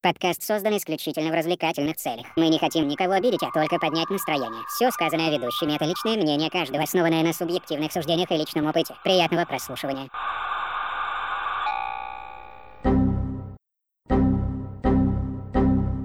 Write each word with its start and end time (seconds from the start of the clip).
Подкаст 0.00 0.44
создан 0.44 0.76
исключительно 0.76 1.30
в 1.30 1.34
развлекательных 1.34 1.96
целях. 1.96 2.26
Мы 2.36 2.48
не 2.48 2.58
хотим 2.60 2.86
никого 2.86 3.14
обидеть, 3.14 3.42
а 3.42 3.50
только 3.50 3.80
поднять 3.80 4.08
настроение. 4.10 4.62
Все 4.68 4.92
сказанное 4.92 5.36
ведущими— 5.36 5.74
это 5.74 5.86
личное 5.86 6.16
мнение 6.16 6.50
каждого, 6.50 6.84
основанное 6.84 7.24
на 7.24 7.32
субъективных 7.32 7.92
суждениях 7.92 8.30
и 8.30 8.36
личном 8.36 8.66
опыте. 8.66 8.94
Приятного 9.02 9.44
прослушивания. 9.44 10.08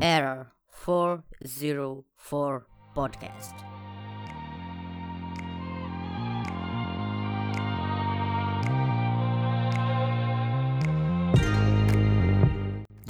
Error 0.01 0.47
404 0.83 2.65
Podcast. 2.95 3.72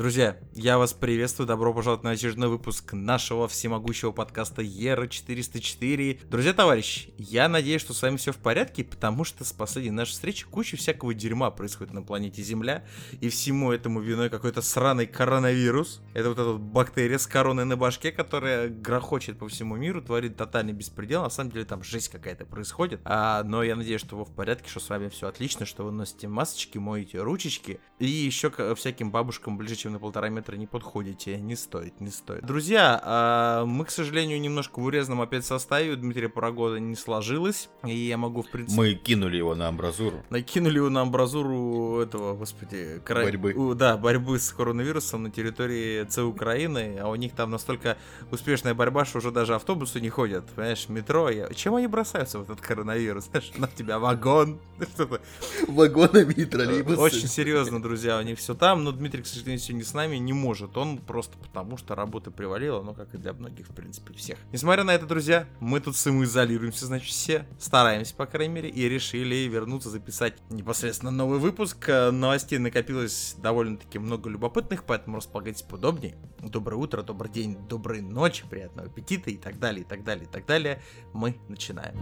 Друзья, 0.04 0.35
я 0.54 0.77
вас 0.77 0.91
приветствую, 0.91 1.47
добро 1.47 1.73
пожаловать 1.73 2.04
на 2.04 2.09
очередной 2.09 2.49
выпуск 2.49 2.91
нашего 2.91 3.47
всемогущего 3.47 4.11
подкаста 4.11 4.61
Ера 4.61 5.07
404. 5.07 6.19
Друзья, 6.29 6.51
товарищи, 6.51 7.14
я 7.18 7.47
надеюсь, 7.47 7.79
что 7.79 7.93
с 7.93 8.01
вами 8.01 8.18
все 8.18 8.33
в 8.33 8.37
порядке, 8.37 8.83
потому 8.83 9.23
что 9.23 9.45
с 9.45 9.54
последней 9.54 9.92
нашей 9.92 10.11
встречи 10.11 10.45
куча 10.45 10.75
всякого 10.75 11.14
дерьма 11.14 11.51
происходит 11.51 11.93
на 11.93 12.01
планете 12.01 12.42
Земля, 12.42 12.83
и 13.21 13.29
всему 13.29 13.71
этому 13.71 14.01
виной 14.01 14.29
какой-то 14.29 14.61
сраный 14.61 15.07
коронавирус. 15.07 16.01
Это 16.14 16.28
вот 16.28 16.37
эта 16.37 16.54
бактерия 16.56 17.17
с 17.17 17.25
короной 17.25 17.64
на 17.64 17.78
башке, 17.78 18.11
которая 18.11 18.67
грохочет 18.67 19.39
по 19.39 19.47
всему 19.47 19.78
миру, 19.78 20.01
творит 20.01 20.36
тотальный 20.36 20.73
беспредел, 20.73 21.23
на 21.23 21.29
самом 21.29 21.51
деле 21.51 21.64
там 21.64 21.81
жесть 21.81 22.09
какая-то 22.09 22.43
происходит. 22.43 23.00
А, 23.06 23.42
но 23.45 23.64
я 23.64 23.78
надеюсь, 23.78 24.01
что 24.01 24.17
вы 24.17 24.25
в 24.25 24.36
порядке, 24.36 24.70
что 24.70 24.81
с 24.81 24.89
вами 24.89 25.07
все 25.07 25.29
отлично, 25.29 25.65
что 25.65 25.86
вы 25.86 25.93
носите 25.93 26.28
масочки, 26.28 26.78
моете 26.78 27.21
ручечки, 27.21 27.79
и 28.00 28.06
еще 28.06 28.51
всяким 28.75 29.09
бабушкам 29.09 29.57
ближе, 29.57 29.78
чем 29.78 29.93
на 29.93 30.00
полтора 30.00 30.29
метра 30.29 30.56
не 30.56 30.68
подходите. 30.68 31.38
Не 31.38 31.56
стоит, 31.56 32.02
не 32.02 32.09
стоит. 32.09 32.45
Друзья, 32.45 33.00
а, 33.03 33.66
мы, 33.66 33.86
к 33.86 33.92
сожалению, 33.92 34.42
немножко 34.42 34.80
в 34.80 34.84
урезанном 34.84 35.22
опять 35.22 35.45
составе. 35.45 35.92
У 35.92 35.95
Дмитрия 35.95 36.30
Парагода 36.30 36.80
не 36.80 36.95
сложилось. 36.95 37.70
И 37.86 37.95
я 37.95 38.17
могу, 38.17 38.42
в 38.42 38.50
принципе... 38.50 38.78
Мы 38.78 38.94
кинули 38.95 39.38
его 39.38 39.56
на 39.56 39.70
амбразуру. 39.70 40.23
Накинули 40.30 40.78
его 40.78 40.90
на 40.90 41.02
амбразуру 41.02 42.00
этого, 42.00 42.36
господи... 42.36 43.02
Кора... 43.06 43.23
Борьбы. 43.23 43.54
У, 43.54 43.73
да, 43.76 43.95
борьбы 43.98 44.40
с 44.40 44.52
коронавирусом 44.52 45.23
на 45.23 45.32
территории 45.32 46.04
Ц 46.06 46.22
Украины. 46.23 46.98
А 47.00 47.10
у 47.10 47.16
них 47.16 47.34
там 47.34 47.52
настолько 47.52 47.98
успешная 48.32 48.73
борьба, 48.73 49.06
что 49.06 49.20
уже 49.20 49.32
даже 49.32 49.56
автобусы 49.56 50.02
не 50.02 50.10
ходят. 50.10 50.45
Понимаешь, 50.56 50.89
метро. 50.89 51.30
Я... 51.30 51.48
Чем 51.54 51.76
они 51.76 51.88
бросаются 51.88 52.39
в 52.39 52.44
этот 52.44 52.60
коронавирус? 52.60 53.26
Знаешь, 53.32 53.52
на 53.58 53.67
тебя 53.67 54.00
вагон. 54.00 54.60
Вагонами 55.67 56.34
и 56.34 56.45
троллейбусами. 56.45 57.02
очень 57.02 57.28
серьезно, 57.28 57.82
друзья, 57.82 58.17
у 58.17 58.22
них 58.22 58.39
все 58.39 58.54
там, 58.54 58.84
но 58.84 58.92
Дмитрий, 58.92 59.22
к 59.22 59.28
сожалению, 59.28 59.60
сегодня 59.60 59.83
не 59.84 59.86
с 59.86 59.94
нами, 59.94 60.16
не 60.16 60.31
может. 60.31 60.78
Он 60.78 60.98
просто 60.98 61.38
потому, 61.38 61.76
что 61.76 61.94
работа 61.94 62.31
привалила, 62.31 62.81
ну, 62.81 62.94
как 62.94 63.14
и 63.14 63.17
для 63.17 63.34
многих, 63.34 63.67
в 63.67 63.73
принципе, 63.73 64.14
всех. 64.14 64.39
Несмотря 64.53 64.86
на 64.86 64.92
это, 64.92 65.06
друзья, 65.06 65.45
мы 65.59 65.81
тут 65.81 65.98
самоизолируемся, 65.98 66.86
значит, 66.86 67.09
все. 67.09 67.45
Стараемся, 67.59 68.16
по 68.16 68.26
крайней 68.26 68.54
мере, 68.54 68.70
и 68.70 68.88
решили 68.88 69.36
вернуться, 69.36 69.89
записать 69.89 70.36
непосредственно 70.50 71.11
новый 71.11 71.39
выпуск. 71.39 71.89
Э, 71.89 72.11
Новостей 72.11 72.59
накопилось 72.59 73.36
довольно-таки 73.39 74.00
много 74.00 74.30
любопытных, 74.30 74.86
поэтому 74.86 75.17
располагайтесь 75.17 75.64
поудобнее. 75.64 76.16
Доброе 76.39 76.78
утро, 76.78 77.02
добрый 77.02 77.30
день, 77.30 77.58
доброй 77.67 78.00
ночи, 78.00 78.45
приятного 78.50 78.88
аппетита 78.88 79.31
и 79.31 79.38
так 79.38 79.59
далее, 79.59 79.81
и 79.81 79.86
так 79.86 80.06
далее, 80.06 80.23
и 80.23 80.30
так 80.30 80.45
далее. 80.45 80.81
Мы 81.11 81.38
начинаем. 81.50 82.00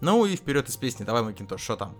Ну 0.00 0.24
и 0.24 0.36
вперед 0.36 0.68
из 0.68 0.76
песни, 0.76 1.02
давай, 1.02 1.24
Макинтош, 1.24 1.60
что 1.60 1.74
там? 1.74 1.96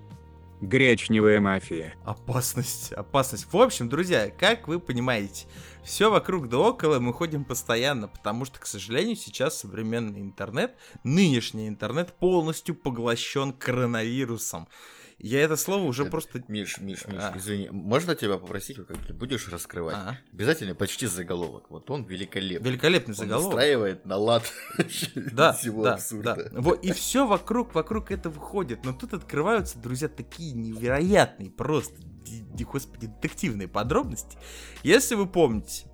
Гречневая 0.60 1.40
мафия. 1.40 1.94
Опасность, 2.04 2.92
опасность. 2.92 3.46
В 3.52 3.56
общем, 3.56 3.88
друзья, 3.88 4.28
как 4.28 4.66
вы 4.66 4.80
понимаете, 4.80 5.46
все 5.84 6.10
вокруг 6.10 6.48
да 6.48 6.58
около 6.58 6.98
мы 6.98 7.12
ходим 7.12 7.44
постоянно, 7.44 8.08
потому 8.08 8.44
что, 8.44 8.58
к 8.58 8.66
сожалению, 8.66 9.14
сейчас 9.14 9.60
современный 9.60 10.20
интернет, 10.20 10.74
нынешний 11.04 11.68
интернет 11.68 12.12
полностью 12.18 12.74
поглощен 12.74 13.52
коронавирусом. 13.52 14.66
Я 15.20 15.40
это 15.42 15.56
слово 15.56 15.82
уже 15.84 16.02
Это- 16.02 16.12
просто... 16.12 16.42
Миш, 16.46 16.78
Миш, 16.78 17.06
Миш, 17.08 17.18
А. 17.20 17.34
извини, 17.36 17.68
можно 17.70 18.14
тебя 18.14 18.38
попросить, 18.38 18.76
как 18.86 18.96
ты 19.04 19.12
будешь 19.12 19.48
раскрывать? 19.48 19.96
А. 19.96 20.16
Обязательно 20.32 20.76
почти 20.76 21.06
заголовок. 21.06 21.70
Вот 21.70 21.90
он 21.90 22.04
великолепный. 22.04 22.70
Великолепный 22.70 23.12
Он 23.14 23.16
заголовок. 23.18 23.54
настраивает 23.54 24.06
на 24.06 24.16
лад 24.16 24.44
Да, 25.16 25.52
всего 25.54 25.82
да, 25.82 25.94
абсурда. 25.94 26.50
да. 26.52 26.60
Вот, 26.60 26.84
и 26.84 26.92
все 26.92 27.26
вокруг, 27.26 27.74
вокруг 27.74 28.12
этого 28.12 28.38
ходит. 28.40 28.84
Но 28.84 28.92
тут 28.92 29.12
открываются, 29.12 29.78
друзья, 29.78 30.06
такие 30.08 30.52
невероятные, 30.52 31.50
просто, 31.50 31.96
ди- 32.00 32.44
ди- 32.54 32.64
господи, 32.64 33.08
детективные 33.08 33.66
подробности. 33.66 34.38
Если 34.84 35.16
вы 35.16 35.26
помните, 35.26 35.86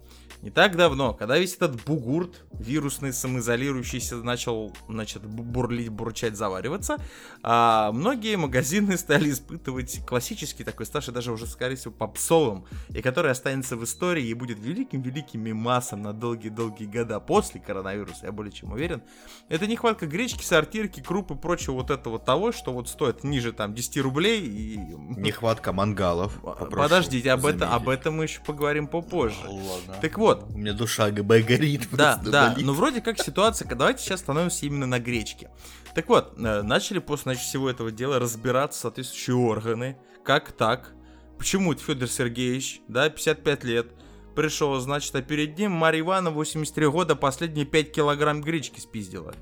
не 0.45 0.51
так 0.51 0.77
давно, 0.77 1.15
когда 1.15 1.39
весь 1.39 1.55
этот 1.55 1.83
бугурт 1.85 2.45
вирусный, 2.53 3.15
самоизолирующийся, 3.15 4.17
начал, 4.17 4.77
значит, 4.91 5.23
бу- 5.23 5.43
бурлить, 5.43 5.89
бурчать, 5.89 6.37
завариваться, 6.37 6.99
а, 7.43 7.91
многие 7.93 8.37
магазины 8.37 8.99
стали 8.99 9.31
испытывать 9.31 10.05
классический 10.07 10.63
такой 10.63 10.85
старший, 10.85 11.15
даже 11.15 11.33
уже, 11.33 11.47
скорее 11.47 11.77
всего, 11.77 11.95
попсовым, 11.95 12.67
и 12.91 13.01
который 13.01 13.31
останется 13.31 13.75
в 13.77 13.85
истории 13.85 14.27
и 14.27 14.35
будет 14.35 14.59
великим-великим 14.59 15.41
мемасом 15.41 16.03
на 16.03 16.13
долгие-долгие 16.13 16.85
года 16.85 17.21
после 17.21 17.63
коронавируса, 17.63 18.27
я 18.27 18.33
более 18.33 18.53
чем 18.53 18.73
уверен. 18.73 19.03
Это 19.49 19.67
нехватка 19.67 20.07
гречки, 20.07 20.45
сортирки, 20.45 21.01
круп 21.01 21.31
и 21.31 21.37
прочего 21.37 21.73
вот 21.73 21.91
этого 21.91 22.19
того, 22.19 22.53
что 22.53 22.71
вот 22.71 22.91
стоит 22.91 23.25
ниже 23.25 23.53
там 23.53 23.75
10 23.75 23.97
рублей 24.03 24.43
и... 24.43 24.77
Нехватка 24.77 25.73
мангалов. 25.73 26.39
Подождите, 26.71 27.33
об, 27.33 27.47
это, 27.47 27.73
об 27.73 27.89
этом 27.89 28.19
мы 28.19 28.25
еще 28.25 28.43
поговорим 28.43 28.89
попозже. 28.89 29.39
Ладно. 29.47 29.95
Так 30.03 30.19
вот, 30.19 30.34
У 30.37 30.59
меня 30.59 30.73
душа 30.73 31.11
ГБ 31.11 31.43
горит. 31.43 31.89
да, 31.93 32.17
да, 32.17 32.51
болит. 32.51 32.67
ну 32.67 32.73
вроде 32.73 33.01
как 33.01 33.19
ситуация, 33.19 33.69
давайте 33.75 34.03
сейчас 34.03 34.21
становимся 34.21 34.67
именно 34.67 34.87
на 34.87 34.99
гречке. 34.99 35.51
Так 35.95 36.09
вот, 36.09 36.35
э, 36.39 36.63
начали 36.63 36.99
после 36.99 37.23
значит, 37.25 37.43
всего 37.45 37.71
этого 37.71 37.91
дела 37.91 38.19
разбираться 38.19 38.81
соответствующие 38.81 39.37
органы, 39.37 39.97
как 40.25 40.53
так, 40.53 40.93
почему 41.39 41.73
это 41.73 41.83
Федор 41.83 42.09
Сергеевич, 42.09 42.81
да, 42.89 43.09
55 43.09 43.65
лет, 43.65 43.87
пришел, 44.35 44.79
значит, 44.81 45.15
а 45.15 45.23
перед 45.23 45.57
ним 45.59 45.73
Марья 45.73 46.01
Ивановна, 46.01 46.31
83 46.31 46.87
года, 46.89 47.15
последние 47.17 47.67
5 47.67 47.93
килограмм 47.93 48.41
гречки 48.43 48.81
спиздила. 48.81 49.35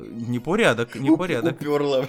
Э, 0.00 0.06
Непорядок, 0.10 0.94
непорядок. 0.94 1.60
Уперла. 1.60 2.06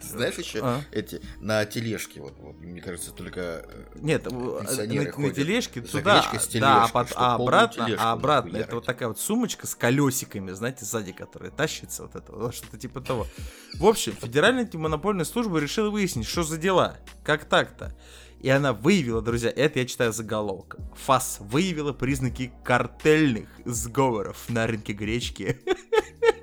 Знаешь 0.00 0.36
еще 0.36 0.60
А. 0.62 0.82
эти 0.92 1.20
на 1.40 1.64
тележке 1.64 2.20
вот, 2.20 2.34
вот 2.38 2.60
мне 2.60 2.80
кажется 2.80 3.12
только 3.12 3.40
э, 3.66 3.84
Нет, 3.96 4.26
в- 4.26 4.62
на, 4.62 4.70
на 4.70 5.30
тележке 5.30 5.80
туда, 5.80 6.22
с 6.22 6.30
да, 6.32 6.38
тележкой, 6.38 6.60
а, 6.62 6.86
чтоб 6.86 7.18
а 7.18 7.34
обратно, 7.34 7.88
а 7.98 8.12
обратно 8.12 8.56
это 8.56 8.76
вот 8.76 8.84
такая 8.84 9.08
вот 9.08 9.18
сумочка 9.18 9.66
с 9.66 9.74
колесиками, 9.74 10.52
знаете, 10.52 10.84
сзади, 10.84 11.12
которая 11.12 11.50
тащится, 11.50 12.02
вот 12.02 12.14
это, 12.14 12.30
вот 12.32 12.54
что-то 12.54 12.78
типа 12.78 13.00
того. 13.00 13.26
В 13.74 13.86
общем, 13.86 14.12
Федеральная 14.12 14.62
антимонопольная 14.62 15.24
служба 15.24 15.58
решила 15.58 15.90
выяснить, 15.90 16.26
что 16.26 16.42
за 16.42 16.56
дела, 16.56 16.98
как 17.24 17.44
так-то. 17.44 17.94
И 18.40 18.48
она 18.50 18.72
выявила, 18.72 19.20
друзья, 19.20 19.50
это 19.50 19.80
я 19.80 19.86
читаю 19.86 20.12
заголовок. 20.12 20.76
ФАС 20.94 21.38
выявила 21.40 21.92
признаки 21.92 22.52
картельных 22.62 23.48
сговоров 23.64 24.48
на 24.48 24.66
рынке 24.68 24.92
гречки. 24.92 25.58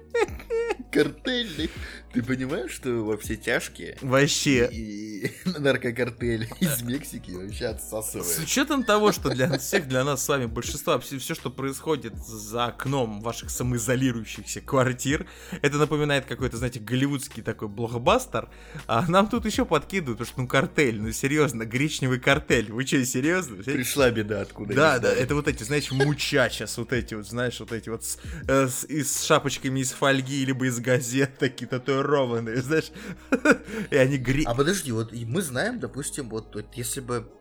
картельный. 0.95 1.69
Ты 2.15 2.23
понимаешь, 2.23 2.71
что 2.71 3.03
во 3.05 3.17
все 3.17 3.35
тяжкие 3.35 3.97
Вообще. 4.01 4.69
и 4.71 5.31
наркокартель 5.59 6.49
из 6.61 6.81
Мексики 6.81 7.31
вообще 7.31 7.65
С 7.69 7.73
отсасывает. 7.75 8.39
учетом 8.39 8.83
того, 8.83 9.11
что 9.11 9.29
для 9.29 9.57
всех, 9.57 9.87
для 9.87 10.03
нас 10.03 10.23
с 10.23 10.27
вами, 10.29 10.45
большинства, 10.45 10.97
все, 10.99 11.19
что 11.19 11.49
происходит 11.49 12.15
за 12.25 12.65
окном 12.67 13.21
ваших 13.21 13.49
самоизолирующихся 13.49 14.61
квартир, 14.61 15.25
это 15.61 15.77
напоминает 15.77 16.25
какой-то, 16.25 16.57
знаете, 16.57 16.79
голливудский 16.79 17.43
такой 17.43 17.67
блокбастер, 17.67 18.49
а 18.87 19.05
нам 19.09 19.27
тут 19.27 19.45
еще 19.45 19.65
подкидывают, 19.65 20.17
потому 20.19 20.31
что, 20.33 20.41
ну, 20.41 20.47
картель, 20.47 21.01
ну, 21.01 21.11
серьезно, 21.11 21.65
гречневый 21.65 22.19
картель, 22.19 22.71
вы 22.71 22.85
что, 22.85 23.03
серьезно? 23.05 23.61
Пришла 23.63 24.09
беда 24.09 24.41
откуда. 24.41 24.73
Да, 24.73 24.99
да, 24.99 25.11
это 25.13 25.35
вот 25.35 25.47
эти, 25.47 25.63
знаете, 25.63 25.93
мучачес, 25.93 26.77
вот 26.77 26.93
эти 26.93 27.13
вот, 27.13 27.27
знаешь, 27.27 27.59
вот 27.59 27.71
эти 27.71 27.89
вот 27.89 28.03
с, 28.05 28.17
э, 28.47 28.67
с- 28.69 28.85
и 28.85 29.03
с 29.03 29.23
шапочками 29.23 29.81
из 29.81 29.91
фольги, 29.91 30.45
либо 30.45 30.65
из 30.67 30.79
газет, 30.79 31.37
такие 31.37 31.67
татуированные, 32.05 32.61
знаешь, 32.61 32.91
и 33.91 33.95
они 33.95 34.17
гре... 34.17 34.43
А 34.45 34.55
подожди, 34.55 34.91
вот 34.91 35.11
мы 35.11 35.41
знаем, 35.41 35.79
допустим, 35.79 36.29
вот, 36.29 36.55
вот 36.55 36.73
если 36.75 37.01
бы 37.01 37.31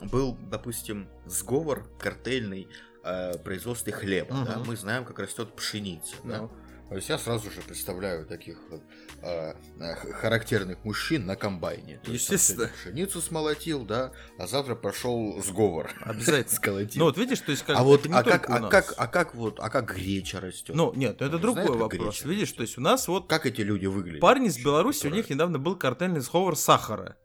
был, 0.00 0.36
допустим, 0.50 1.08
сговор 1.26 1.86
картельный 1.98 2.68
э, 3.04 3.38
производстве 3.38 3.92
хлеба, 3.92 4.44
да, 4.46 4.58
Мгм. 4.58 4.68
мы 4.68 4.76
знаем, 4.76 5.04
как 5.04 5.18
растет 5.18 5.54
пшеница, 5.54 6.16
да. 6.24 6.38
Ну. 6.38 6.50
То 6.88 6.96
есть 6.96 7.08
я 7.08 7.18
сразу 7.18 7.50
же 7.50 7.60
представляю 7.60 8.26
таких 8.26 8.58
вот, 8.70 8.82
э, 9.22 9.54
э, 9.80 9.94
характерных 10.12 10.84
мужчин 10.84 11.26
на 11.26 11.36
комбайне. 11.36 12.00
То 12.04 12.12
есть 12.12 12.24
Естественно. 12.30 12.70
сегодня 12.82 13.06
пшеницу 13.06 13.20
смолотил, 13.20 13.84
да, 13.84 14.12
а 14.38 14.46
завтра 14.46 14.74
пошел 14.74 15.42
сговор. 15.42 15.90
Обязательно. 16.02 16.56
Сколотил. 16.56 16.98
Ну 17.00 17.04
вот 17.06 17.18
видишь, 17.18 17.40
то 17.40 17.50
есть 17.50 17.64
как 17.64 17.76
а 17.78 17.82
вот, 17.82 18.06
а 18.10 18.22
как, 18.22 18.48
а 18.50 18.68
как, 18.68 18.94
а 18.96 19.06
как 19.06 19.34
вот, 19.34 19.58
а 19.60 19.68
как 19.70 19.94
греча 19.94 20.40
растет? 20.40 20.74
Ну, 20.74 20.92
нет, 20.94 21.20
это 21.22 21.36
Не 21.36 21.40
другой 21.42 21.64
знаю, 21.64 21.78
как 21.78 21.92
вопрос. 21.98 22.24
Видишь, 22.24 22.42
растет. 22.42 22.56
то 22.56 22.62
есть 22.62 22.78
у 22.78 22.80
нас 22.80 23.08
вот 23.08 23.28
как 23.28 23.46
эти 23.46 23.60
люди 23.60 23.86
выглядят? 23.86 24.20
парни 24.20 24.48
из 24.48 24.58
Беларуси, 24.58 25.06
у 25.06 25.10
них 25.10 25.28
недавно 25.30 25.58
был 25.58 25.76
картельный 25.76 26.20
сговор 26.20 26.56
сахара. 26.56 27.16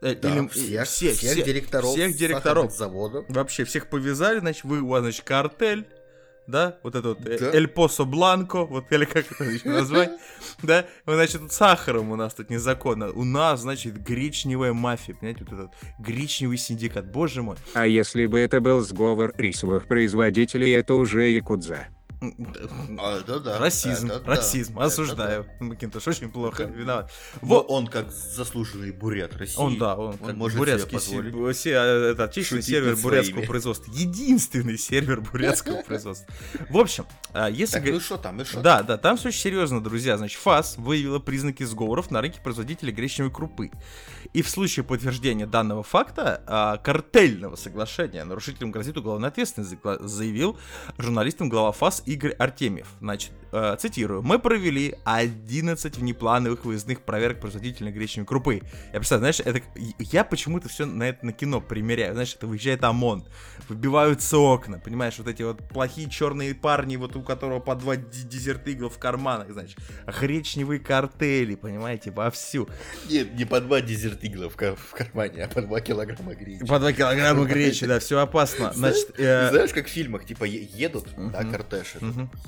Э, 0.00 0.14
Да, 0.14 0.28
или- 0.36 0.46
всех, 0.48 0.86
все- 0.86 1.12
всех 1.12 1.32
все- 1.32 1.42
директоров, 1.42 1.90
всех 1.90 2.16
директоров. 2.16 2.72
заводов. 2.72 3.24
Вообще 3.28 3.64
всех 3.64 3.90
повязали, 3.90 4.38
значит, 4.38 4.62
вы, 4.64 4.80
у 4.80 4.88
вас, 4.88 5.00
значит, 5.02 5.24
картель, 5.24 5.88
да, 6.48 6.78
вот 6.82 6.94
это 6.94 7.10
вот 7.10 7.24
э, 7.26 7.38
Да. 7.38 7.52
Эль 7.52 7.68
Посо 7.68 8.04
Бланко, 8.04 8.64
вот 8.64 8.90
или 8.90 9.04
как 9.04 9.30
это 9.30 9.44
еще 9.44 9.68
назвать, 9.68 10.10
да, 10.62 10.86
Вот, 11.04 11.14
значит, 11.14 11.42
тут 11.42 11.52
сахаром 11.52 12.10
у 12.10 12.16
нас 12.16 12.34
тут 12.34 12.50
незаконно, 12.50 13.10
у 13.10 13.24
нас, 13.24 13.60
значит, 13.60 14.02
гречневая 14.02 14.72
мафия, 14.72 15.14
понимаете, 15.14 15.44
вот 15.44 15.52
этот 15.52 15.72
гречневый 15.98 16.56
синдикат, 16.56 17.10
боже 17.12 17.42
мой. 17.42 17.56
А 17.74 17.86
если 17.86 18.26
бы 18.26 18.40
это 18.40 18.60
был 18.60 18.80
сговор 18.80 19.34
рисовых 19.36 19.86
производителей, 19.86 20.72
это 20.72 20.94
уже 20.94 21.28
якудза. 21.28 21.86
А, 22.20 23.20
да, 23.26 23.38
да, 23.38 23.58
Расизм, 23.58 24.06
это 24.10 24.20
да, 24.20 24.34
расизм, 24.34 24.76
это 24.76 24.86
осуждаю. 24.86 25.46
Макинтош 25.60 26.08
очень 26.08 26.30
плохо, 26.30 26.64
виноват. 26.64 27.12
Вот 27.42 27.66
он 27.68 27.86
как 27.86 28.10
заслуженный 28.10 28.90
бурят 28.90 29.36
России. 29.36 29.58
он, 29.60 29.78
да, 29.78 29.94
он, 29.94 30.18
как 30.18 30.34
может 30.34 30.58
бурятский, 30.58 30.98
себе 30.98 31.00
се- 31.00 31.22
позволить. 31.30 31.56
се- 31.56 31.70
э, 31.70 32.12
это 32.12 32.32
шутить 32.42 32.64
сервер 32.64 32.96
бурятского 32.96 33.34
своими. 33.34 33.46
производства. 33.46 33.92
Единственный 33.92 34.78
сервер 34.78 35.20
бурятского 35.20 35.82
производства. 35.86 36.26
В 36.68 36.78
общем, 36.78 37.06
а, 37.32 37.48
если... 37.48 37.78
Так, 37.78 37.88
ну 37.88 38.00
что 38.00 38.16
там, 38.16 38.36
ну 38.36 38.44
что 38.44 38.60
Да, 38.62 38.82
да, 38.82 38.96
там 38.96 39.16
все 39.16 39.28
очень 39.28 39.40
серьезно, 39.40 39.80
друзья. 39.82 40.16
Значит, 40.18 40.40
ФАС 40.40 40.76
выявила 40.76 41.20
признаки 41.20 41.62
сговоров 41.62 42.10
на 42.10 42.20
рынке 42.20 42.40
производителей 42.42 42.92
гречневой 42.92 43.32
крупы. 43.32 43.70
И 44.32 44.42
в 44.42 44.48
случае 44.50 44.84
подтверждения 44.84 45.46
данного 45.46 45.82
факта, 45.84 46.42
а, 46.46 46.76
картельного 46.78 47.54
соглашения, 47.54 48.24
нарушителям 48.24 48.72
грозит 48.72 48.96
уголовная 48.96 49.28
ответственность, 49.28 49.76
заявил 50.00 50.58
журналистам 50.98 51.48
глава 51.48 51.70
ФАС 51.72 52.02
Игорь 52.08 52.32
Артемьев. 52.38 52.88
Значит, 53.00 53.32
э, 53.52 53.76
цитирую, 53.78 54.22
мы 54.22 54.38
провели 54.38 54.94
11 55.04 55.96
внеплановых 55.98 56.64
выездных 56.64 57.02
проверок 57.02 57.40
производителей 57.40 57.90
гречневой 57.92 58.26
крупы. 58.26 58.62
Я 58.92 58.98
представляю, 58.98 59.32
знаешь, 59.32 59.40
это, 59.40 59.66
я 59.98 60.24
почему-то 60.24 60.68
все 60.68 60.86
на 60.86 61.04
это 61.04 61.24
на 61.26 61.32
кино 61.32 61.60
примеряю. 61.60 62.12
Знаешь, 62.14 62.34
это 62.34 62.46
выезжает 62.46 62.82
ОМОН, 62.84 63.24
выбиваются 63.68 64.38
окна, 64.38 64.78
понимаешь, 64.78 65.14
вот 65.18 65.28
эти 65.28 65.42
вот 65.42 65.66
плохие 65.68 66.08
черные 66.10 66.54
парни, 66.54 66.96
вот 66.96 67.16
у 67.16 67.22
которого 67.22 67.60
по 67.60 67.74
два 67.74 67.96
ди- 67.96 68.22
дезерт 68.24 68.66
игл 68.68 68.88
в 68.88 68.98
карманах, 68.98 69.50
значит, 69.52 69.78
гречневые 70.20 70.80
картели, 70.80 71.54
понимаете, 71.54 72.10
вовсю. 72.10 72.68
Нет, 73.08 73.34
не 73.34 73.44
по 73.44 73.60
два 73.60 73.80
дезерт 73.80 74.24
игла 74.24 74.48
в, 74.48 74.56
кар- 74.56 74.76
в 74.76 74.90
кармане, 74.94 75.44
а 75.44 75.48
по 75.48 75.62
два 75.62 75.80
килограмма 75.80 76.34
гречи. 76.34 76.64
По 76.66 76.78
2 76.78 76.92
килограмма 76.92 77.44
гречи, 77.44 77.86
да, 77.86 77.98
все 77.98 78.18
опасно. 78.18 78.72
Значит, 78.74 79.14
э, 79.18 79.50
Знаешь, 79.50 79.70
как 79.72 79.86
в 79.86 79.90
фильмах, 79.90 80.24
типа, 80.24 80.44
едут, 80.44 81.08
да, 81.16 81.44
кортеж, 81.44 81.94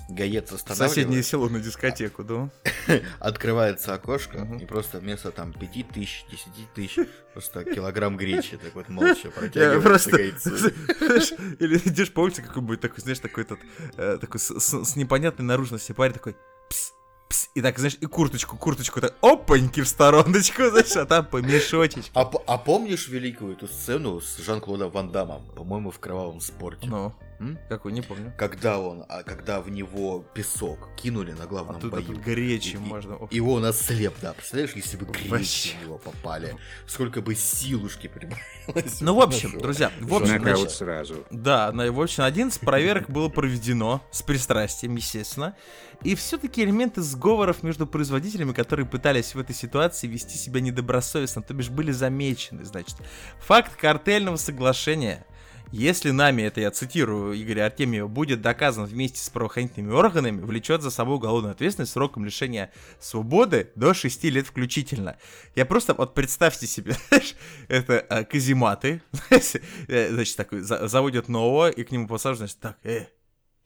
гаец 0.09 0.51
в 0.51 0.59
соседнее 0.91 1.23
село 1.23 1.49
на 1.49 1.61
дискотеку, 1.61 2.25
да? 2.25 2.51
открывается 3.19 3.95
окошко, 3.95 4.47
и 4.61 4.65
просто 4.65 4.99
вместо 4.99 5.31
там 5.31 5.53
5 5.53 5.89
тысяч, 5.89 6.25
10 6.31 6.73
тысяч, 6.75 7.09
просто 7.33 7.65
килограмм 7.65 8.17
гречи, 8.17 8.57
так 8.57 8.75
вот 8.75 8.89
молча 8.89 9.21
Я 9.25 9.31
протягивается 9.31 9.81
просто... 9.81 10.17
Или 11.59 11.79
идешь 11.79 12.13
по 12.13 12.21
улице 12.21 12.43
какой-нибудь 12.43 12.81
такой, 12.81 13.01
знаешь, 13.01 13.19
такой 13.19 13.45
этот, 13.45 13.61
э, 13.97 14.19
такой 14.21 14.41
с, 14.41 14.97
непонятной 14.97 15.45
наружности 15.45 15.93
парень 15.93 16.15
такой, 16.15 16.37
пс, 16.69 16.93
пс, 17.29 17.51
и 17.55 17.63
так, 17.63 17.79
знаешь, 17.79 17.97
и 18.01 18.07
курточку, 18.07 18.57
курточку 18.57 19.01
так, 19.01 19.15
опаньки 19.21 19.81
в 19.81 19.89
стороночку, 19.89 20.65
знаешь, 20.71 20.97
а 20.97 21.07
там 21.07 21.27
помешочечек. 21.27 22.11
А, 22.15 22.31
а 22.47 22.59
помнишь 22.59 23.09
великую 23.09 23.53
эту 23.53 23.69
сцену 23.69 24.21
с 24.21 24.39
Жан-Клодом 24.39 24.91
Ван 24.91 25.11
Дамом, 25.11 25.47
по-моему, 25.55 25.91
в 25.91 25.99
кровавом 25.99 26.41
спорте? 26.41 26.87
Ну, 26.87 27.15
М? 27.41 27.59
какой, 27.69 27.93
не 27.93 28.03
помню. 28.03 28.33
Когда 28.37 28.79
он, 28.79 29.05
а, 29.09 29.23
когда 29.23 29.61
в 29.61 29.71
него 29.71 30.25
песок 30.35 30.91
кинули 30.97 31.33
на 31.33 31.47
главном 31.47 31.81
бою. 31.91 32.05
тут 32.05 32.19
горечи 32.19 32.75
И- 32.75 32.79
можно. 32.79 33.17
ох. 33.17 33.33
И 33.33 33.41
он 33.41 33.65
ослеп, 33.65 34.15
да. 34.21 34.35
Представляешь, 34.35 34.73
если 34.75 34.97
бы 34.99 35.07
гречи 35.07 35.75
в 35.81 35.85
него 35.87 35.99
попали, 35.99 36.57
сколько 36.87 37.23
бы 37.23 37.35
силушки 37.35 38.07
прибавилось. 38.09 39.01
Ну, 39.01 39.15
в 39.15 39.21
общем, 39.21 39.59
друзья, 39.59 39.91
в 40.01 40.15
общем, 40.15 40.35
Нокаут 40.35 40.59
значит, 40.61 40.77
сразу. 40.77 41.25
Да, 41.31 41.73
на, 41.73 41.91
в 41.91 42.01
общем, 42.01 42.25
11 42.25 42.61
проверок 42.61 43.09
было 43.09 43.29
проведено 43.31 44.03
с 44.11 44.23
пристрастием, 44.23 44.95
естественно. 44.97 45.57
И 46.03 46.15
все-таки 46.15 46.63
элементы 46.63 47.03
сговоров 47.03 47.63
между 47.63 47.87
производителями, 47.87 48.53
которые 48.53 48.87
пытались 48.87 49.35
в 49.35 49.39
этой 49.39 49.55
ситуации 49.55 50.07
вести 50.07 50.37
себя 50.39 50.61
недобросовестно, 50.61 51.43
то 51.43 51.53
бишь 51.55 51.69
были 51.69 51.93
замечены, 51.93 52.65
значит. 52.65 52.97
Факт 53.41 53.77
картельного 53.77 54.37
соглашения, 54.37 55.27
если 55.73 56.11
нами, 56.11 56.43
это 56.43 56.61
я 56.61 56.71
цитирую 56.71 57.41
Игоря 57.41 57.67
Артемьева, 57.67 58.09
будет 58.09 58.43
доказан 58.43 58.87
вместе 58.87 59.19
с 59.19 59.31
правоохранительными 59.31 59.93
органами, 59.93 60.41
влечет 60.41 60.83
за 60.83 60.91
собой 60.91 61.17
уголовную 61.17 61.53
ответственность 61.53 61.93
сроком 61.93 62.25
лишения 62.25 62.73
свободы 62.99 63.71
до 63.75 63.95
6 63.95 64.25
лет 64.25 64.47
включительно. 64.47 65.17
Я 65.55 65.67
просто, 65.67 65.95
вот 65.95 66.15
представьте 66.15 66.67
себе, 66.67 66.97
это 67.69 68.01
а, 68.01 68.25
казематы, 68.25 69.03
э, 69.31 70.09
значит, 70.13 70.37
такой, 70.37 70.61
за- 70.61 70.89
заводят 70.89 71.29
нового, 71.29 71.71
и 71.71 71.85
к 71.85 71.91
нему 71.91 72.09
посаживают, 72.09 72.51
значит, 72.51 72.61
так, 72.61 72.79
э, 72.83 73.07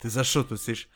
ты 0.01 0.11
за 0.11 0.25
что 0.25 0.45
тут 0.45 0.61
сидишь? 0.61 0.89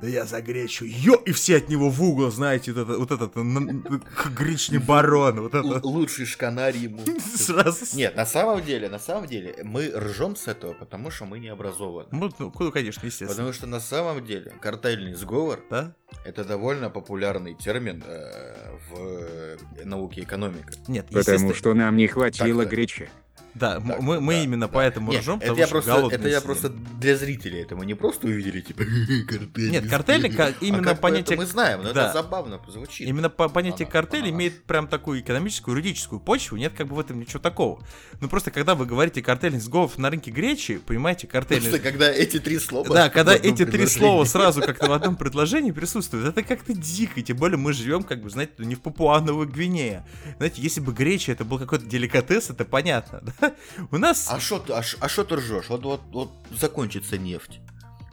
Да 0.00 0.08
я 0.08 0.24
за 0.24 0.42
гречу, 0.42 0.84
ё! 0.84 1.14
И 1.24 1.32
все 1.32 1.56
от 1.56 1.68
него 1.68 1.88
в 1.88 2.02
угол, 2.02 2.30
знаете, 2.30 2.72
вот, 2.72 2.82
это, 2.82 2.98
вот 2.98 3.10
этот 3.12 3.36
н- 3.36 4.02
гречный 4.36 4.78
барон, 4.78 5.40
вот 5.40 5.54
Л- 5.54 5.74
это. 5.74 5.86
Лучший 5.86 6.26
шканарь 6.26 6.76
ему. 6.76 7.00
Сразу. 7.36 7.96
Нет, 7.96 8.16
на 8.16 8.26
самом 8.26 8.62
деле, 8.64 8.88
на 8.88 8.98
самом 8.98 9.26
деле, 9.28 9.54
мы 9.62 9.92
ржем 9.94 10.34
с 10.36 10.48
этого, 10.48 10.74
потому 10.74 11.10
что 11.10 11.26
мы 11.26 11.38
не 11.38 11.48
образованы. 11.48 12.08
Ну, 12.10 12.30
ну, 12.38 12.50
конечно, 12.72 13.06
естественно. 13.06 13.30
Потому 13.30 13.52
что 13.52 13.66
на 13.66 13.80
самом 13.80 14.24
деле 14.24 14.52
картельный 14.60 15.14
сговор 15.14 15.60
Да? 15.70 15.94
это 16.24 16.44
довольно 16.44 16.90
популярный 16.90 17.54
термин 17.54 18.02
э, 18.06 18.76
в 18.90 18.98
э, 18.98 19.56
науке 19.84 20.22
экономика. 20.22 20.72
Нет, 20.88 21.06
Потому 21.10 21.54
что 21.54 21.72
нам 21.74 21.96
не 21.96 22.08
хватило 22.08 22.64
гречи. 22.64 23.08
Да, 23.54 23.80
Так, 23.80 24.00
мы, 24.00 24.42
именно 24.42 24.66
да. 24.66 24.72
поэтому 24.72 25.12
Нет, 25.12 25.22
ржем, 25.22 25.36
это 25.38 25.54
потому 25.54 25.58
я 25.58 25.66
что 25.66 25.72
просто, 25.82 26.14
это 26.16 26.28
я 26.28 26.40
просто 26.40 26.68
для 26.70 27.16
зрителей 27.16 27.62
это 27.62 27.76
мы 27.76 27.86
не 27.86 27.94
просто 27.94 28.26
увидели 28.26 28.60
типа 28.60 28.82
картель. 29.28 29.70
Нет, 29.70 29.88
картельный, 29.88 30.30
ка- 30.30 30.54
именно 30.60 30.90
а 30.90 30.94
бы 30.94 31.00
понятие- 31.00 31.38
мы 31.38 31.46
знаем, 31.46 31.82
но 31.82 31.92
да. 31.92 32.04
это 32.04 32.12
забавно 32.14 32.60
звучит. 32.68 33.06
Именно 33.06 33.30
по 33.30 33.48
понятие 33.48 33.86
Ага, 33.86 33.92
картель 33.92 34.28
имеет 34.30 34.64
прям 34.64 34.88
такую 34.88 35.20
экономическую, 35.20 35.76
юридическую 35.76 36.20
почву, 36.20 36.56
нет 36.56 36.72
как 36.76 36.88
бы 36.88 36.96
в 36.96 37.00
этом 37.00 37.20
ничего 37.20 37.38
такого. 37.38 37.80
Ну 38.20 38.28
просто 38.28 38.50
когда 38.50 38.74
вы 38.74 38.86
говорите 38.86 39.22
картельный 39.22 39.60
сговор 39.60 39.90
на 39.98 40.10
рынке 40.10 40.30
гречи, 40.30 40.78
понимаете, 40.78 41.26
картельный... 41.26 41.70
Просто 41.70 41.78
когда 41.78 42.10
эти 42.10 42.40
три 42.40 42.58
слова. 42.58 42.88
Да, 42.88 43.08
когда 43.08 43.34
эти 43.34 43.64
три 43.64 43.86
слова 43.86 44.24
сразу 44.24 44.60
как-то 44.66 44.88
в 44.88 44.92
одном 44.92 45.16
предложении 45.16 45.70
присутствуют, 45.70 46.26
это 46.26 46.42
как-то 46.42 46.74
дико, 46.74 47.22
тем 47.22 47.36
более 47.36 47.58
мы 47.58 47.72
живем, 47.72 48.02
как 48.02 48.22
бы, 48.22 48.30
знаете, 48.30 48.52
не 48.58 48.74
в 48.74 48.80
Папуановой 48.80 49.46
Гвинее. 49.46 50.04
Знаете, 50.38 50.60
если 50.60 50.80
бы 50.80 50.92
греча 50.92 51.32
это 51.32 51.44
был 51.44 51.58
какой-то 51.58 51.86
деликатес, 51.86 52.50
это 52.50 52.64
понятно, 52.64 53.22
да? 53.22 53.43
У 53.90 53.98
нас... 53.98 54.28
А 54.30 54.40
что 54.40 54.58
ты, 54.58 54.72
а 54.72 54.82
ш- 54.82 54.98
а 55.00 55.08
ты 55.08 55.36
ржешь? 55.36 55.68
Вот, 55.68 55.82
вот, 55.84 56.00
вот 56.12 56.30
закончится 56.50 57.18
нефть. 57.18 57.60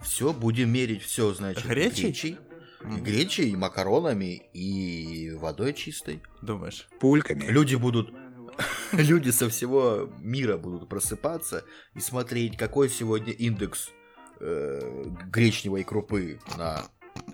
Все, 0.03 0.33
будем 0.33 0.69
мерить 0.71 1.03
все, 1.03 1.33
значит, 1.33 1.65
Гречей? 1.65 2.05
гречей, 2.05 2.37
гречей, 2.83 3.55
макаронами 3.55 4.41
и 4.53 5.31
водой 5.31 5.73
чистой. 5.73 6.21
Думаешь? 6.41 6.87
Пульками. 6.99 7.45
Люди 7.45 7.75
будут, 7.75 8.11
люди 8.91 9.29
со 9.29 9.49
всего 9.49 10.09
мира 10.19 10.57
будут 10.57 10.89
просыпаться 10.89 11.63
и 11.93 11.99
смотреть, 11.99 12.57
какой 12.57 12.89
сегодня 12.89 13.31
индекс 13.31 13.89
э, 14.39 15.05
гречневой 15.31 15.83
крупы 15.83 16.39
на 16.57 16.83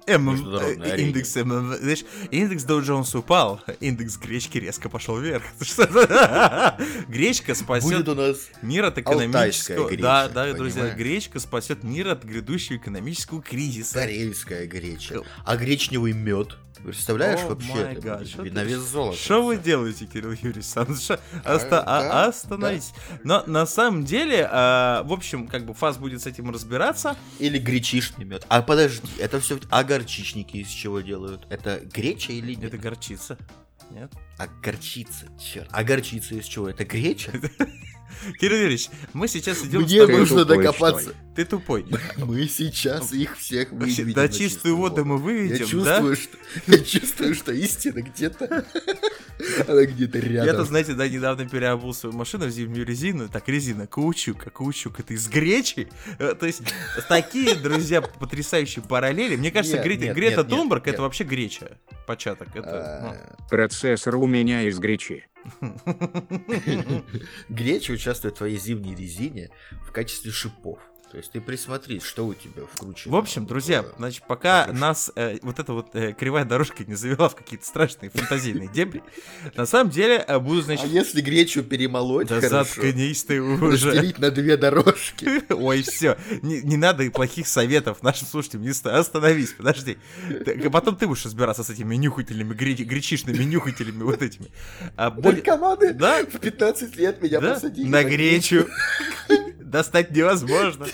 М, 0.08 0.32
Международная 0.32 0.96
э, 0.96 1.02
индекс, 1.02 1.36
м, 1.36 1.76
знаешь, 1.76 2.06
индекс 2.32 2.66
Dow 2.66 2.82
Jones 2.82 3.18
упал, 3.18 3.62
индекс 3.82 4.18
гречки 4.18 4.58
резко 4.58 4.88
пошел 4.88 5.20
вверх. 5.20 5.44
Гречка 7.10 7.54
спасет 7.56 8.08
мир 8.62 8.86
от 8.86 8.98
экономического... 8.98 9.96
Да, 9.98 10.30
да, 10.30 10.54
друзья, 10.54 10.90
гречка 10.92 11.40
спасет 11.40 11.84
мир 11.84 12.08
от 12.08 12.24
грядущего 12.24 12.78
экономического 12.78 13.42
кризиса. 13.42 13.96
карельская 13.96 14.66
греча, 14.66 15.22
а 15.46 15.58
гречневый 15.58 16.14
мед. 16.14 16.58
Представляешь 16.84 17.42
О, 17.42 17.50
вообще? 17.50 17.74
это 17.80 18.00
God, 18.02 18.26
что 18.26 18.44
на 18.44 18.64
вес 18.64 18.80
золота. 18.80 19.18
Что 19.18 19.44
вы 19.44 19.58
делаете, 19.58 20.06
Кирилл 20.06 20.32
Юрьевич? 20.32 20.66
Сам- 20.66 20.96
ша- 20.96 21.20
оста- 21.46 21.84
а- 21.86 22.02
да, 22.02 22.26
Остановитесь. 22.26 22.94
Но 23.24 23.44
на 23.46 23.66
самом 23.66 24.04
деле, 24.06 24.48
а, 24.52 25.04
в 25.04 25.14
общем, 25.14 25.48
как 25.48 25.66
бы 25.66 25.74
ФАС 25.74 25.98
будет 25.98 26.22
с 26.22 26.28
этим 26.28 26.50
разбираться. 26.52 27.16
Или 27.40 27.58
гречишный 27.58 28.26
мед. 28.26 28.46
А 28.50 28.62
подожди, 28.62 29.08
это 29.20 29.40
все 29.40 29.60
а 29.70 29.84
горчичники 29.84 30.58
из 30.58 30.70
чего 30.70 31.02
делают? 31.02 31.46
Это 31.50 31.80
греча 31.80 32.32
или 32.34 32.54
нет? 32.54 32.74
Это 32.74 32.78
горчица. 32.78 33.38
Нет? 33.92 34.12
А 34.38 34.48
горчица, 34.48 35.28
черт. 35.40 35.70
А 35.72 35.84
горчица 35.84 36.36
из 36.36 36.46
чего? 36.46 36.70
Это 36.70 36.84
греча? 36.86 37.32
Кирилл 38.40 38.58
Юрьевич, 38.58 38.90
мы 39.14 39.28
сейчас 39.28 39.64
идем 39.64 39.82
с 39.88 39.92
Мне 39.92 40.02
тобой- 40.02 40.18
нужно 40.20 40.46
тупой, 40.46 40.58
докопаться. 40.64 41.14
Ты 41.36 41.46
тупой. 41.46 41.86
Мы 42.18 42.48
сейчас 42.48 43.14
их 43.14 43.38
всех 43.38 43.72
выведем 43.72 44.12
Да 44.14 44.24
на 44.24 44.30
чистую 44.30 44.76
воду 44.76 45.06
мы 45.06 45.16
Я 45.18 45.22
выведем, 45.22 45.58
да? 45.60 45.66
чувствую, 46.02 46.16
что, 46.16 46.38
я 46.68 46.80
чувствую, 46.80 47.36
что 47.36 47.52
истина 47.54 48.02
где-то 48.02 48.66
Она 49.68 49.84
где-то 49.86 50.18
Я-то, 50.18 50.46
рядом. 50.48 50.66
знаете, 50.66 50.94
да, 50.94 51.08
недавно 51.08 51.48
переобул 51.48 51.94
свою 51.94 52.16
машину 52.16 52.48
в 52.48 52.50
зимнюю 52.50 52.86
резину. 52.88 53.30
Так, 53.30 53.48
резина, 53.50 53.86
каучук, 53.86 54.48
а 54.48 54.50
каучук 54.50 55.00
это 55.00 55.14
из 55.14 55.28
гречи. 55.28 55.88
Э, 56.18 56.34
То 56.34 56.48
есть, 56.48 56.62
такие, 57.08 57.54
друзья, 57.54 58.02
потрясающие 58.02 58.84
параллели. 58.84 59.36
Мне 59.36 59.52
кажется, 59.52 59.78
Нет, 59.78 60.16
Грета, 60.16 60.44
Тунберг 60.44 60.84
это 60.84 60.92
нет. 60.92 61.00
вообще 61.02 61.24
греча. 61.24 61.78
Початок. 62.08 62.48
Это, 62.56 62.70
А, 62.70 63.48
Процессор 63.50 64.16
у 64.16 64.26
меня 64.26 64.64
из 64.64 64.80
гречи. 64.80 65.28
Греча 67.50 67.92
участвует 67.92 68.36
в 68.36 68.38
твоей 68.38 68.58
зимней 68.58 68.96
резине 68.96 69.50
в 69.86 69.92
качестве 69.92 70.32
шипов. 70.32 70.80
То 71.12 71.18
есть 71.18 71.32
ты 71.32 71.40
присмотрись, 71.40 72.04
что 72.04 72.28
у 72.28 72.34
тебя 72.34 72.64
вкручено. 72.72 73.14
В 73.14 73.18
общем, 73.18 73.46
друзья, 73.46 73.84
в- 73.84 73.94
значит, 73.98 74.24
пока 74.28 74.64
покушать. 74.64 74.82
нас 74.82 75.12
э, 75.16 75.38
вот 75.42 75.58
эта 75.58 75.72
вот 75.72 75.96
э, 75.96 76.12
кривая 76.12 76.44
дорожка 76.44 76.84
не 76.84 76.96
завела 76.96 77.30
в 77.30 77.36
какие-то 77.36 77.66
страшные 77.66 78.10
фантазийные 78.10 78.68
дебри, 78.68 79.02
на 79.56 79.66
самом 79.66 79.90
деле 79.90 80.16
э, 80.28 80.38
буду, 80.38 80.60
А 80.60 80.64
значит, 80.64 80.88
если 80.88 81.22
гречу 81.22 81.64
перемолоть, 81.64 82.28
да 82.28 82.42
хорошо, 82.42 82.82
заткнись 82.82 83.24
ты 83.24 83.42
уже. 83.42 83.88
разделить 83.92 84.20
на 84.20 84.32
две 84.32 84.58
дорожки. 84.58 85.44
Ой, 85.54 85.82
все, 85.84 86.18
не, 86.42 86.62
не 86.62 86.76
надо 86.76 87.04
и 87.04 87.10
плохих 87.10 87.48
советов 87.48 88.04
нашим 88.04 88.28
слушателям, 88.28 88.64
не 88.64 88.74
ста- 88.74 88.98
остановись, 89.00 89.54
подожди. 89.54 89.98
А 90.30 90.70
потом 90.70 90.98
ты 90.98 91.08
будешь 91.08 91.24
разбираться 91.24 91.64
с 91.64 91.70
этими 91.70 91.96
нюхательными, 91.96 92.54
гре- 92.54 92.84
гречишными 92.84 93.44
нюхателями 93.44 94.04
вот 94.04 94.22
этими. 94.22 94.48
А 94.98 95.10
будет- 95.10 95.46
Наркоманы 95.48 95.94
Да, 95.94 96.26
в 96.26 96.38
15 96.38 96.98
лет 96.98 97.22
меня 97.22 97.40
да, 97.40 97.54
посадили. 97.54 97.88
на 97.88 98.04
гречу. 98.04 98.68
Достать 99.68 100.12
невозможно. 100.12 100.86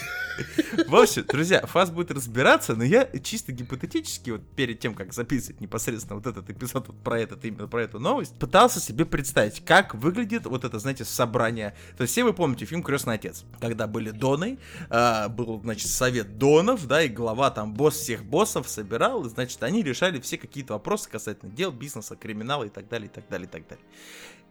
В 0.87 0.95
общем, 0.95 1.25
друзья, 1.27 1.61
Фас 1.61 1.91
будет 1.91 2.09
разбираться, 2.09 2.75
но 2.75 2.83
я 2.83 3.07
чисто 3.23 3.51
гипотетически, 3.51 4.31
вот 4.31 4.41
перед 4.55 4.79
тем, 4.79 4.95
как 4.95 5.13
записывать 5.13 5.61
непосредственно 5.61 6.15
вот 6.15 6.25
этот 6.25 6.49
эпизод 6.49 6.87
вот 6.87 7.03
про 7.03 7.19
этот, 7.19 7.45
именно 7.45 7.67
про 7.67 7.83
эту 7.83 7.99
новость, 7.99 8.37
пытался 8.39 8.79
себе 8.79 9.05
представить, 9.05 9.63
как 9.63 9.93
выглядит 9.93 10.47
вот 10.47 10.65
это, 10.65 10.79
знаете, 10.79 11.05
собрание. 11.05 11.75
То 11.97 12.01
есть 12.01 12.13
все 12.13 12.23
вы 12.23 12.33
помните 12.33 12.65
фильм 12.65 12.81
«Крестный 12.81 13.13
отец», 13.13 13.45
когда 13.59 13.85
были 13.85 14.09
Доны, 14.09 14.57
а, 14.89 15.29
был, 15.29 15.61
значит, 15.61 15.89
совет 15.89 16.39
Донов, 16.39 16.87
да, 16.87 17.03
и 17.03 17.09
глава 17.09 17.51
там, 17.51 17.75
босс 17.75 17.97
всех 17.97 18.25
боссов 18.25 18.67
собирал, 18.67 19.23
и, 19.25 19.29
значит, 19.29 19.61
они 19.61 19.83
решали 19.83 20.19
все 20.19 20.39
какие-то 20.39 20.73
вопросы 20.73 21.09
касательно 21.11 21.51
дел, 21.51 21.71
бизнеса, 21.71 22.15
криминала 22.15 22.63
и 22.63 22.69
так 22.69 22.89
далее, 22.89 23.07
и 23.07 23.11
так 23.11 23.25
далее, 23.29 23.47
и 23.47 23.51
так 23.51 23.67
далее. 23.67 23.85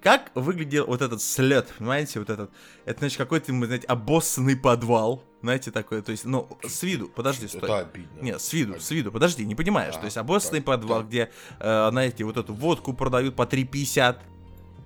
Как 0.03 0.33
выглядел 0.35 0.87
вот 0.87 1.01
этот 1.01 1.23
слет, 1.23 1.73
понимаете, 1.79 2.19
вот 2.19 2.29
этот, 2.29 2.51
это, 2.85 2.99
значит, 2.99 3.19
какой-то, 3.19 3.53
знаете, 3.53 3.87
обоссанный 3.87 4.57
подвал, 4.57 5.23
знаете, 5.43 5.71
такой, 5.71 6.03
то 6.03 6.11
есть, 6.11 6.25
ну, 6.25 6.49
с 6.67 6.83
виду, 6.83 7.09
подожди, 7.09 7.47
стой. 7.47 7.61
Это 7.63 7.79
обидно. 7.79 8.21
Нет, 8.21 8.41
с 8.41 8.53
виду, 8.53 8.81
с 8.81 8.91
виду, 8.91 9.13
подожди, 9.13 9.45
не 9.45 9.55
понимаешь. 9.55 9.95
А, 9.97 9.99
То 9.99 10.07
есть 10.07 10.17
обоссанный 10.17 10.59
так, 10.59 10.67
подвал, 10.67 10.99
так. 11.01 11.09
где, 11.09 11.31
э, 11.61 11.89
знаете, 11.91 12.25
вот 12.25 12.37
эту 12.37 12.53
водку 12.53 12.95
продают 12.95 13.37
по 13.37 13.47
3,50, 13.47 14.19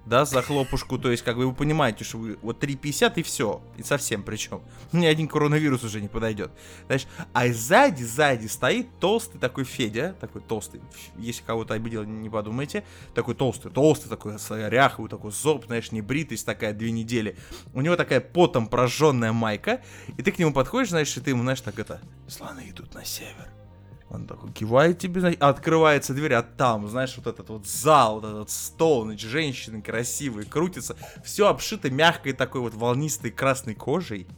да, 0.06 0.24
за 0.24 0.40
хлопушку. 0.40 0.98
То 0.98 1.10
есть, 1.10 1.22
как 1.22 1.36
бы 1.36 1.46
вы 1.46 1.52
понимаете, 1.52 2.04
что 2.04 2.18
вы 2.18 2.38
вот 2.42 2.62
3,50 2.62 3.12
и 3.16 3.22
все. 3.22 3.60
И 3.76 3.82
совсем 3.82 4.22
причем. 4.22 4.62
Ни 4.92 5.06
один 5.06 5.28
коронавирус 5.28 5.84
уже 5.84 6.00
не 6.00 6.08
подойдет. 6.08 6.50
Знаешь, 6.86 7.06
а 7.32 7.48
сзади, 7.48 8.04
сзади 8.04 8.46
стоит 8.46 8.86
толстый 9.00 9.38
такой 9.38 9.64
Федя, 9.64 10.14
такой 10.20 10.42
толстый, 10.42 10.80
если 11.18 11.42
кого-то 11.42 11.74
обидел, 11.74 12.04
не 12.04 12.30
подумайте, 12.30 12.84
такой 13.14 13.34
толстый, 13.34 13.70
толстый, 13.70 14.08
такой 14.08 14.38
с 14.38 14.68
ряховый, 14.68 15.10
такой 15.10 15.32
зоб, 15.32 15.66
знаешь, 15.66 15.92
не 15.92 16.00
бритость 16.00 16.46
такая 16.46 16.72
две 16.72 16.92
недели. 16.92 17.36
У 17.74 17.80
него 17.80 17.96
такая 17.96 18.20
потом 18.20 18.68
прожженная 18.68 19.32
майка, 19.32 19.82
и 20.16 20.22
ты 20.22 20.32
к 20.32 20.38
нему 20.38 20.52
подходишь, 20.52 20.90
знаешь, 20.90 21.16
и 21.16 21.20
ты 21.20 21.30
ему, 21.30 21.42
знаешь, 21.42 21.60
так 21.60 21.78
это, 21.78 22.00
слоны 22.28 22.68
идут 22.68 22.94
на 22.94 23.04
север. 23.04 23.55
Он 24.08 24.26
такой 24.26 24.52
кивает 24.52 24.98
тебе, 24.98 25.36
а 25.40 25.48
открывается 25.48 26.14
дверь, 26.14 26.34
а 26.34 26.42
там, 26.42 26.88
знаешь, 26.88 27.14
вот 27.16 27.26
этот 27.26 27.48
вот 27.48 27.66
зал, 27.66 28.20
вот 28.20 28.24
этот 28.24 28.50
стол, 28.50 29.04
значит, 29.04 29.28
женщины 29.28 29.82
красивые, 29.82 30.46
крутятся, 30.46 30.96
все 31.24 31.48
обшито 31.48 31.90
мягкой 31.90 32.32
такой 32.32 32.60
вот 32.60 32.74
волнистой 32.74 33.32
красной 33.32 33.74
кожей, 33.74 34.28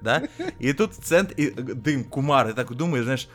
да, 0.00 0.22
и 0.58 0.72
тут 0.72 0.94
в 0.94 1.02
центре 1.02 1.44
и, 1.44 1.50
э, 1.50 1.52
дым, 1.52 2.04
кумар, 2.04 2.48
и 2.48 2.52
такой 2.54 2.76
думаешь, 2.76 3.04
знаешь, 3.04 3.28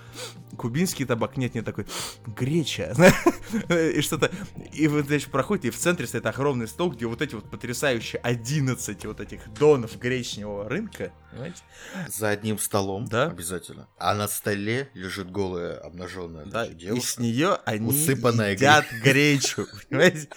кубинский 0.58 1.06
табак, 1.06 1.38
нет, 1.38 1.54
нет, 1.54 1.64
такой, 1.64 1.86
греча, 2.26 2.94
и 3.70 4.02
что-то, 4.02 4.32
и 4.74 4.88
вот, 4.88 5.06
значит, 5.06 5.30
проходит, 5.30 5.66
и 5.66 5.70
в 5.70 5.78
центре 5.78 6.08
стоит 6.08 6.26
огромный 6.26 6.68
стол, 6.68 6.92
где 6.92 7.06
вот 7.06 7.22
эти 7.22 7.36
вот 7.36 7.50
потрясающие 7.50 8.20
11 8.22 9.06
вот 9.06 9.22
этих 9.22 9.54
донов 9.54 9.98
гречневого 10.00 10.68
рынка, 10.68 11.12
понимаете, 11.32 11.60
За 12.08 12.30
одним 12.30 12.58
столом 12.60 13.06
Да. 13.06 13.28
обязательно. 13.28 13.88
А 13.98 14.14
на 14.16 14.28
столе 14.28 14.90
лежит 14.94 15.30
голая, 15.32 15.78
обнаженная 15.80 16.46
Да, 16.46 16.66
значит, 16.66 16.74
и 16.74 16.86
девушка. 16.86 17.08
с 17.12 17.18
нее 17.20 17.58
они 17.66 17.88
усыпанная 17.88 18.52
едят 18.54 18.86
гречу, 19.04 19.68
понимаете? 19.90 20.30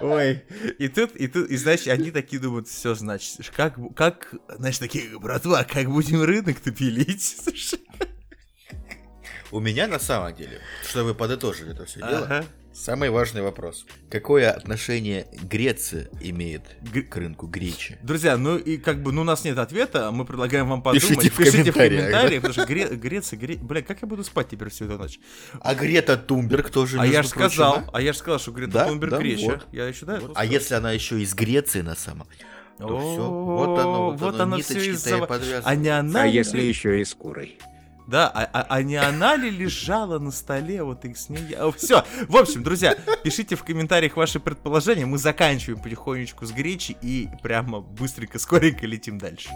Ой, 0.00 0.44
и 0.78 0.88
тут, 0.88 1.14
и 1.16 1.28
тут, 1.28 1.48
и 1.50 1.56
значит, 1.56 1.88
они 1.88 2.10
такие 2.10 2.40
думают, 2.40 2.68
все, 2.68 2.94
значит, 2.94 3.50
как, 3.54 3.76
как, 3.94 4.34
значит, 4.48 4.80
такие, 4.80 5.18
братва, 5.18 5.64
как 5.64 5.90
будем 5.90 6.22
рынок-то 6.22 6.70
пилить? 6.72 7.36
У 9.50 9.60
меня 9.60 9.86
на 9.86 9.98
самом 10.00 10.34
деле, 10.34 10.60
чтобы 10.88 11.08
вы 11.10 11.14
подытожили 11.14 11.72
это 11.72 11.84
все 11.84 12.00
дело. 12.00 12.44
Самый 12.74 13.10
важный 13.10 13.42
вопрос. 13.42 13.86
Какое 14.10 14.50
отношение 14.50 15.26
Греция 15.42 16.08
имеет 16.20 16.62
Г- 16.92 17.02
к 17.02 17.16
рынку 17.16 17.46
гречи? 17.46 17.98
Друзья, 18.02 18.36
ну 18.36 18.56
и 18.56 18.76
как 18.76 19.02
бы, 19.02 19.12
ну 19.12 19.22
у 19.22 19.24
нас 19.24 19.44
нет 19.44 19.58
ответа, 19.58 20.10
мы 20.10 20.24
предлагаем 20.24 20.68
вам 20.68 20.82
подумать. 20.82 21.06
Пишите 21.08 21.30
в 21.30 21.36
Пишите 21.36 21.70
в 21.70 21.74
комментариях, 21.74 22.00
комментариях, 22.06 22.42
потому 22.42 22.52
что 22.66 22.72
Гре- 22.72 22.94
Греция, 22.96 23.38
Гре... 23.38 23.56
Бля, 23.56 23.82
как 23.82 24.02
я 24.02 24.08
буду 24.08 24.24
спать 24.24 24.48
теперь 24.50 24.68
всю 24.70 24.86
эту 24.86 24.98
ночь? 24.98 25.18
А 25.60 25.74
Грета 25.74 26.16
Тумберг 26.16 26.70
тоже, 26.70 26.98
А 27.00 27.06
я 27.06 27.22
же 27.22 27.30
прочим, 27.30 27.50
сказал, 27.50 27.76
да? 27.76 27.90
а 27.92 28.00
я 28.02 28.12
же 28.12 28.18
сказал, 28.18 28.38
что 28.38 28.50
Грета 28.52 28.72
Да, 28.72 28.86
Тунберг 28.88 29.10
да, 29.12 29.18
Греча. 29.18 29.46
вот. 29.46 29.66
Я 29.72 29.86
еще, 29.86 30.06
да? 30.06 30.20
А 30.34 30.44
если 30.44 30.74
она 30.74 30.92
еще 30.92 31.20
из 31.20 31.34
Греции 31.34 31.80
на 31.82 31.94
самом 31.94 32.26
то 32.76 32.98
все. 32.98 33.30
Вот 33.30 33.78
оно, 33.78 34.10
вот, 34.10 34.20
вот 34.20 34.34
оно, 34.34 34.42
оно 34.42 34.56
ниточки-то 34.56 34.90
из-за-. 34.90 35.60
А 35.64 35.74
не 35.76 35.88
она 35.90 36.22
А 36.22 36.26
ли- 36.26 36.32
если 36.32 36.60
еще 36.60 37.00
и 37.00 37.04
с 37.04 37.14
курой? 37.14 37.56
Да, 38.06 38.28
а, 38.28 38.44
а- 38.52 38.66
а 38.68 38.82
не 38.82 38.96
она 38.96 39.36
ли 39.36 39.50
лежала 39.50 40.18
на 40.18 40.30
столе, 40.30 40.82
вот 40.82 41.04
их 41.04 41.16
с 41.16 41.30
ней... 41.30 41.56
Все, 41.76 42.04
в 42.28 42.36
общем, 42.36 42.62
друзья, 42.62 42.94
пишите 43.22 43.56
в 43.56 43.64
комментариях 43.64 44.16
ваши 44.16 44.40
предположения, 44.40 45.06
мы 45.06 45.16
заканчиваем 45.18 45.82
потихонечку 45.82 46.44
с 46.44 46.52
гречи 46.52 46.96
и 47.00 47.28
прямо 47.42 47.80
быстренько, 47.80 48.38
скоренько 48.38 48.86
летим 48.86 49.18
дальше. 49.18 49.48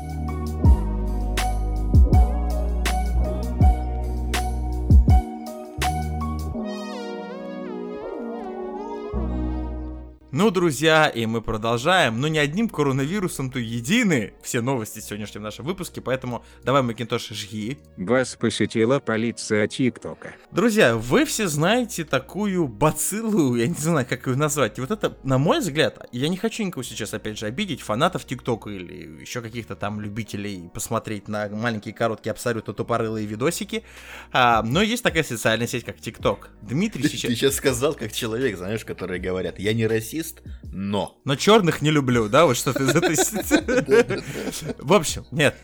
Ну, 10.31 10.51
друзья, 10.51 11.09
и 11.09 11.25
мы 11.25 11.41
продолжаем. 11.41 12.21
Но 12.21 12.29
не 12.29 12.39
одним 12.39 12.69
коронавирусом, 12.69 13.51
то 13.51 13.59
едины 13.59 14.35
все 14.43 14.61
новости 14.61 14.99
в 15.01 15.03
сегодняшнем 15.03 15.41
нашем 15.41 15.65
выпуске, 15.65 16.03
поэтому 16.03 16.45
давай, 16.63 16.83
Макинтош, 16.83 17.31
жги. 17.31 17.79
Вас 17.97 18.37
посетила 18.37 18.99
полиция 18.99 19.67
ТикТока. 19.67 20.35
Друзья, 20.53 20.97
вы 20.97 21.25
все 21.25 21.49
знаете 21.49 22.05
такую 22.05 22.69
бациллу, 22.69 23.57
я 23.57 23.69
не 23.69 23.75
знаю, 23.75 24.07
как 24.07 24.27
ее 24.27 24.37
назвать. 24.37 24.77
И 24.77 24.83
вот 24.83 24.91
это, 24.91 25.17
на 25.23 25.39
мой 25.39 25.61
взгляд, 25.61 26.07
я 26.13 26.29
не 26.29 26.37
хочу 26.37 26.63
никого 26.63 26.83
сейчас, 26.83 27.15
опять 27.15 27.39
же, 27.39 27.47
обидеть, 27.47 27.81
фанатов 27.81 28.27
ТикТока 28.27 28.69
или 28.69 29.23
еще 29.23 29.41
каких-то 29.41 29.77
там 29.77 29.99
любителей 29.99 30.69
посмотреть 30.75 31.29
на 31.29 31.49
маленькие, 31.49 31.95
короткие, 31.95 32.33
абсолютно 32.33 32.75
тупорылые 32.75 33.27
видосики. 33.27 33.83
А, 34.31 34.63
но 34.63 34.83
есть 34.83 35.03
такая 35.03 35.23
социальная 35.23 35.67
сеть, 35.67 35.85
как 35.85 35.99
ТикТок. 35.99 36.51
Дмитрий 36.61 37.05
Ты 37.05 37.09
сейчас... 37.09 37.31
сейчас 37.31 37.55
сказал, 37.55 37.95
как 37.95 38.13
человек, 38.13 38.59
знаешь, 38.59 38.85
которые 38.85 39.21
говорят, 39.21 39.59
я 39.59 39.73
не 39.73 39.87
расист, 40.19 40.43
но. 40.73 41.21
Но 41.25 41.37
черных 41.37 41.83
не 41.83 41.91
люблю, 41.91 42.29
да, 42.29 42.47
вот 42.47 42.57
что-то 42.57 42.83
из 42.83 42.95
этой... 42.95 43.17
сети. 43.17 44.75
В 44.79 44.93
общем, 44.93 45.25
нет, 45.31 45.57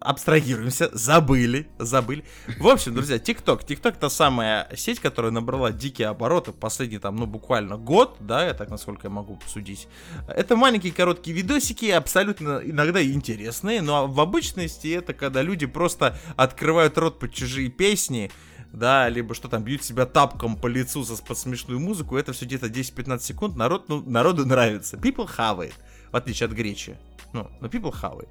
абстрагируемся, 0.00 0.90
забыли, 0.92 1.68
забыли. 1.78 2.24
В 2.58 2.68
общем, 2.68 2.94
друзья, 2.94 3.18
ТикТок. 3.18 3.64
ТикТок 3.64 3.96
та 3.96 4.10
самая 4.10 4.68
сеть, 4.76 5.00
которая 5.00 5.32
набрала 5.32 5.72
дикие 5.72 6.08
обороты 6.08 6.52
последний 6.52 6.98
там, 6.98 7.16
ну, 7.16 7.26
буквально 7.26 7.76
год, 7.76 8.16
да, 8.20 8.46
я 8.46 8.54
так, 8.54 8.70
насколько 8.70 9.06
я 9.06 9.10
могу 9.10 9.38
судить. 9.46 9.88
Это 10.28 10.56
маленькие 10.56 10.92
короткие 10.92 11.36
видосики, 11.36 11.86
абсолютно 11.86 12.60
иногда 12.64 13.02
интересные, 13.02 13.82
но 13.82 14.06
в 14.06 14.20
обычности 14.20 14.88
это 14.88 15.14
когда 15.14 15.42
люди 15.42 15.66
просто 15.66 16.18
открывают 16.36 16.98
рот 16.98 17.18
под 17.18 17.32
чужие 17.32 17.68
песни, 17.68 18.30
да, 18.72 19.08
либо 19.08 19.34
что 19.34 19.48
там, 19.48 19.62
бьют 19.64 19.82
себя 19.82 20.06
тапком 20.06 20.56
по 20.56 20.66
лицу 20.66 21.02
за 21.02 21.22
под 21.22 21.36
смешную 21.36 21.80
музыку, 21.80 22.16
это 22.16 22.32
все 22.32 22.44
где-то 22.44 22.66
10-15 22.66 23.18
секунд, 23.20 23.56
народ, 23.56 23.88
ну, 23.88 24.02
народу 24.02 24.46
нравится. 24.46 24.96
People 24.96 25.26
хавает, 25.26 25.74
в 26.12 26.16
отличие 26.16 26.46
от 26.46 26.52
гречи. 26.52 26.96
Ну, 27.32 27.50
но 27.60 27.68
people 27.68 27.92
хавает. 27.92 28.28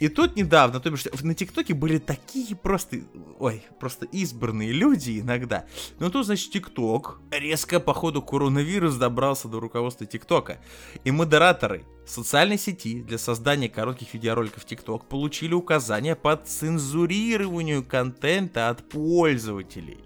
И 0.00 0.08
тут 0.08 0.36
недавно, 0.36 0.80
то 0.80 0.90
бишь, 0.90 1.04
на 1.22 1.34
ТикТоке 1.34 1.74
были 1.74 1.98
такие 1.98 2.54
просто, 2.54 2.98
ой, 3.38 3.64
просто 3.80 4.06
избранные 4.06 4.72
люди 4.72 5.20
иногда. 5.20 5.64
Но 5.98 6.10
тут, 6.10 6.26
значит, 6.26 6.52
ТикТок 6.52 7.20
резко 7.30 7.80
по 7.80 7.94
ходу 7.94 8.22
коронавирус 8.22 8.96
добрался 8.96 9.48
до 9.48 9.60
руководства 9.60 10.06
ТикТока. 10.06 10.58
И 11.04 11.10
модераторы 11.10 11.84
социальной 12.06 12.58
сети 12.58 13.02
для 13.02 13.18
создания 13.18 13.68
коротких 13.68 14.14
видеороликов 14.14 14.64
ТикТок 14.64 15.08
получили 15.08 15.54
указания 15.54 16.14
по 16.14 16.36
цензурированию 16.36 17.84
контента 17.84 18.68
от 18.68 18.88
пользователей. 18.88 19.98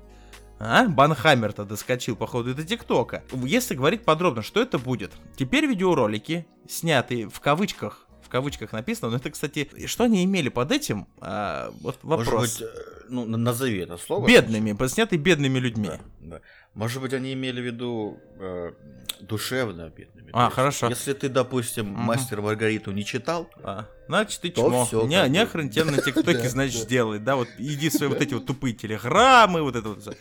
А? 0.59 0.87
Банхаммер-то 0.87 1.65
доскочил, 1.65 2.15
походу, 2.15 2.55
до 2.55 2.65
ТикТока. 2.65 3.25
Если 3.33 3.75
говорить 3.75 4.05
подробно, 4.05 4.43
что 4.43 4.63
это 4.63 4.79
будет? 4.79 5.13
Теперь 5.37 5.67
видеоролики, 5.67 6.47
снятые 6.69 7.29
в 7.29 7.41
кавычках, 7.41 8.07
кавычках 8.33 8.73
написано, 8.73 9.11
но 9.11 9.17
это, 9.19 9.31
кстати, 9.31 9.69
что 9.87 10.05
они 10.05 10.25
имели 10.25 10.49
под 10.49 10.73
этим? 10.73 11.07
А, 11.21 11.71
вот 11.83 11.99
вопрос. 12.03 12.29
Может 12.29 12.61
быть, 12.61 12.63
э, 12.63 13.05
ну, 13.11 13.27
назови 13.27 13.79
это 13.81 13.99
слово. 13.99 14.27
Бедными, 14.27 14.87
снятые 14.89 15.21
бедными 15.21 15.59
людьми. 15.59 15.89
Да, 15.89 16.01
да. 16.21 16.41
Может 16.75 17.03
быть, 17.03 17.13
они 17.13 17.35
имели 17.35 17.61
в 17.61 17.65
виду 17.65 18.19
э, 18.39 18.73
душевно 19.21 19.93
бедными. 19.95 20.31
А, 20.33 20.45
есть, 20.45 20.55
хорошо. 20.57 20.89
Если 20.89 21.13
ты, 21.13 21.29
допустим, 21.29 21.87
Мгм. 21.89 22.01
мастер 22.05 22.41
Маргариту 22.41 22.91
не 22.93 23.05
читал, 23.05 23.51
А, 23.63 23.87
значит, 24.13 24.41
ты 24.43 24.51
То 24.51 24.87
чмо. 24.91 25.05
не, 25.07 25.27
не 25.31 25.47
хрен 25.47 25.71
тебе 25.71 25.85
на 25.85 25.97
ТикТоке, 26.03 26.49
значит, 26.49 26.87
делай, 26.87 27.19
да, 27.19 27.37
вот 27.37 27.49
иди 27.59 27.89
свои 27.89 28.09
вот 28.11 28.21
эти 28.21 28.35
вот 28.35 28.45
тупые 28.45 28.75
телеграммы, 28.75 29.63
вот 29.63 29.75
это 29.75 29.89
вот 29.89 30.03
всё. 30.03 30.13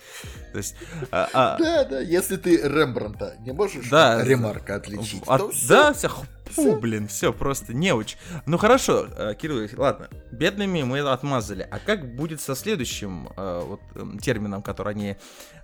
То 0.54 0.58
есть, 0.58 0.76
а, 1.12 1.28
а, 1.34 1.58
да, 1.58 1.84
да, 1.84 2.00
если 2.00 2.38
ты 2.38 2.56
Рембранта 2.58 3.36
не 3.40 3.52
можешь 3.52 3.90
Да, 3.90 4.24
ремарка 4.24 4.76
отличить, 4.76 5.24
от- 5.28 5.42
то 5.42 5.52
всё. 5.52 5.68
да, 5.68 5.94
вся 5.94 6.10
фу, 6.10 6.76
блин, 6.80 7.08
все, 7.08 7.32
просто 7.34 7.74
неуч. 7.74 8.16
Ну 8.46 8.58
хорошо, 8.58 9.08
э, 9.18 9.36
Кирилл, 9.40 9.70
ладно, 9.78 10.10
бедными 10.32 10.84
мы 10.84 11.00
отмазали. 11.00 11.68
А 11.70 11.80
как 11.80 12.16
будет 12.16 12.42
со 12.42 12.56
следующим 12.56 13.30
э, 13.38 13.62
вот, 13.66 13.82
эм, 13.96 14.20
термином, 14.20 14.62
который 14.62 14.94
они 14.94 15.16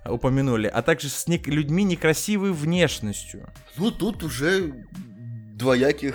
э, 0.04 0.10
упомянули, 0.10 0.66
а 0.66 0.82
также 0.82 1.08
с 1.08 1.26
людьми 1.26 1.84
некрасивой 1.84 2.52
внешностью? 2.52 3.48
Ну, 3.76 3.90
тут 3.90 4.22
уже 4.22 4.86
двояких 5.58 6.14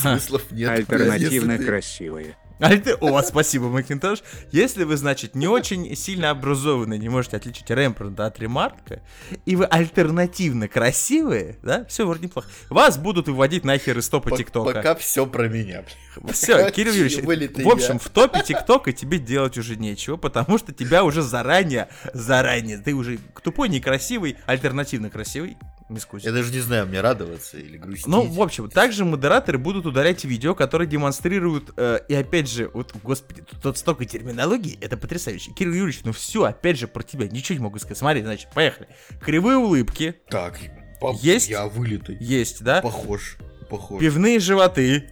смыслов 0.00 0.42
нет. 0.50 0.70
Альтернативно 0.70 1.58
красивые. 1.58 2.36
Альтер- 2.60 2.98
О, 3.00 3.22
спасибо, 3.22 3.68
Макинтош. 3.68 4.22
Если 4.50 4.82
вы, 4.82 4.96
значит, 4.96 5.36
не 5.36 5.46
очень 5.46 5.94
сильно 5.94 6.30
образованные, 6.30 6.98
не 6.98 7.08
можете 7.08 7.36
отличить 7.36 7.70
Рембрандта 7.70 8.26
от 8.26 8.40
Ремарка, 8.40 9.00
и 9.46 9.54
вы 9.54 9.64
альтернативно 9.64 10.66
красивые, 10.66 11.56
да, 11.62 11.84
все 11.84 12.04
вроде 12.04 12.26
неплохо, 12.26 12.48
вас 12.68 12.98
будут 12.98 13.28
выводить 13.28 13.64
нахер 13.64 13.98
из 13.98 14.08
топа 14.08 14.36
ТикТока. 14.36 14.72
Пока 14.74 14.94
все 14.96 15.24
про 15.26 15.48
меня. 15.48 15.84
Все, 16.32 16.68
Кирилл 16.72 16.94
Юрьевич, 16.94 17.64
в 17.64 17.68
общем, 17.68 17.94
я. 17.94 17.98
в 18.00 18.08
топе 18.08 18.42
ТикТока 18.42 18.92
тебе 18.92 19.18
делать 19.18 19.56
уже 19.56 19.76
нечего, 19.76 20.16
потому 20.16 20.58
что 20.58 20.72
тебя 20.72 21.04
уже 21.04 21.22
заранее, 21.22 21.88
заранее, 22.12 22.78
ты 22.78 22.92
уже 22.92 23.20
тупой, 23.44 23.68
некрасивый, 23.68 24.36
альтернативно 24.46 25.10
красивый, 25.10 25.56
мискусь. 25.88 26.24
Я 26.24 26.32
даже 26.32 26.52
не 26.52 26.60
знаю, 26.60 26.86
мне 26.86 27.00
радоваться 27.00 27.58
или 27.58 27.76
грустить. 27.76 28.06
Ну, 28.06 28.22
в 28.22 28.40
общем, 28.42 28.68
также 28.70 29.04
модераторы 29.04 29.58
будут 29.58 29.86
удалять 29.86 30.24
видео, 30.24 30.54
которые 30.54 30.86
демонстрируют, 30.88 31.70
э, 31.76 32.00
и 32.08 32.14
опять 32.14 32.48
же, 32.48 32.70
вот, 32.74 32.94
господи, 33.02 33.42
тут, 33.42 33.60
тут 33.62 33.78
столько 33.78 34.04
терминологии, 34.04 34.78
это 34.80 34.96
потрясающе. 34.96 35.52
Кирилл 35.52 35.72
Юрьевич, 35.74 36.00
ну 36.04 36.12
все, 36.12 36.44
опять 36.44 36.78
же, 36.78 36.86
про 36.88 37.02
тебя, 37.02 37.26
ничего 37.28 37.58
не 37.58 37.64
могу 37.64 37.78
сказать. 37.78 37.98
Смотри, 37.98 38.22
значит, 38.22 38.48
поехали. 38.54 38.88
Кривые 39.20 39.56
улыбки, 39.58 40.14
Так, 40.30 40.58
по- 41.00 41.16
Есть? 41.20 41.48
Я 41.48 41.66
вылитый. 41.66 42.16
есть, 42.20 42.62
да? 42.62 42.80
Похож. 42.82 43.36
Похож. 43.70 44.00
Пивные 44.00 44.40
животы. 44.40 45.10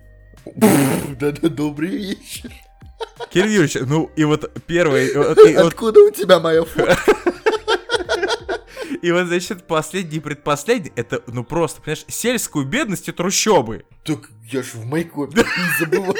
Да-да, 0.54 1.49
добрый 1.49 1.90
вечер. 1.90 2.50
Кирилл 3.30 3.50
Юрьевич, 3.50 3.76
ну, 3.87 4.11
и 4.16 4.25
вот 4.25 4.50
первый, 4.66 5.12
вот, 5.14 5.38
и 5.38 5.54
вот 5.56 5.66
Откуда 5.66 6.00
у 6.00 6.11
тебя 6.11 6.38
моя 6.40 6.64
фото? 6.64 6.97
И 9.02 9.12
вот, 9.12 9.26
значит, 9.26 9.66
последний 9.66 10.18
и 10.18 10.20
предпоследний, 10.20 10.92
это, 10.96 11.22
ну 11.26 11.44
просто, 11.44 11.80
понимаешь, 11.80 12.04
сельскую 12.08 12.66
бедность 12.66 13.08
и 13.08 13.12
трущобы. 13.12 13.84
Так 14.04 14.30
я 14.50 14.62
ж 14.62 14.74
в 14.74 14.86
майкопе 14.86 15.38
не 15.42 15.78
забываю. 15.84 16.14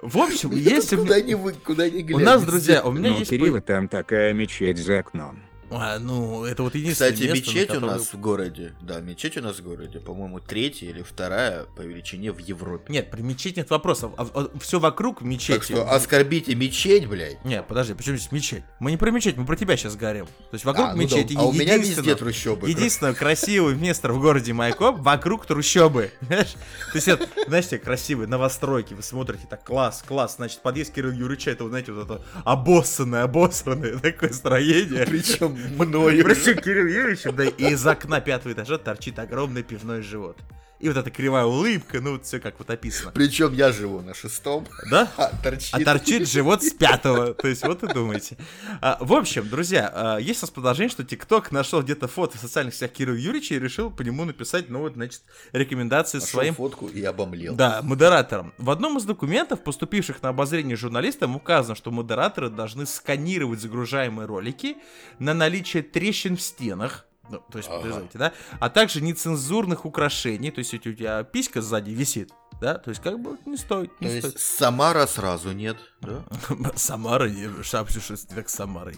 В 0.00 0.18
общем, 0.18 0.52
если... 0.52 0.96
Куда 0.96 1.20
ни 1.20 1.34
вы, 1.34 1.52
куда 1.52 1.88
ни 1.90 2.02
У 2.02 2.06
глянь. 2.06 2.24
нас, 2.24 2.44
друзья, 2.44 2.82
у 2.84 2.92
меня 2.92 3.10
Но 3.10 3.16
у 3.16 3.18
есть... 3.18 3.30
Кирилла 3.30 3.60
там 3.60 3.88
такая 3.88 4.32
мечеть 4.32 4.78
за 4.78 5.00
окном. 5.00 5.40
А, 5.70 5.98
ну, 5.98 6.44
это 6.44 6.62
вот 6.62 6.74
единственное 6.74 7.12
Кстати, 7.12 7.28
место, 7.28 7.50
мечеть 7.50 7.70
у 7.70 7.74
которое- 7.74 7.92
нас 7.92 8.12
в 8.12 8.18
городе, 8.20 8.72
да, 8.80 9.00
мечеть 9.00 9.36
у 9.36 9.42
нас 9.42 9.56
в 9.58 9.62
городе, 9.62 10.00
по-моему, 10.00 10.40
третья 10.40 10.88
или 10.88 11.02
вторая 11.02 11.64
по 11.76 11.82
величине 11.82 12.32
в 12.32 12.38
Европе. 12.38 12.92
Нет, 12.92 13.10
при 13.10 13.22
мечети 13.22 13.58
нет 13.58 13.70
вопросов. 13.70 14.12
все 14.60 14.78
вокруг 14.80 15.20
мечети. 15.22 15.52
Так 15.52 15.62
что 15.64 15.90
оскорбите 15.90 16.54
мечеть, 16.54 17.06
блядь. 17.06 17.44
Не, 17.44 17.62
подожди, 17.62 17.94
почему 17.94 18.16
здесь 18.16 18.32
мечеть? 18.32 18.62
Мы 18.80 18.90
не 18.92 18.96
про 18.96 19.10
мечеть, 19.10 19.36
мы 19.36 19.44
про 19.44 19.56
тебя 19.56 19.76
сейчас 19.76 19.96
говорим. 19.96 20.26
То 20.26 20.32
есть 20.54 20.64
вокруг 20.64 20.88
А, 20.88 20.92
ну 20.94 20.98
да, 20.98 21.04
мечети 21.04 21.34
а 21.36 21.42
у 21.44 21.52
меня 21.52 21.76
везде 21.76 22.14
трущобы. 22.14 22.68
Единственное 22.70 23.14
красивое 23.14 23.74
место 23.74 24.12
в 24.12 24.20
городе 24.20 24.52
Майкоп 24.52 24.98
вокруг 25.00 25.44
трущобы. 25.46 26.10
То 26.28 26.46
есть 26.94 27.08
это, 27.08 27.28
знаете, 27.46 27.78
красивые 27.78 28.26
новостройки, 28.28 28.94
вы 28.94 29.02
смотрите, 29.02 29.46
так, 29.48 29.64
класс, 29.64 30.02
класс, 30.06 30.36
значит, 30.36 30.60
подъезд 30.62 30.92
Кирилла 30.94 31.12
Юрича, 31.12 31.50
это, 31.50 31.64
вот, 31.64 31.70
знаете, 31.70 31.92
вот 31.92 32.04
это 32.04 32.24
обоссанное, 32.44 33.24
обосранное 33.24 33.98
такое 33.98 34.32
строение. 34.32 35.04
Причем 35.06 35.57
мною. 35.78 36.24
Причем 36.24 36.60
Кирилл 36.60 36.86
Юрьевич, 36.86 37.22
да, 37.24 37.44
и 37.44 37.72
из 37.72 37.86
окна 37.86 38.20
пятого 38.20 38.52
этажа 38.52 38.78
торчит 38.78 39.18
огромный 39.18 39.62
пивной 39.62 40.02
живот. 40.02 40.38
И 40.80 40.86
вот 40.88 40.96
эта 40.96 41.10
кривая 41.10 41.44
улыбка, 41.44 42.00
ну 42.00 42.12
вот 42.12 42.24
все 42.24 42.38
как 42.38 42.56
вот 42.60 42.70
описано. 42.70 43.10
Причем 43.10 43.52
я 43.52 43.72
живу 43.72 44.00
на 44.00 44.14
шестом, 44.14 44.64
Да? 44.88 45.10
а 45.16 45.32
торчит. 45.42 45.74
А 45.74 45.80
торчит 45.80 46.28
живот 46.28 46.62
с 46.62 46.70
пятого. 46.70 47.34
То 47.34 47.48
есть, 47.48 47.64
вот 47.66 47.82
и 47.82 47.92
думаете. 47.92 48.36
А, 48.80 48.96
в 49.00 49.12
общем, 49.12 49.48
друзья, 49.48 49.90
а, 49.92 50.18
есть 50.18 50.40
у 50.40 50.46
нас 50.46 50.50
предложение, 50.52 50.88
что 50.90 51.02
ТикТок 51.02 51.50
нашел 51.50 51.82
где-то 51.82 52.06
фото 52.06 52.38
в 52.38 52.40
социальных 52.40 52.74
сетях 52.76 52.92
Кирилла 52.92 53.16
Юрьевича 53.16 53.56
и 53.56 53.58
решил 53.58 53.90
по 53.90 54.02
нему 54.02 54.24
написать, 54.24 54.68
ну 54.68 54.78
вот, 54.80 54.94
значит, 54.94 55.22
рекомендации 55.52 56.18
Нашел 56.18 56.28
своим 56.30 56.54
фотку 56.54 56.86
и 56.86 57.02
обомлел. 57.02 57.56
да, 57.56 57.80
модераторам. 57.82 58.54
В 58.56 58.70
одном 58.70 58.98
из 58.98 59.04
документов, 59.04 59.64
поступивших 59.64 60.22
на 60.22 60.28
обозрение 60.28 60.76
журналистам, 60.76 61.34
указано, 61.34 61.74
что 61.74 61.90
модераторы 61.90 62.50
должны 62.50 62.86
сканировать 62.86 63.60
загружаемые 63.60 64.26
ролики 64.26 64.76
на 65.18 65.34
наличие 65.34 65.82
трещин 65.82 66.36
в 66.36 66.40
стенах. 66.40 67.04
Ну, 67.30 67.42
то 67.50 67.58
есть, 67.58 67.68
Ага. 67.68 67.82
подождите, 67.82 68.18
да? 68.18 68.32
А 68.60 68.70
также 68.70 69.00
нецензурных 69.00 69.84
украшений. 69.84 70.50
То 70.50 70.60
есть, 70.60 70.74
у 70.74 70.78
тебя 70.78 71.22
писька 71.24 71.60
сзади 71.62 71.90
висит, 71.90 72.32
да? 72.60 72.74
То 72.74 72.90
есть, 72.90 73.02
как 73.02 73.20
бы 73.20 73.36
не 73.46 73.56
стоит, 73.56 73.96
То 73.98 74.04
не 74.04 74.14
есть 74.14 74.28
стоит. 74.28 74.40
Самара 74.40 75.06
сразу 75.06 75.52
нет, 75.52 75.76
да? 76.00 76.24
Самара, 76.76 77.30
шапсюш, 77.62 78.10
не 78.10 78.16
так 78.34 78.48
с 78.48 78.54
Самарой. 78.54 78.96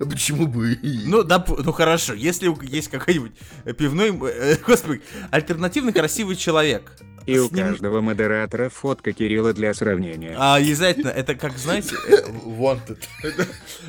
А 0.00 0.04
Почему 0.04 0.46
бы. 0.46 0.78
Ну, 0.82 1.22
да, 1.22 1.44
ну 1.48 1.72
хорошо, 1.72 2.14
если 2.14 2.50
есть 2.66 2.88
какой-нибудь 2.88 3.32
пивной, 3.76 4.10
э, 4.30 4.56
господи, 4.66 5.02
альтернативный 5.30 5.92
красивый 5.92 6.36
человек. 6.36 6.92
И 7.26 7.38
у 7.38 7.44
ним- 7.50 7.68
каждого 7.68 8.02
модератора 8.02 8.68
фотка 8.68 9.14
Кирилла 9.14 9.54
для 9.54 9.72
сравнения. 9.72 10.34
А, 10.38 10.56
обязательно, 10.56 11.08
это 11.08 11.34
как, 11.34 11.56
знаете, 11.56 11.96
э, 12.06 12.16
Wanted. 12.44 13.02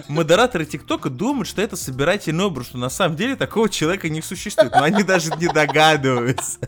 модераторы 0.07 0.65
ТикТока 0.65 1.09
думают, 1.09 1.49
что 1.49 1.61
это 1.61 1.75
собирательный 1.75 2.45
образ, 2.45 2.67
что 2.67 2.77
на 2.77 2.89
самом 2.89 3.17
деле 3.17 3.35
такого 3.35 3.67
человека 3.67 4.07
не 4.07 4.21
существует. 4.21 4.71
Но 4.71 4.83
они 4.83 5.03
даже 5.03 5.35
не 5.35 5.47
догадываются, 5.47 6.59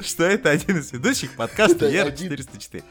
что 0.00 0.24
это 0.24 0.48
один 0.48 0.78
из 0.78 0.90
ведущих 0.90 1.32
подкаста 1.36 1.59
Это 1.64 1.88
Ера 1.88 2.08
один 2.08 2.36
404. 2.36 2.84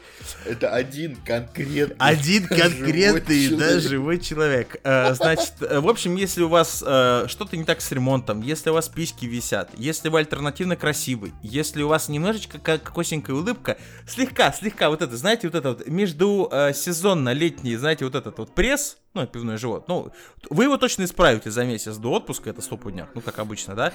Это 0.46 0.70
один 0.70 1.16
конкретный. 1.16 1.96
Один 1.98 2.46
конкретный, 2.46 3.48
живой 3.48 3.58
да, 3.58 3.66
человек. 3.66 3.88
живой 3.88 4.18
человек. 4.20 4.80
Э, 4.84 5.14
Значит, 5.14 5.54
э, 5.60 5.80
в 5.80 5.88
общем, 5.88 6.16
если 6.16 6.42
у 6.42 6.48
вас 6.48 6.82
э, 6.86 7.24
что-то 7.28 7.56
не 7.56 7.64
так 7.64 7.80
с 7.80 7.90
ремонтом, 7.92 8.42
если 8.42 8.70
у 8.70 8.74
вас 8.74 8.88
письки 8.88 9.26
висят, 9.26 9.70
если 9.76 10.08
вы 10.08 10.18
альтернативно 10.18 10.76
красивый, 10.76 11.32
если 11.42 11.82
у 11.82 11.88
вас 11.88 12.08
немножечко 12.08 12.58
как 12.58 12.92
косенькая 12.92 13.36
улыбка, 13.36 13.78
слегка, 14.06 14.52
слегка 14.52 14.90
вот 14.90 15.02
это, 15.02 15.16
знаете, 15.16 15.48
вот 15.48 15.54
это 15.54 15.68
вот 15.70 15.86
между 15.86 16.50
сезонно-летний, 16.74 17.76
знаете, 17.76 18.04
вот 18.04 18.14
этот 18.14 18.38
вот 18.38 18.54
пресс, 18.54 18.98
ну, 19.12 19.26
пивной 19.26 19.56
живот, 19.56 19.88
ну, 19.88 20.12
вы 20.50 20.64
его 20.64 20.76
точно 20.76 21.02
исправите 21.02 21.50
за 21.50 21.64
месяц 21.64 21.96
до 21.96 22.12
отпуска, 22.12 22.50
это 22.50 22.62
стопудняк, 22.62 23.10
ну, 23.14 23.20
как 23.20 23.40
обычно, 23.40 23.74
да? 23.74 23.92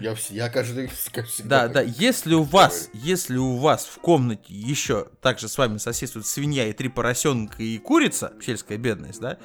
Я, 0.00 0.16
я 0.30 0.48
каждый, 0.48 0.86
всегда. 1.26 1.68
Да, 1.68 1.74
да, 1.74 1.80
если 1.82 2.34
у 2.34 2.44
вас, 2.44 2.88
если 2.94 3.36
у 3.36 3.58
вас 3.58 3.84
в 3.84 3.98
комнате 3.98 4.44
еще 4.48 5.08
также 5.20 5.48
с 5.48 5.58
вами 5.58 5.76
соседствуют 5.76 6.26
свинья 6.26 6.66
и 6.66 6.72
три 6.72 6.88
поросенка 6.88 7.62
и 7.62 7.76
курица, 7.78 8.32
сельская 8.40 8.78
бедность, 8.78 9.20
да, 9.20 9.36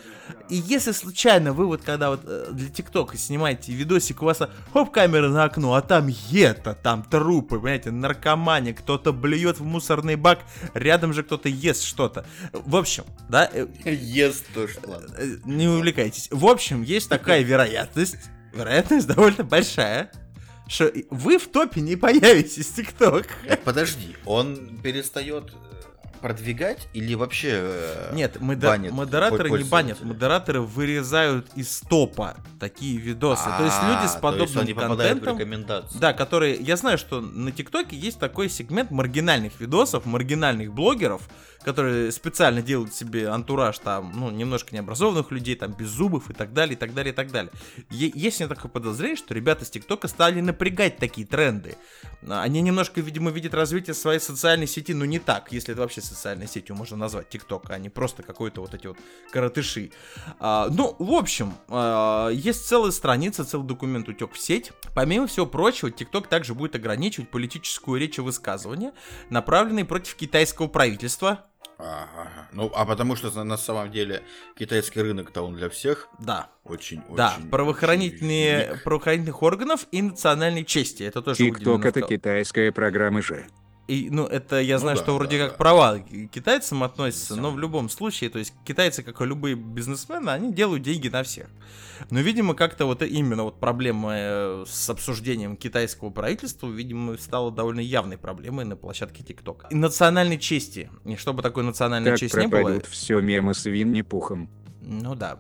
и 0.50 0.56
если 0.56 0.94
случайно 0.94 1.52
вы 1.52 1.66
вот 1.66 1.82
когда 1.84 2.10
вот 2.12 2.22
э, 2.24 2.48
для 2.52 2.70
ТикТока 2.70 3.18
снимаете 3.18 3.74
видосик, 3.74 4.22
у 4.22 4.26
вас 4.26 4.40
а, 4.42 4.50
хоп, 4.72 4.92
камера 4.92 5.28
на 5.28 5.44
окно, 5.44 5.74
а 5.74 5.82
там 5.82 6.08
ета, 6.32 6.76
там 6.76 7.04
трупы, 7.04 7.58
понимаете, 7.58 7.92
наркомания, 7.92 8.74
кто-то 8.74 9.12
блюет 9.12 9.60
в 9.60 9.66
мусорный 9.66 10.16
бак, 10.16 10.40
рядом 10.74 11.12
же 11.12 11.24
кто-то 11.24 11.50
ест 11.50 11.84
что-то. 11.84 12.26
В 12.54 12.78
общем, 12.78 13.04
да, 13.28 13.50
э, 13.52 13.68
Ест 13.86 14.46
тоже, 14.54 14.80
ладно. 14.94 15.16
э, 15.18 15.38
не 15.46 15.68
увлекайтесь. 15.68 16.28
В 16.32 16.46
общем, 16.46 16.82
есть 16.82 17.10
такая 17.10 17.42
вероятность, 17.44 18.18
вероятность 18.54 19.08
довольно 19.08 19.44
большая, 19.44 20.12
что 20.68 20.92
вы 21.10 21.38
в 21.38 21.48
топе 21.48 21.82
не 21.82 21.96
появитесь 21.96 22.70
ТикТок. 22.72 23.28
Так, 23.48 23.62
подожди, 23.64 24.16
он 24.26 24.80
перестает 24.82 25.52
э, 25.52 25.84
продвигать 26.22 26.88
или 26.94 27.16
вообще 27.16 27.50
э, 27.52 28.12
Нет, 28.14 28.40
модер- 28.40 28.92
модераторы 28.92 29.50
не 29.50 29.64
банят, 29.66 30.02
модераторы 30.02 30.62
вырезают 30.62 31.48
из 31.56 31.82
топа 31.82 32.38
такие 32.62 32.98
видосы. 32.98 33.44
то 33.58 33.66
есть 33.66 33.76
люди 33.84 33.92
с 33.92 33.92
А, 33.92 33.98
то 33.98 34.04
есть 34.04 34.22
подобным 34.22 34.60
они 34.60 34.74
попадают 34.74 35.18
в 35.18 35.26
контентом... 35.26 35.38
рекомендации. 35.38 35.98
Да, 36.00 36.14
которые... 36.14 36.56
Я 36.56 36.78
знаю, 36.78 36.98
что 36.98 37.20
на 37.20 37.52
ТикТоке 37.52 37.98
есть 37.98 38.20
такой 38.20 38.48
сегмент 38.50 38.90
маргинальных 38.90 39.60
видосов, 39.60 40.06
маргинальных 40.06 40.72
блогеров, 40.72 41.24
которые 41.64 42.12
специально 42.12 42.62
делают 42.62 42.94
себе 42.94 43.30
антураж 43.30 43.80
там, 43.80 44.12
ну, 44.16 44.30
немножко 44.32 44.76
необразованных 44.76 45.32
людей, 45.32 45.56
там, 45.56 45.74
без 45.74 45.88
зубов 45.88 46.30
и 46.30 46.34
так 46.34 46.54
далее, 46.54 46.76
и 46.76 46.78
так 46.78 46.94
далее, 46.94 47.14
и 47.14 47.16
так 47.16 47.32
далее. 47.32 47.52
Е- 47.90 48.12
есть 48.14 48.40
меня 48.40 48.50
такое 48.50 48.72
подозрение, 48.72 49.18
что 49.18 49.34
ребята 49.34 49.66
с 49.66 49.70
ТикТока 49.70 50.08
стали 50.08 50.42
напрягать 50.42 50.98
такие 50.98 51.26
тренды. 51.26 51.76
Они 52.28 52.62
немножко, 52.62 53.02
видимо, 53.02 53.32
видят 53.32 53.54
развитие 53.54 53.94
своей 53.94 54.20
социальной 54.20 54.68
сети, 54.68 54.94
ну, 54.94 55.06
не 55.06 55.20
так, 55.20 55.52
если 55.52 55.74
это 55.74 55.82
вообще 55.82 56.02
социальной 56.02 56.48
сетью 56.48 56.76
можно 56.76 56.98
назвать 56.98 57.30
ТикТок, 57.30 57.70
а 57.70 57.78
не 57.78 57.90
просто 57.90 58.24
какой-то 58.24 58.62
вот 58.62 58.74
эти 58.74 58.88
вот 58.88 58.98
коротыши. 59.32 59.92
А, 60.40 60.68
ну, 60.70 60.96
в 61.00 61.14
общем, 61.14 61.54
а, 61.70 62.30
есть 62.30 62.68
целая 62.68 62.92
страница, 62.92 63.46
целый 63.46 63.68
документ 63.68 64.08
утек 64.08 64.34
в 64.34 64.40
сеть. 64.40 64.72
Помимо 64.94 65.28
всего 65.28 65.46
прочего, 65.46 65.92
ТикТок 65.92 66.28
также 66.28 66.54
будет 66.54 66.76
ограничивать 66.76 67.30
политическую 67.30 68.00
речь 68.00 68.18
и 68.18 68.22
высказывания, 68.22 68.94
направленные 69.30 69.86
против 69.86 70.16
китайского 70.16 70.68
правительства. 70.68 71.46
Ага. 71.78 72.50
Ну, 72.52 72.72
а 72.76 72.86
потому 72.86 73.16
что 73.16 73.44
на, 73.44 73.58
самом 73.58 73.92
деле 73.92 74.24
китайский 74.58 75.02
рынок-то 75.02 75.42
он 75.42 75.56
для 75.56 75.70
всех 75.70 76.08
Да, 76.20 76.50
очень, 76.64 77.02
да, 77.16 77.34
очень 77.38 77.50
правоохранительные, 77.50 78.72
очень 78.72 78.82
правоохранительных 78.82 79.42
органов 79.44 79.88
и 79.92 80.02
национальной 80.02 80.64
чести. 80.66 81.04
Это 81.04 81.22
тоже 81.22 81.38
ТикТок 81.38 81.60
выделено 81.60 81.88
это 81.88 82.02
китайская 82.02 82.72
программа 82.72 83.22
же. 83.22 83.48
И, 83.88 84.10
ну, 84.10 84.26
это 84.26 84.62
я 84.62 84.76
Ну 84.76 84.82
знаю, 84.82 84.98
да, 84.98 85.04
что 85.04 85.16
вроде 85.16 85.38
да, 85.38 85.44
как 85.46 85.54
да. 85.54 85.58
права 85.58 86.00
к 86.00 86.28
китайцам 86.32 86.84
относятся, 86.84 87.36
но 87.36 87.52
в 87.52 87.60
любом 87.60 87.90
случае, 87.90 88.30
то 88.30 88.40
есть 88.40 88.54
китайцы, 88.66 89.04
как 89.04 89.22
и 89.22 89.26
любые 89.26 89.56
бизнесмены, 89.56 90.30
они 90.30 90.54
делают 90.54 90.84
деньги 90.84 91.10
на 91.10 91.24
всех. 91.24 91.48
Но, 92.10 92.22
видимо, 92.22 92.54
как-то 92.54 92.86
вот 92.86 93.02
именно 93.02 93.44
вот 93.44 93.60
проблема 93.60 94.14
э, 94.16 94.66
с 94.68 94.90
обсуждением 94.90 95.58
китайского 95.58 96.12
правительства, 96.12 96.70
видимо, 96.70 97.18
стала 97.18 97.52
довольно 97.52 97.82
явной 97.82 98.18
проблемой 98.18 98.64
на 98.64 98.78
площадке 98.78 99.22
ТикТок. 99.22 99.66
И 99.70 99.76
национальной 99.76 100.40
чести. 100.40 100.90
И 101.04 101.18
чтобы 101.18 101.42
такой 101.42 101.64
национальной 101.64 102.12
Как 102.12 102.20
чести 102.20 102.38
не 102.38 102.48
было, 102.48 102.80
все 102.90 103.20
мемы 103.20 103.54
с 103.54 103.66
Винни-Пухом. 103.66 104.50
ну 104.82 105.14
да. 105.16 105.40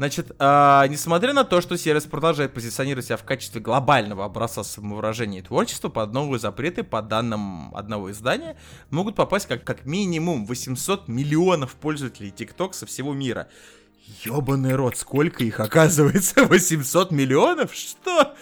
Значит, 0.00 0.34
а, 0.38 0.86
несмотря 0.86 1.34
на 1.34 1.44
то, 1.44 1.60
что 1.60 1.76
сервис 1.76 2.04
продолжает 2.04 2.54
позиционировать 2.54 3.04
себя 3.04 3.18
в 3.18 3.24
качестве 3.24 3.60
глобального 3.60 4.24
образца 4.24 4.64
самовыражения 4.64 5.40
и 5.40 5.42
творчества, 5.42 5.90
под 5.90 6.14
новые 6.14 6.40
запреты, 6.40 6.82
по 6.84 7.02
данным 7.02 7.74
одного 7.76 8.10
издания, 8.10 8.56
могут 8.88 9.14
попасть 9.14 9.46
как, 9.46 9.62
как 9.62 9.84
минимум 9.84 10.46
800 10.46 11.06
миллионов 11.08 11.74
пользователей 11.74 12.32
TikTok 12.34 12.72
со 12.72 12.86
всего 12.86 13.12
мира. 13.12 13.48
Ёбаный 14.24 14.74
рот, 14.74 14.96
сколько 14.96 15.44
их 15.44 15.60
оказывается? 15.60 16.44
800 16.46 17.10
миллионов? 17.10 17.74
Что? 17.74 18.34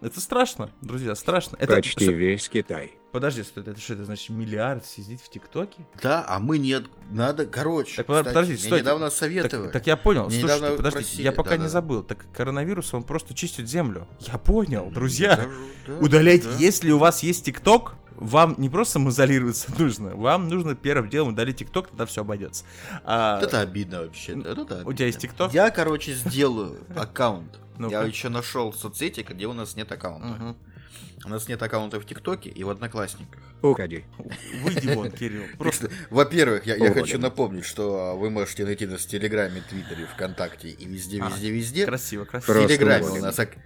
Это 0.00 0.18
страшно, 0.18 0.70
друзья, 0.80 1.14
страшно. 1.14 1.58
Это, 1.60 1.74
Почти 1.74 2.04
что- 2.06 2.12
весь 2.12 2.48
Китай. 2.48 2.92
Подожди, 3.12 3.42
что 3.42 3.60
это, 3.60 3.78
что 3.78 3.92
это 3.92 4.04
значит 4.06 4.30
миллиард 4.30 4.86
сидит 4.86 5.20
в 5.20 5.28
ТикТоке? 5.28 5.84
Да, 6.02 6.24
а 6.26 6.38
мы 6.38 6.58
нет. 6.58 6.84
Надо, 7.10 7.44
короче. 7.46 7.96
Так, 7.96 8.06
подожди, 8.06 8.24
кстати, 8.24 8.34
подождите, 8.34 8.60
мне 8.60 8.66
стойте. 8.68 8.82
недавно 8.84 9.06
Так, 9.10 9.14
советовали. 9.18 9.70
так 9.70 9.86
я 9.86 9.96
понял. 9.98 10.22
Мне 10.28 10.40
Слушайте, 10.40 10.56
недавно 10.56 10.76
подождите, 10.78 11.04
просили, 11.04 11.22
я 11.22 11.32
пока 11.32 11.50
не 11.50 11.56
да-да-да. 11.58 11.68
забыл. 11.68 12.02
Так 12.02 12.24
коронавирус, 12.34 12.94
он 12.94 13.02
просто 13.02 13.34
чистит 13.34 13.68
землю. 13.68 14.08
Я 14.20 14.38
понял, 14.38 14.90
друзья. 14.90 15.36
Да, 15.36 15.46
да, 15.86 15.98
Удалять, 16.04 16.42
да. 16.44 16.54
если 16.58 16.90
у 16.90 16.98
вас 16.98 17.22
есть 17.22 17.44
ТикТок, 17.44 17.94
вам 18.16 18.54
не 18.56 18.70
просто 18.70 18.94
самоизолироваться 18.94 19.68
нужно, 19.78 20.16
вам 20.16 20.48
нужно 20.48 20.74
первым 20.74 21.10
делом 21.10 21.34
удалить 21.34 21.56
ТикТок, 21.58 21.88
тогда 21.88 22.06
все 22.06 22.22
обойдется. 22.22 22.64
А, 23.04 23.40
Это 23.42 23.60
обидно 23.60 24.02
вообще. 24.02 24.40
Это 24.40 24.62
у 24.62 24.64
тебя 24.64 24.76
обидно. 24.80 25.04
есть 25.04 25.18
ТикТок? 25.18 25.52
Я, 25.52 25.70
короче, 25.70 26.14
сделаю 26.14 26.78
аккаунт. 26.96 27.58
Я 27.78 28.02
еще 28.04 28.30
нашел 28.30 28.72
соцсети, 28.72 29.20
где 29.28 29.46
у 29.46 29.52
нас 29.52 29.76
нет 29.76 29.90
аккаунта. 29.92 30.56
У 31.24 31.28
нас 31.28 31.46
нет 31.48 31.62
аккаунта 31.62 32.00
в 32.00 32.04
ТикТоке 32.06 32.50
и 32.50 32.64
в 32.64 32.70
Одноклассниках. 32.70 33.40
Уходи. 33.62 34.04
Выйди 34.62 34.88
вон, 34.94 35.10
Кирилл. 35.12 35.44
Просто 35.56 35.88
Во-первых, 36.10 36.66
я, 36.66 36.74
я 36.74 36.92
хочу 36.92 37.18
напомнить, 37.18 37.64
что 37.64 38.16
вы 38.16 38.28
можете 38.28 38.64
найти 38.64 38.86
нас 38.86 39.02
в 39.02 39.08
Телеграме, 39.08 39.62
Твиттере, 39.68 40.06
ВКонтакте 40.06 40.70
и 40.70 40.84
везде, 40.84 41.22
А, 41.22 41.28
везде, 41.30 41.50
везде. 41.50 41.86
красиво, 41.86 42.24
В 42.24 42.28
красиво. 42.28 42.52
Просто 42.54 42.68
Телеграме, 42.76 43.06
у 43.06 43.16
нас 43.22 43.38
ак- 43.38 43.56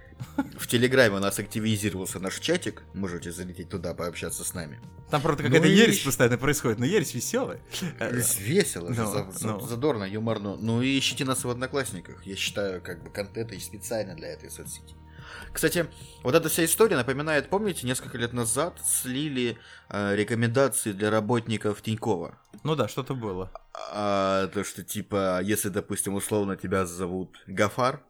в 0.59 0.67
Телеграме 0.67 1.15
у 1.15 1.19
нас 1.19 1.39
активизировался 1.39 2.19
наш 2.19 2.39
чатик. 2.39 2.83
Можете 2.93 3.31
залететь 3.31 3.69
туда, 3.69 3.95
пообщаться 3.95 4.43
с 4.43 4.53
нами. 4.53 4.79
Там, 5.09 5.21
правда, 5.23 5.41
Ну 5.43 5.49
какая-то 5.49 5.67
и 5.67 5.71
ересь 5.75 5.95
ещё- 5.95 6.05
постоянно 6.05 6.37
происходит, 6.37 6.77
но 6.77 6.85
ересь 6.85 7.15
веселая. 7.15 7.59
Весело, 8.39 8.89
ну, 8.89 8.93
за- 8.93 9.31
за- 9.31 9.47
ну. 9.47 9.59
задорно, 9.61 10.03
юморно. 10.03 10.57
Ну 10.59 10.81
и 10.83 10.97
ищите 10.99 11.25
нас 11.25 11.43
в 11.43 11.49
Одноклассниках. 11.49 12.23
Я 12.25 12.35
считаю, 12.35 12.81
как 12.81 13.03
бы 13.03 13.09
контент 13.09 13.51
есть 13.51 13.65
специально 13.65 14.13
для 14.15 14.27
этой 14.29 14.51
соцсети. 14.51 14.93
Кстати, 15.53 15.87
вот 16.23 16.35
эта 16.35 16.49
вся 16.49 16.65
история 16.65 16.95
напоминает, 16.95 17.49
помните, 17.49 17.85
несколько 17.87 18.17
лет 18.17 18.33
назад 18.33 18.79
слили 18.85 19.57
э, 19.89 20.15
рекомендации 20.15 20.91
для 20.91 21.09
работников 21.09 21.81
Тинькова. 21.81 22.37
Ну 22.63 22.75
да, 22.75 22.87
что-то 22.87 23.13
было. 23.15 23.51
А, 23.91 24.47
то, 24.47 24.63
что 24.63 24.83
типа, 24.83 25.39
если, 25.41 25.69
допустим, 25.69 26.13
условно 26.15 26.55
тебя 26.57 26.85
зовут 26.85 27.37
Гафар, 27.47 28.01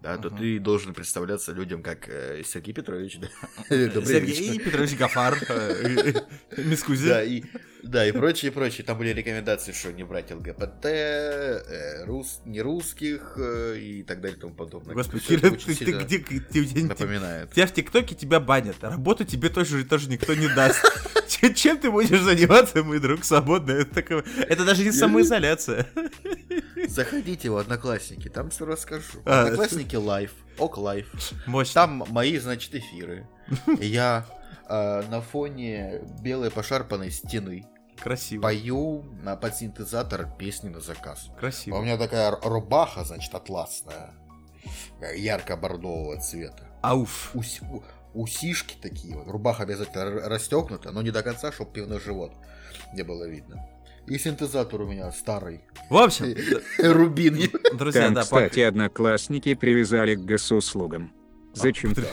да, 0.00 0.16
то 0.16 0.28
Мгм. 0.28 0.38
ты 0.38 0.58
должен 0.60 0.94
представляться 0.94 1.52
людям 1.52 1.82
как 1.82 2.08
э, 2.08 2.42
Сергей 2.44 2.72
Петрович. 2.72 3.18
да. 3.18 3.28
Сергей 3.68 4.58
Петрович 4.60 4.96
Гафар. 4.96 5.36
э, 5.48 6.12
Мискузи. 6.56 7.08
Да, 7.08 7.22
и, 7.24 7.42
да, 7.82 8.06
и 8.06 8.12
прочее, 8.12 8.50
прочее. 8.50 8.84
Там 8.84 8.98
были 8.98 9.10
рекомендации, 9.10 9.72
что 9.72 9.92
не 9.92 10.02
брать 10.04 10.30
ЛГБТ, 10.30 10.84
э, 10.84 12.04
рус, 12.04 12.40
не 12.44 12.60
русских 12.60 13.34
э, 13.36 13.78
и 13.78 14.02
так 14.02 14.20
далее 14.20 14.36
и 14.36 14.40
тому 14.40 14.54
подобное. 14.54 14.94
Господи, 14.94 15.24
ты 15.26 15.50
ты 15.50 15.74
сильно 15.74 16.02
где? 16.02 16.18
ты- 16.18 16.40
ты- 16.40 16.66
ты- 16.66 16.84
Напоминает. 16.84 17.52
Тебя 17.52 17.66
в 17.66 17.72
ТикТоке 17.72 18.14
тебя 18.14 18.40
банят, 18.40 18.76
а 18.82 18.90
работу 18.90 19.24
тебе 19.24 19.48
тоже, 19.48 19.84
тоже 19.84 20.08
никто 20.08 20.34
не 20.34 20.48
даст. 20.48 20.80
Чем, 21.54 21.78
ты 21.78 21.90
будешь 21.90 22.20
заниматься, 22.20 22.82
мой 22.82 22.98
друг, 22.98 23.24
свободно? 23.24 23.72
Это, 23.72 24.64
даже 24.64 24.82
не 24.82 24.92
самоизоляция. 24.92 25.86
Заходите 26.88 27.50
в 27.50 27.56
Одноклассники, 27.56 28.28
там 28.28 28.50
все 28.50 28.64
расскажу. 28.64 29.18
А, 29.24 29.44
Одноклассники 29.44 29.94
live, 29.96 30.32
ok. 30.56 30.78
Мощно. 31.46 31.74
Там 31.74 32.04
мои, 32.08 32.38
значит, 32.38 32.74
эфиры. 32.74 33.26
Я 33.80 34.26
э, 34.68 35.02
на 35.08 35.20
фоне 35.20 36.02
белой 36.22 36.50
пошарпанной 36.50 37.10
стены 37.10 37.66
Красиво. 38.00 38.42
пою 38.42 39.02
на 39.22 39.36
под 39.36 39.54
синтезатор 39.56 40.28
песни 40.38 40.68
на 40.68 40.80
заказ. 40.80 41.26
А 41.28 41.32
у 41.32 41.36
Красиво. 41.36 41.80
меня 41.82 41.96
такая 41.96 42.30
рубаха, 42.42 43.04
значит, 43.04 43.34
атласная, 43.34 44.14
ярко-бордового 45.14 46.20
цвета. 46.20 46.64
Ауф. 46.82 47.30
Ус- 47.34 47.60
у- 47.62 47.82
усишки 48.14 48.76
такие 48.80 49.16
вот. 49.16 49.28
Рубаха 49.28 49.64
обязательно 49.64 50.28
расстегнута, 50.28 50.90
но 50.92 51.02
не 51.02 51.10
до 51.10 51.22
конца, 51.22 51.52
чтобы 51.52 51.72
пивной 51.72 52.00
живот 52.00 52.32
не 52.94 53.02
было 53.02 53.28
видно. 53.28 53.64
И 54.06 54.16
синтезатор 54.18 54.80
у 54.80 54.86
меня 54.86 55.12
старый. 55.12 55.60
В 55.90 55.96
общем, 55.96 56.34
Рубин. 56.78 57.50
друзья, 57.76 58.04
Там, 58.06 58.14
да, 58.14 58.22
кстати, 58.22 58.60
одноклассники 58.60 59.54
привязали 59.54 60.14
к 60.14 60.20
госуслугам. 60.20 61.12
Зачем-то. 61.54 62.04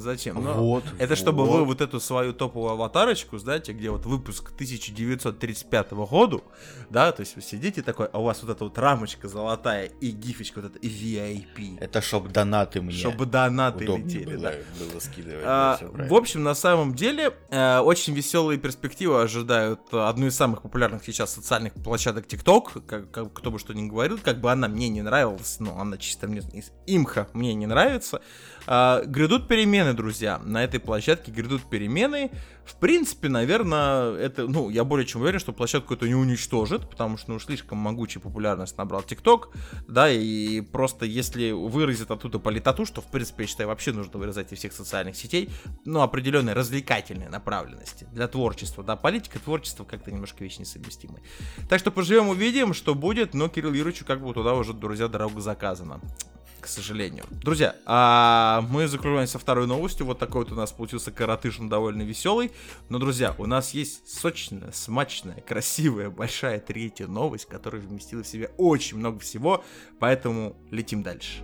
Зачем? 0.00 0.42
Ну, 0.42 0.52
Вот. 0.54 0.84
Это 0.98 1.16
чтобы 1.16 1.44
вот. 1.44 1.58
вы 1.58 1.64
вот 1.64 1.80
эту 1.80 2.00
свою 2.00 2.32
топовую 2.32 2.72
аватарочку, 2.72 3.38
знаете, 3.38 3.72
где 3.72 3.90
вот 3.90 4.06
выпуск 4.06 4.52
1935 4.54 5.90
года, 5.92 6.40
да, 6.90 7.12
то 7.12 7.20
есть 7.20 7.36
вы 7.36 7.42
сидите 7.42 7.82
такой, 7.82 8.06
а 8.06 8.20
у 8.20 8.24
вас 8.24 8.42
вот 8.42 8.50
эта 8.50 8.64
вот 8.64 8.78
рамочка 8.78 9.28
золотая 9.28 9.86
и 10.00 10.10
гифочка 10.10 10.60
вот 10.60 10.76
эта 10.76 10.78
VIP, 10.86 11.78
Это 11.80 12.00
чтоб 12.00 12.28
донаты 12.28 12.80
мне 12.80 12.92
чтобы 12.96 13.26
донаты 13.26 13.84
удобнее 13.84 14.20
летели, 14.20 14.36
было, 14.36 14.42
да. 14.50 14.52
было 14.84 15.00
скидывать. 15.00 15.42
А, 15.44 15.78
в 15.82 16.14
общем, 16.14 16.42
на 16.42 16.54
самом 16.54 16.94
деле, 16.94 17.34
э, 17.50 17.78
очень 17.78 18.14
веселые 18.14 18.58
перспективы 18.58 19.20
ожидают 19.22 19.80
э, 19.92 19.98
одну 19.98 20.26
из 20.26 20.36
самых 20.36 20.62
популярных 20.62 21.04
сейчас 21.04 21.32
социальных 21.34 21.74
площадок 21.74 22.26
TikTok. 22.26 22.82
Как, 22.86 23.10
как- 23.10 23.32
кто 23.32 23.50
бы 23.50 23.58
что 23.58 23.72
ни 23.74 23.88
говорил, 23.88 24.18
как 24.22 24.40
бы 24.40 24.50
она 24.50 24.68
мне 24.68 24.88
не 24.88 25.02
нравилась, 25.02 25.60
но 25.60 25.78
она 25.78 25.96
чисто 25.98 26.26
мне 26.28 26.42
имха 26.86 27.28
мне 27.32 27.54
не 27.54 27.66
нравится. 27.66 28.20
А, 28.70 29.02
грядут 29.06 29.48
перемены, 29.48 29.94
друзья. 29.94 30.42
На 30.44 30.62
этой 30.62 30.78
площадке 30.78 31.32
грядут 31.32 31.62
перемены. 31.62 32.30
В 32.66 32.76
принципе, 32.76 33.30
наверное, 33.30 34.12
это, 34.12 34.46
ну, 34.46 34.68
я 34.68 34.84
более 34.84 35.06
чем 35.06 35.22
уверен, 35.22 35.40
что 35.40 35.54
площадку 35.54 35.94
это 35.94 36.06
не 36.06 36.14
уничтожит, 36.14 36.86
потому 36.90 37.16
что, 37.16 37.32
ну, 37.32 37.40
слишком 37.40 37.78
могучая 37.78 38.22
популярность 38.22 38.76
набрал 38.76 39.00
TikTok, 39.00 39.54
да, 39.88 40.10
и 40.10 40.60
просто 40.60 41.06
если 41.06 41.50
выразит 41.52 42.10
оттуда 42.10 42.38
политоту, 42.38 42.84
что, 42.84 43.00
в 43.00 43.06
принципе, 43.06 43.44
я 43.44 43.48
считаю, 43.48 43.70
вообще 43.70 43.92
нужно 43.92 44.18
вырезать 44.18 44.52
из 44.52 44.58
всех 44.58 44.74
социальных 44.74 45.16
сетей, 45.16 45.48
ну, 45.86 46.02
определенной 46.02 46.52
развлекательной 46.52 47.30
направленности 47.30 48.06
для 48.12 48.28
творчества, 48.28 48.84
да, 48.84 48.96
политика, 48.96 49.38
творчество 49.38 49.84
как-то 49.84 50.12
немножко 50.12 50.44
вещи 50.44 50.60
несовместимые. 50.60 51.22
Так 51.70 51.80
что 51.80 51.90
поживем, 51.90 52.28
увидим, 52.28 52.74
что 52.74 52.94
будет, 52.94 53.32
но 53.32 53.48
Кирилл 53.48 53.72
Юрьевичу 53.72 54.04
как 54.04 54.22
бы 54.22 54.34
туда 54.34 54.52
уже, 54.52 54.74
друзья, 54.74 55.08
дорога 55.08 55.40
заказана. 55.40 56.02
К 56.60 56.66
сожалению. 56.66 57.24
Друзья, 57.30 57.76
а 57.86 58.64
мы 58.70 58.88
закрываемся 58.88 59.38
второй 59.38 59.66
новостью. 59.66 60.06
Вот 60.06 60.18
такой 60.18 60.44
вот 60.44 60.52
у 60.52 60.54
нас 60.54 60.72
получился 60.72 61.10
коротышин 61.10 61.68
довольно 61.68 62.02
веселый. 62.02 62.50
Но, 62.88 62.98
друзья, 62.98 63.34
у 63.38 63.46
нас 63.46 63.74
есть 63.74 64.08
сочная, 64.08 64.72
смачная, 64.72 65.40
красивая, 65.40 66.10
большая 66.10 66.60
третья 66.60 67.06
новость, 67.06 67.46
которая 67.46 67.80
вместила 67.80 68.22
в 68.22 68.28
себя 68.28 68.50
очень 68.56 68.98
много 68.98 69.18
всего. 69.20 69.64
Поэтому 69.98 70.56
летим 70.70 71.02
дальше. 71.02 71.42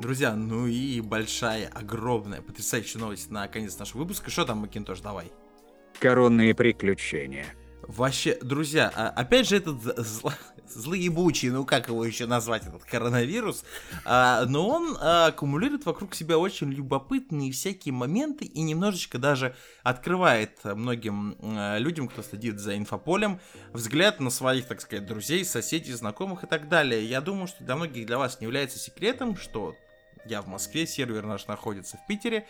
Друзья, 0.00 0.34
ну 0.34 0.66
и 0.66 1.00
большая, 1.00 1.68
огромная, 1.68 2.42
потрясающая 2.42 3.00
новость 3.00 3.30
на 3.30 3.46
конец 3.46 3.78
нашего 3.78 4.00
выпуска. 4.00 4.32
Что 4.32 4.44
там, 4.44 4.58
Макинтош, 4.58 4.98
давай? 4.98 5.30
Коронные 6.02 6.52
приключения. 6.52 7.46
Вообще, 7.82 8.36
друзья, 8.42 8.90
а, 8.92 9.08
опять 9.10 9.48
же 9.48 9.58
этот 9.58 9.80
зл... 10.04 10.30
злоебучий, 10.68 11.50
ну 11.50 11.64
как 11.64 11.86
его 11.86 12.04
еще 12.04 12.26
назвать, 12.26 12.66
этот 12.66 12.82
коронавирус, 12.82 13.64
а, 14.04 14.44
но 14.46 14.68
он 14.68 14.96
а, 15.00 15.26
аккумулирует 15.26 15.86
вокруг 15.86 16.16
себя 16.16 16.38
очень 16.38 16.72
любопытные 16.72 17.52
всякие 17.52 17.94
моменты 17.94 18.46
и 18.46 18.62
немножечко 18.62 19.18
даже 19.18 19.54
открывает 19.84 20.58
многим 20.64 21.36
а, 21.40 21.78
людям, 21.78 22.08
кто 22.08 22.22
следит 22.22 22.58
за 22.58 22.76
инфополем, 22.76 23.40
взгляд 23.72 24.18
на 24.18 24.30
своих, 24.30 24.66
так 24.66 24.80
сказать, 24.80 25.06
друзей, 25.06 25.44
соседей, 25.44 25.92
знакомых 25.92 26.42
и 26.42 26.48
так 26.48 26.68
далее. 26.68 27.04
Я 27.06 27.20
думаю, 27.20 27.46
что 27.46 27.62
для 27.62 27.76
многих 27.76 28.06
для 28.06 28.18
вас 28.18 28.40
не 28.40 28.46
является 28.46 28.80
секретом, 28.80 29.36
что 29.36 29.76
я 30.24 30.42
в 30.42 30.46
Москве, 30.46 30.86
сервер 30.86 31.24
наш 31.26 31.46
находится 31.46 31.96
в 31.96 32.06
Питере, 32.06 32.46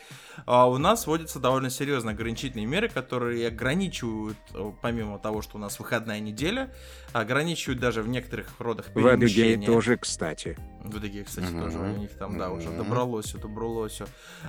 а 0.46 0.68
у 0.68 0.78
нас 0.78 1.06
вводятся 1.06 1.38
довольно 1.38 1.70
серьезные 1.70 2.14
ограничительные 2.14 2.66
меры, 2.66 2.88
которые 2.88 3.48
ограничивают, 3.48 4.38
э, 4.54 4.72
помимо 4.80 5.18
того, 5.18 5.42
что 5.42 5.56
у 5.56 5.60
нас 5.60 5.78
выходная 5.78 6.20
неделя, 6.20 6.72
ограничивают 7.12 7.80
даже 7.80 8.02
в 8.02 8.08
некоторых 8.08 8.48
родах 8.58 8.86
В 8.94 9.06
Адыгее 9.06 9.64
тоже, 9.64 9.96
кстати. 9.96 10.56
В 10.84 10.96
Адыгее, 10.96 11.24
кстати, 11.24 11.46
Мгм. 11.46 11.62
тоже 11.62 11.78
у 11.78 11.96
них 11.96 12.10
там, 12.18 12.38
да, 12.38 12.50
уже 12.50 12.68
Мгм. 12.68 12.78
добралось, 12.78 13.32
добралось. 13.32 14.00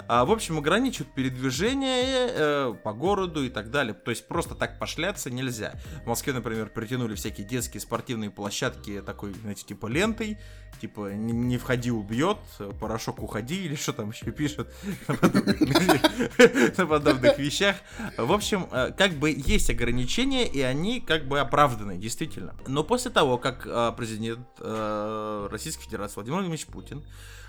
А, 0.07 0.25
в 0.25 0.31
общем, 0.31 0.57
ограничивают 0.57 1.13
передвижение 1.13 2.27
э, 2.29 2.73
по 2.83 2.93
городу 2.93 3.43
и 3.43 3.49
так 3.49 3.69
далее. 3.69 3.93
То 3.93 4.09
есть 4.11 4.27
просто 4.27 4.55
так 4.55 4.79
пошляться 4.79 5.29
нельзя. 5.29 5.73
В 6.03 6.07
Москве, 6.07 6.33
например, 6.33 6.69
притянули 6.69 7.15
всякие 7.15 7.45
детские 7.47 7.81
спортивные 7.81 8.31
площадки 8.31 9.01
такой, 9.01 9.33
знаете, 9.41 9.63
типа 9.65 9.87
лентой, 9.87 10.37
типа 10.81 11.13
не, 11.13 11.33
не 11.33 11.57
входи, 11.57 11.91
убьет, 11.91 12.37
порошок 12.79 13.21
уходи, 13.21 13.65
или 13.65 13.75
что 13.75 13.93
там 13.93 14.09
еще 14.09 14.31
пишут 14.31 14.69
на 15.07 15.13
подобных- 15.15 16.77
на 16.77 16.85
подобных 16.87 17.37
вещах. 17.37 17.75
В 18.17 18.31
общем, 18.31 18.67
э, 18.71 18.91
как 18.97 19.11
бы 19.13 19.29
есть 19.29 19.69
ограничения, 19.69 20.47
и 20.47 20.61
они 20.61 20.99
как 20.99 21.25
бы 21.27 21.39
оправданы, 21.39 21.97
действительно. 21.97 22.55
Но 22.67 22.83
после 22.83 23.11
того, 23.11 23.37
как 23.37 23.65
э, 23.67 23.91
президент 23.95 24.47
э, 24.59 25.47
Российской 25.51 25.83
Федерации 25.83 26.22
Владимир 26.31 26.49
Владимирович 26.49 26.65
Путин 26.67 27.03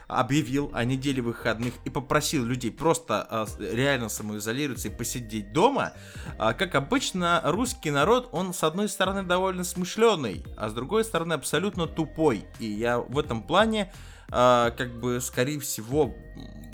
объявил 0.06 0.70
о 0.74 0.84
неделе 0.84 1.22
выходных 1.22 1.72
и 1.86 1.90
попросил 1.90 2.44
людей 2.44 2.70
просто 2.70 3.26
с- 3.48 3.58
реально 3.58 4.10
самоизолироваться 4.10 4.88
и 4.88 4.90
посидеть 4.90 5.52
дома, 5.54 5.92
а, 6.38 6.52
как 6.52 6.74
обычно, 6.74 7.40
русский 7.44 7.90
народ, 7.90 8.28
он 8.32 8.52
с 8.52 8.62
одной 8.64 8.88
стороны 8.90 9.22
довольно 9.22 9.64
смышленый, 9.64 10.44
а 10.58 10.68
с 10.68 10.74
другой 10.74 11.04
стороны 11.04 11.32
абсолютно 11.32 11.86
тупой. 11.86 12.44
И 12.58 12.66
я 12.66 12.98
в 12.98 13.18
этом 13.18 13.42
плане, 13.42 13.90
а, 14.30 14.70
как 14.70 14.98
бы, 14.98 15.20
скорее 15.20 15.60
всего, 15.60 16.14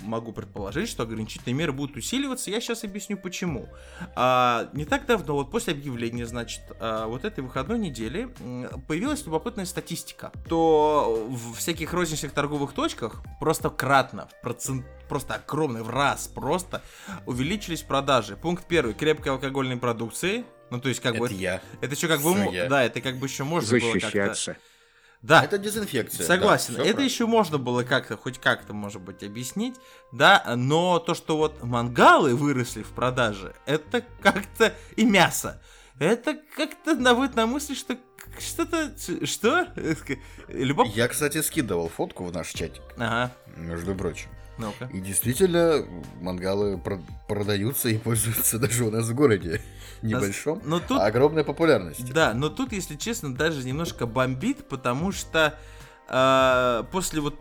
могу 0.02 0.32
предположить, 0.32 0.88
что 0.88 1.02
ограничительные 1.02 1.54
меры 1.54 1.72
будут 1.72 1.96
усиливаться. 1.96 2.50
Я 2.50 2.60
сейчас 2.60 2.84
объясню 2.84 3.16
почему. 3.16 3.68
А, 4.16 4.68
не 4.72 4.84
так 4.84 5.06
давно, 5.06 5.34
вот 5.34 5.50
после 5.50 5.72
объявления, 5.72 6.26
значит, 6.26 6.62
а, 6.78 7.06
вот 7.06 7.24
этой 7.24 7.40
выходной 7.40 7.78
недели 7.78 8.28
появилась 8.88 9.24
любопытная 9.24 9.66
статистика, 9.66 10.32
то 10.48 11.26
в 11.28 11.54
всяких 11.54 11.92
розничных 11.92 12.32
торговых 12.32 12.72
точках 12.72 13.22
просто 13.38 13.70
кратно, 13.70 14.28
в 14.28 14.42
процент, 14.42 14.86
просто 15.08 15.34
огромный, 15.34 15.82
в 15.82 15.90
раз 15.90 16.28
просто 16.28 16.82
увеличились 17.26 17.82
продажи. 17.82 18.36
Пункт 18.36 18.64
первый, 18.66 18.94
крепкой 18.94 19.32
алкогольной 19.32 19.76
продукции. 19.76 20.44
Ну, 20.70 20.80
то 20.80 20.88
есть, 20.88 21.00
как 21.00 21.16
бы, 21.16 21.26
Это 21.26 21.34
я. 21.34 21.60
это 21.80 21.94
еще 21.94 22.06
как 22.06 22.20
бы, 22.20 22.32
я. 22.52 22.68
да, 22.68 22.84
это 22.84 23.00
как 23.00 23.16
бы 23.16 23.26
еще 23.26 23.42
можно 23.42 23.78
было 23.78 23.98
как-то... 23.98 24.56
Да, 25.22 25.42
Это 25.42 25.58
дезинфекция. 25.58 26.24
Согласен, 26.26 26.74
да, 26.76 26.84
это 26.84 27.02
еще 27.02 27.26
можно 27.26 27.58
было 27.58 27.82
как-то, 27.82 28.16
хоть 28.16 28.38
как-то, 28.38 28.72
может 28.72 29.02
быть, 29.02 29.22
объяснить, 29.22 29.76
да, 30.12 30.42
но 30.56 30.98
то, 30.98 31.14
что 31.14 31.36
вот 31.36 31.62
мангалы 31.62 32.34
выросли 32.34 32.82
в 32.82 32.92
продаже, 32.92 33.54
это 33.66 34.02
как-то 34.22 34.74
и 34.96 35.04
мясо. 35.04 35.62
Это 35.98 36.38
как-то 36.56 36.94
наводит 36.94 37.36
на 37.36 37.46
мысль, 37.46 37.76
что 37.76 37.98
что-то... 38.38 38.94
Что? 39.26 39.68
Любоп... 40.48 40.88
Я, 40.88 41.08
кстати, 41.08 41.42
скидывал 41.42 41.90
фотку 41.90 42.24
в 42.24 42.32
наш 42.32 42.48
чатик, 42.48 42.82
Ага, 42.96 43.32
между 43.56 43.94
прочим. 43.94 44.30
Ну-ка. 44.60 44.90
И 44.92 45.00
действительно, 45.00 45.84
мангалы 46.20 46.78
про- 46.78 47.00
продаются 47.26 47.88
и 47.88 47.98
пользуются 47.98 48.58
даже 48.60 48.84
у 48.84 48.90
нас 48.90 49.08
в 49.08 49.14
городе. 49.14 49.60
Небольшом. 50.02 50.62
Но 50.64 50.80
тут 50.80 50.98
а 51.00 51.06
огромной 51.06 51.44
популярностью. 51.44 52.06
Да, 52.12 52.32
но 52.32 52.48
тут, 52.48 52.72
если 52.72 52.96
честно, 52.96 53.34
даже 53.34 53.66
немножко 53.66 54.06
бомбит, 54.06 54.68
потому 54.68 55.12
что 55.12 55.58
э, 56.08 56.84
после 56.90 57.20
вот 57.20 57.34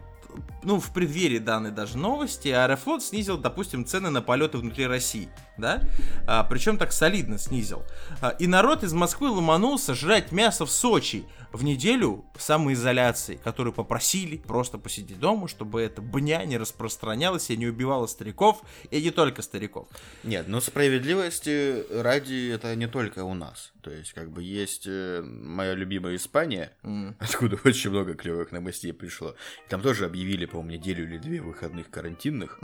ну, 0.63 0.79
в 0.79 0.91
преддверии 0.91 1.39
данной 1.39 1.71
даже 1.71 1.97
новости, 1.97 2.49
Аэрофлот 2.49 3.03
снизил, 3.03 3.37
допустим, 3.37 3.85
цены 3.85 4.09
на 4.09 4.21
полеты 4.21 4.57
внутри 4.57 4.87
России, 4.87 5.29
да? 5.57 5.81
А, 6.27 6.43
причем 6.43 6.77
так 6.77 6.91
солидно 6.91 7.37
снизил. 7.37 7.83
А, 8.21 8.29
и 8.29 8.47
народ 8.47 8.83
из 8.83 8.93
Москвы 8.93 9.29
ломанулся 9.29 9.95
жрать 9.95 10.31
мясо 10.31 10.65
в 10.65 10.71
Сочи 10.71 11.25
в 11.51 11.63
неделю 11.63 12.25
самоизоляции, 12.37 13.39
которую 13.43 13.73
попросили 13.73 14.37
просто 14.37 14.77
посидеть 14.77 15.19
дома, 15.19 15.47
чтобы 15.47 15.81
эта 15.81 16.01
бня 16.01 16.43
не 16.45 16.57
распространялась 16.57 17.49
и 17.49 17.57
не 17.57 17.67
убивала 17.67 18.05
стариков, 18.05 18.61
и 18.91 19.01
не 19.01 19.11
только 19.11 19.41
стариков. 19.41 19.87
Нет, 20.23 20.47
но 20.47 20.61
справедливости 20.61 21.85
ради 21.91 22.51
это 22.51 22.75
не 22.75 22.87
только 22.87 23.23
у 23.23 23.33
нас. 23.33 23.71
То 23.81 23.91
есть, 23.91 24.13
как 24.13 24.29
бы 24.29 24.43
есть 24.43 24.85
э, 24.87 25.21
моя 25.23 25.73
любимая 25.73 26.15
Испания, 26.15 26.73
М. 26.83 27.15
откуда 27.19 27.57
очень 27.63 27.89
много 27.89 28.13
клевых 28.13 28.51
новостей 28.51 28.93
пришло. 28.93 29.35
И 29.65 29.69
там 29.69 29.81
тоже 29.81 30.05
объявили, 30.05 30.18
по-моему, 30.45 30.71
неделю 30.71 31.03
или 31.05 31.17
две 31.17 31.41
выходных 31.41 31.89
карантинных. 31.89 32.59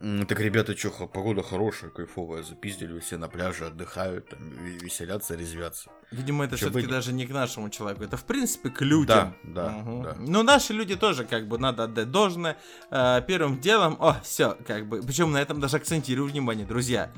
М, 0.00 0.26
Так, 0.26 0.40
ребята, 0.40 0.76
что, 0.76 0.90
погода 1.08 1.42
хорошая, 1.42 1.90
кайфовая, 1.90 2.42
запиздили 2.42 2.98
все 3.00 3.16
на 3.18 3.28
пляже, 3.28 3.66
отдыхают, 3.66 4.28
там, 4.28 4.40
ве- 4.50 4.78
веселятся, 4.84 5.34
резвятся. 5.34 5.90
Видимо, 6.12 6.44
это 6.44 6.56
все-таки 6.56 6.86
бы- 6.86 6.92
даже 6.92 7.12
не 7.12 7.26
к 7.26 7.30
нашему 7.30 7.70
человеку, 7.70 8.04
это 8.04 8.16
в 8.16 8.24
принципе 8.24 8.70
к 8.70 8.80
людям. 8.82 9.34
Да, 9.42 9.64
да, 9.64 9.70
Мгм. 9.70 10.02
да. 10.02 10.16
Ну, 10.18 10.42
наши 10.42 10.72
люди 10.72 10.94
тоже, 10.96 11.24
как 11.24 11.48
бы, 11.48 11.58
надо 11.58 11.84
отдать 11.84 12.10
должное. 12.10 12.56
Э, 12.90 13.20
первым 13.26 13.60
делом, 13.60 13.96
о, 14.00 14.20
все, 14.22 14.56
как 14.66 14.86
бы, 14.88 15.02
причем 15.02 15.32
на 15.32 15.38
этом 15.40 15.60
даже 15.60 15.76
акцентирую 15.78 16.28
внимание, 16.30 16.66
друзья. 16.66 17.10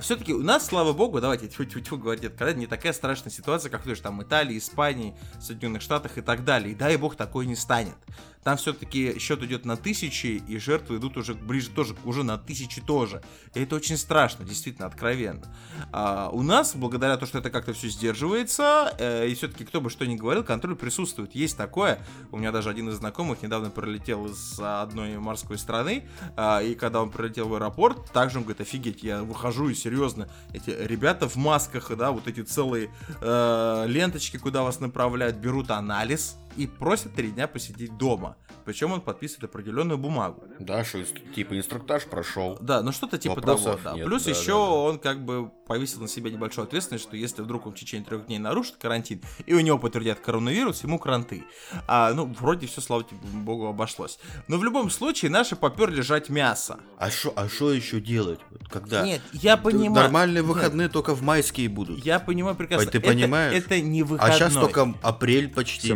все-таки 0.00 0.34
у 0.34 0.42
нас, 0.42 0.66
слава 0.66 0.92
богу, 0.92 1.20
давайте 1.20 1.46
тьфу-тьфу-тьфу 1.46 1.96
говорить 1.96 2.24
откровенно, 2.24 2.58
не 2.60 2.66
такая 2.66 2.92
страшная 2.92 3.30
ситуация, 3.30 3.70
как 3.70 3.82
в 3.82 3.84
той 3.84 3.94
же 3.94 4.02
там 4.02 4.20
Италии, 4.20 4.58
Испании, 4.58 5.14
Соединенных 5.40 5.82
Штатах 5.82 6.18
и 6.18 6.20
так 6.20 6.44
далее. 6.44 6.72
И 6.72 6.74
дай 6.74 6.96
бог 6.96 7.14
такой 7.14 7.46
не 7.46 7.54
станет. 7.54 7.94
Там 8.42 8.56
все-таки 8.56 9.20
счет 9.20 9.40
идет 9.44 9.64
на 9.64 9.76
тысячи, 9.76 10.42
и 10.48 10.58
жертвы 10.58 10.96
идут 10.96 11.16
уже 11.16 11.34
ближе 11.34 11.70
тоже, 11.70 11.94
уже 12.04 12.24
на 12.24 12.38
тысячи 12.38 12.80
тоже. 12.80 13.22
И 13.54 13.60
это 13.62 13.76
очень 13.76 13.96
страшно, 13.96 14.44
действительно, 14.44 14.88
откровенно. 14.88 15.44
А 15.92 16.28
у 16.32 16.42
нас, 16.42 16.74
благодаря 16.74 17.14
тому, 17.16 17.28
что 17.28 17.38
это 17.38 17.50
как-то 17.50 17.72
все 17.72 17.88
сдерживается, 18.12 18.94
э, 18.98 19.26
и 19.28 19.34
все-таки 19.34 19.64
кто 19.64 19.80
бы 19.80 19.90
что 19.90 20.06
ни 20.06 20.16
говорил, 20.16 20.44
контроль 20.44 20.76
присутствует. 20.76 21.34
Есть 21.34 21.56
такое. 21.56 21.98
У 22.30 22.38
меня 22.38 22.52
даже 22.52 22.68
один 22.70 22.88
из 22.88 22.96
знакомых 22.96 23.42
недавно 23.42 23.70
прилетел 23.70 24.26
из 24.26 24.58
одной 24.60 25.18
морской 25.18 25.58
страны, 25.58 26.06
а, 26.36 26.60
и 26.60 26.74
когда 26.74 27.02
он 27.02 27.10
прилетел 27.10 27.48
в 27.48 27.54
аэропорт, 27.54 28.12
также 28.12 28.38
он 28.38 28.44
говорит, 28.44 28.60
офигеть, 28.60 29.02
я 29.02 29.22
выхожу 29.22 29.68
и 29.68 29.74
серьезно, 29.74 30.28
эти 30.52 30.70
ребята 30.70 31.28
в 31.28 31.36
масках, 31.36 31.96
да, 31.96 32.10
вот 32.10 32.28
эти 32.28 32.42
целые 32.42 32.90
э, 33.20 33.84
ленточки, 33.88 34.36
куда 34.36 34.62
вас 34.62 34.80
направляют, 34.80 35.36
берут 35.36 35.70
анализ 35.70 36.36
и 36.56 36.66
просят 36.66 37.14
три 37.14 37.30
дня 37.30 37.46
посидеть 37.48 37.96
дома. 37.96 38.36
Причем 38.64 38.92
он 38.92 39.00
подписывает 39.00 39.44
определенную 39.44 39.98
бумагу. 39.98 40.44
Да, 40.60 40.84
что 40.84 41.02
типа 41.04 41.58
инструктаж 41.58 42.04
прошел. 42.04 42.56
Да, 42.60 42.82
ну 42.82 42.92
что-то 42.92 43.18
типа 43.18 43.40
того, 43.40 43.78
да. 43.82 43.94
нет, 43.94 44.06
Плюс 44.06 44.24
да, 44.24 44.30
еще 44.30 44.52
да, 44.52 44.52
да. 44.52 44.70
он 44.70 44.98
как 44.98 45.24
бы 45.24 45.50
повесил 45.66 46.00
на 46.00 46.08
себя 46.08 46.30
небольшую 46.30 46.64
ответственность, 46.66 47.04
что 47.04 47.16
если 47.16 47.42
вдруг 47.42 47.66
он 47.66 47.72
в 47.72 47.76
течение 47.76 48.04
трех 48.06 48.26
дней 48.26 48.38
нарушит 48.38 48.76
карантин, 48.76 49.20
и 49.46 49.54
у 49.54 49.60
него 49.60 49.78
подтвердят 49.78 50.20
коронавирус, 50.20 50.82
ему 50.84 50.98
кранты. 50.98 51.44
А, 51.88 52.12
ну, 52.12 52.26
вроде 52.38 52.66
все, 52.66 52.80
слава 52.80 53.02
тебе, 53.04 53.18
богу, 53.22 53.66
обошлось. 53.66 54.18
Но 54.48 54.58
в 54.58 54.64
любом 54.64 54.90
случае 54.90 55.30
наши 55.30 55.56
поперли 55.56 56.00
жать 56.02 56.28
мясо. 56.28 56.78
А 56.98 57.10
что 57.10 57.32
а 57.36 57.48
шо 57.48 57.72
еще 57.72 58.00
делать? 58.00 58.40
Вот 58.50 58.68
Когда? 58.68 59.04
Нет, 59.04 59.22
я 59.32 59.56
понимаю. 59.56 59.92
Нормальные 59.92 60.42
Нет, 60.42 60.46
выходные 60.46 60.88
только 60.88 61.14
в 61.14 61.22
майские 61.22 61.68
будут. 61.68 62.04
Я 62.04 62.20
понимаю 62.20 62.54
прекрасно. 62.54 62.90
Ты 62.90 62.98
Это- 62.98 63.08
понимаешь? 63.08 63.54
Это, 63.54 63.80
не 63.80 64.02
А 64.02 64.04
выходной. 64.04 64.36
сейчас 64.36 64.52
только 64.52 64.94
апрель 65.02 65.48
почти. 65.48 65.88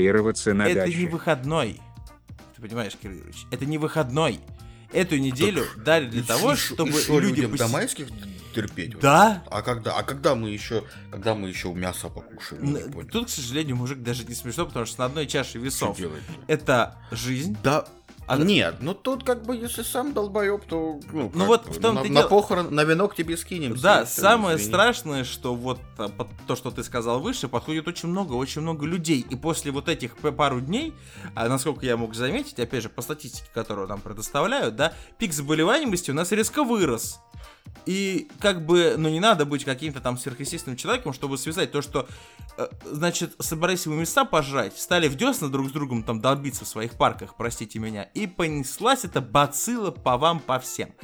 Самоизолироваться 0.00 0.54
на 0.54 0.62
Это 0.66 0.86
не 0.86 0.94
даче. 0.94 1.06
выходной. 1.08 1.80
Ты 2.56 2.62
понимаешь, 2.62 2.92
Кирилл 3.00 3.16
Юрьевич? 3.18 3.46
Это 3.50 3.66
не 3.66 3.78
выходной. 3.78 4.40
Эту 4.92 5.18
неделю 5.18 5.64
дали 5.76 6.06
для 6.08 6.22
того, 6.24 6.52
И 6.54 6.56
чтобы 6.56 6.90
и 6.90 7.20
люди 7.20 7.40
людям 7.42 7.56
до 7.56 7.68
майских 7.68 8.08
терпеть. 8.54 8.94
вот. 8.94 9.02
Да? 9.02 9.44
А 9.48 9.62
когда, 9.62 9.96
а 9.96 10.02
когда 10.02 10.34
мы 10.34 10.50
еще, 10.50 10.82
когда 11.12 11.36
мы 11.36 11.48
еще 11.48 11.72
мясо 11.72 12.08
покушаем? 12.08 12.64
Я 12.64 12.70
не 12.72 12.86
Н- 12.86 12.92
понял. 12.92 13.08
Тут, 13.08 13.26
к 13.26 13.30
сожалению, 13.30 13.76
мужик 13.76 14.02
даже 14.02 14.24
не 14.24 14.34
смешно, 14.34 14.66
потому 14.66 14.86
что 14.86 14.98
на 15.00 15.04
одной 15.06 15.26
чаше 15.28 15.50
Что 15.50 15.58
весов 15.60 15.96
делать? 15.96 16.22
это 16.48 16.96
жизнь. 17.12 17.56
Да. 17.62 17.86
А- 18.30 18.36
Нет, 18.36 18.76
ну 18.80 18.94
тут 18.94 19.24
как 19.24 19.42
бы, 19.42 19.56
если 19.56 19.82
сам 19.82 20.12
долбоеб, 20.12 20.64
то... 20.64 21.00
Ну, 21.12 21.30
как 21.30 21.46
вот 21.48 21.66
в 21.66 21.80
том-то 21.80 22.04
на, 22.04 22.22
на 22.22 22.28
похорон, 22.28 22.72
на 22.72 22.84
венок 22.84 23.16
тебе 23.16 23.36
скинем. 23.36 23.74
Да, 23.76 24.04
всё, 24.04 24.20
самое 24.20 24.56
извини. 24.56 24.68
страшное, 24.68 25.24
что 25.24 25.56
вот 25.56 25.80
а, 25.98 26.08
то, 26.46 26.54
что 26.54 26.70
ты 26.70 26.84
сказал 26.84 27.18
выше, 27.18 27.48
подходит 27.48 27.88
очень 27.88 28.08
много, 28.08 28.34
очень 28.34 28.60
много 28.60 28.86
людей. 28.86 29.26
И 29.28 29.34
после 29.34 29.72
вот 29.72 29.88
этих 29.88 30.16
пару 30.16 30.60
дней, 30.60 30.94
а 31.34 31.48
насколько 31.48 31.84
я 31.84 31.96
мог 31.96 32.14
заметить, 32.14 32.60
опять 32.60 32.84
же, 32.84 32.88
по 32.88 33.02
статистике, 33.02 33.50
которую 33.52 33.88
нам 33.88 34.00
предоставляют, 34.00 34.76
да, 34.76 34.92
пик 35.18 35.32
заболеваемости 35.32 36.12
у 36.12 36.14
нас 36.14 36.30
резко 36.30 36.62
вырос. 36.62 37.18
И 37.86 38.28
как 38.40 38.66
бы, 38.66 38.94
ну 38.98 39.08
не 39.08 39.20
надо 39.20 39.46
быть 39.46 39.64
каким-то 39.64 40.00
там 40.00 40.18
сверхъестественным 40.18 40.76
человеком, 40.76 41.12
чтобы 41.12 41.38
связать 41.38 41.72
то, 41.72 41.82
что, 41.82 42.06
э, 42.56 42.68
значит, 42.84 43.34
собрались 43.38 43.86
вы 43.86 43.96
места 43.96 44.24
пожрать, 44.24 44.78
стали 44.78 45.08
в 45.08 45.16
десна 45.16 45.48
друг 45.48 45.68
с 45.68 45.72
другом 45.72 46.02
там 46.02 46.20
долбиться 46.20 46.64
в 46.64 46.68
своих 46.68 46.92
парках, 46.92 47.36
простите 47.36 47.78
меня, 47.78 48.04
и 48.04 48.26
понеслась 48.26 49.04
эта 49.04 49.20
бацилла 49.20 49.90
по 49.90 50.18
вам, 50.18 50.40
по 50.40 50.58
всем. 50.58 50.94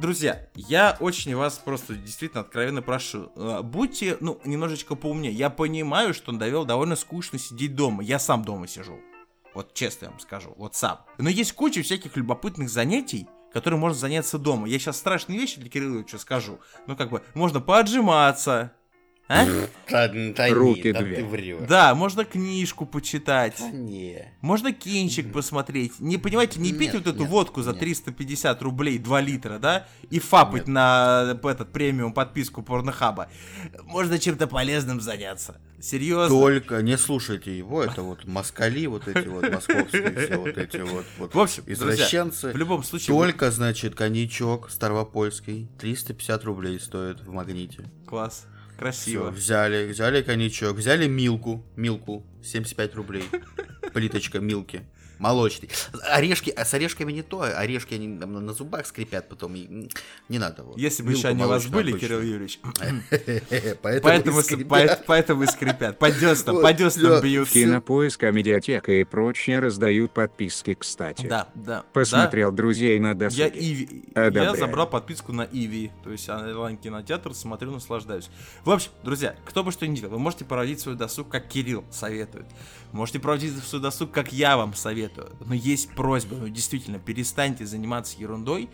Друзья, 0.00 0.48
я 0.54 0.96
очень 1.00 1.34
вас 1.36 1.58
просто 1.58 1.94
действительно 1.94 2.42
откровенно 2.42 2.82
прошу, 2.82 3.30
э, 3.36 3.60
будьте, 3.62 4.16
ну, 4.20 4.40
немножечко 4.44 4.94
поумнее. 4.94 5.32
Я 5.32 5.50
понимаю, 5.50 6.14
что 6.14 6.32
довел 6.32 6.64
довольно 6.64 6.96
скучно 6.96 7.38
сидеть 7.38 7.74
дома. 7.74 8.02
Я 8.02 8.18
сам 8.18 8.44
дома 8.44 8.66
сижу. 8.66 8.98
Вот 9.54 9.72
честно 9.72 10.04
я 10.06 10.10
вам 10.10 10.20
скажу, 10.20 10.52
вот 10.58 10.74
сам. 10.74 11.00
Но 11.16 11.30
есть 11.30 11.52
куча 11.52 11.82
всяких 11.82 12.14
любопытных 12.16 12.68
занятий, 12.68 13.26
которые 13.52 13.80
можно 13.80 13.98
заняться 13.98 14.38
дома. 14.38 14.68
Я 14.68 14.78
сейчас 14.78 14.96
страшные 14.96 15.38
вещи 15.38 15.60
для 15.60 15.70
Кирилла 15.70 16.04
скажу. 16.18 16.60
Ну, 16.86 16.96
как 16.96 17.10
бы, 17.10 17.22
можно 17.34 17.60
поотжиматься. 17.60 18.72
А? 19.28 19.44
Да, 19.90 20.08
да 20.08 20.48
Руки 20.50 20.84
не, 20.84 20.92
да 20.92 21.02
две. 21.02 21.16
ты 21.16 21.24
врешь. 21.24 21.66
Да, 21.68 21.94
можно 21.96 22.24
книжку 22.24 22.86
почитать. 22.86 23.56
Да 23.58 23.70
не. 23.70 24.32
Можно 24.40 24.72
кинчик 24.72 25.32
посмотреть. 25.32 25.98
Не 25.98 26.16
понимаете, 26.16 26.60
не 26.60 26.70
пить 26.72 26.92
Нет, 26.92 26.94
вот 26.94 27.06
эту 27.08 27.20
нет, 27.22 27.30
водку 27.30 27.62
за 27.62 27.70
нет. 27.70 27.80
350 27.80 28.62
рублей 28.62 28.98
2 28.98 29.20
литра, 29.22 29.58
да? 29.58 29.88
И 30.10 30.20
фапать 30.20 30.68
Нет. 30.68 30.68
на 30.68 31.38
этот 31.42 31.72
премиум 31.72 32.12
подписку 32.12 32.62
порнохаба. 32.62 33.28
Можно 33.82 34.20
чем-то 34.20 34.46
полезным 34.46 35.00
заняться. 35.00 35.60
Серьезно. 35.80 36.28
Только 36.28 36.80
не 36.82 36.96
слушайте 36.96 37.56
его, 37.56 37.82
это 37.82 38.02
вот 38.02 38.24
москали, 38.24 38.86
вот 38.86 39.08
эти 39.08 39.26
вот 39.26 39.50
московские, 39.50 40.14
все 40.16 40.36
вот 40.36 40.56
эти 40.56 40.78
вот, 40.78 41.04
вот 41.18 41.34
В 41.34 41.38
общем, 41.38 41.64
друзья, 41.64 41.94
извращенцы. 41.94 42.52
В 42.52 42.56
любом 42.56 42.82
случае, 42.82 43.08
Только, 43.14 43.50
значит, 43.50 43.94
коньячок 43.94 44.70
старвопольский, 44.70 45.68
350 45.78 46.44
рублей 46.44 46.80
стоит 46.80 47.20
в 47.20 47.30
магните. 47.32 47.84
класс. 48.06 48.46
Все, 48.76 48.82
Красиво. 48.82 49.30
взяли, 49.30 49.86
взяли 49.86 50.22
коньячок, 50.22 50.76
взяли 50.76 51.08
милку, 51.08 51.64
милку, 51.76 52.22
75 52.44 52.94
рублей, 52.94 53.24
плиточка 53.94 54.38
милки, 54.40 54.82
молочный. 55.18 55.70
Орешки, 56.10 56.50
а 56.50 56.64
с 56.64 56.74
орешками 56.74 57.12
не 57.12 57.22
то, 57.22 57.42
орешки 57.42 57.94
они 57.94 58.18
там 58.18 58.44
на 58.44 58.52
зубах 58.52 58.86
скрипят 58.86 59.28
потом, 59.28 59.54
и, 59.54 59.88
не 60.28 60.38
надо. 60.38 60.62
Вот. 60.62 60.78
Если 60.78 61.02
бы 61.02 61.12
еще 61.12 61.28
они 61.28 61.44
у 61.44 61.48
вас 61.48 61.66
были, 61.66 61.90
обычную. 61.90 62.00
Кирилл 62.00 62.20
Юрьевич, 62.22 62.60
Поэтому, 63.82 64.42
поэтому, 65.06 65.42
и 65.42 65.46
скрипят. 65.46 65.98
По 65.98 66.10
деснам, 66.10 66.62
по 66.62 66.72
деснам 66.72 67.22
бьют. 67.22 67.48
Кинопоиск, 67.48 68.22
Амедиатека 68.24 68.92
и 68.92 69.04
прочее 69.04 69.60
раздают 69.60 70.12
подписки, 70.12 70.74
кстати. 70.74 71.26
Да, 71.26 71.48
да. 71.54 71.84
Посмотрел 71.92 72.52
друзей 72.52 72.98
на 72.98 73.08
Я, 73.08 73.14
досуге. 73.14 73.52
Иви, 73.54 74.04
я 74.14 74.54
забрал 74.54 74.88
подписку 74.88 75.32
на 75.32 75.42
Иви, 75.42 75.90
то 76.04 76.10
есть 76.10 76.28
онлайн-кинотеатр, 76.28 77.34
смотрю, 77.34 77.72
наслаждаюсь. 77.72 78.30
В 78.64 78.70
общем, 78.70 78.90
друзья, 79.02 79.36
кто 79.44 79.62
бы 79.62 79.72
что 79.72 79.86
ни 79.86 79.96
делал, 79.96 80.12
вы 80.12 80.18
можете 80.18 80.44
проводить 80.44 80.80
свой 80.80 80.94
досуг, 80.94 81.28
как 81.28 81.48
Кирилл 81.48 81.84
советует. 81.90 82.46
Можете 82.96 83.20
проводить 83.20 83.52
свой 83.62 83.80
досуг, 83.82 84.10
как 84.10 84.32
я 84.32 84.56
вам 84.56 84.74
советую. 84.74 85.36
Но 85.44 85.54
есть 85.54 85.90
просьба, 85.90 86.36
ну 86.36 86.48
действительно, 86.48 86.98
перестаньте 86.98 87.66
заниматься 87.66 88.16
ерундой, 88.18 88.70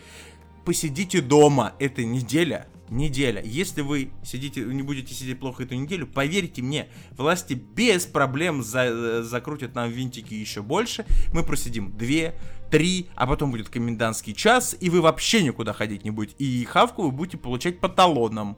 посидите 0.64 1.20
дома. 1.20 1.72
Это 1.80 2.04
неделя, 2.04 2.68
неделя. 2.88 3.42
Если 3.44 3.80
вы 3.80 4.12
сидите, 4.24 4.60
не 4.62 4.82
будете 4.82 5.12
сидеть 5.12 5.40
плохо 5.40 5.64
эту 5.64 5.74
неделю, 5.74 6.06
поверьте 6.06 6.62
мне, 6.62 6.88
власти 7.16 7.54
без 7.54 8.06
проблем 8.06 8.62
за- 8.62 8.84
э, 8.84 9.22
закрутят 9.22 9.74
нам 9.74 9.90
винтики 9.90 10.34
еще 10.34 10.62
больше. 10.62 11.04
Мы 11.34 11.42
просидим 11.42 11.96
две, 11.96 12.38
три, 12.70 13.08
а 13.16 13.26
потом 13.26 13.50
будет 13.50 13.68
комендантский 13.70 14.34
час, 14.34 14.76
и 14.78 14.88
вы 14.88 15.00
вообще 15.00 15.42
никуда 15.42 15.72
ходить 15.72 16.04
не 16.04 16.10
будете. 16.10 16.36
И 16.38 16.64
хавку 16.64 17.02
вы 17.02 17.10
будете 17.10 17.38
получать 17.38 17.80
по 17.80 17.88
талонам. 17.88 18.56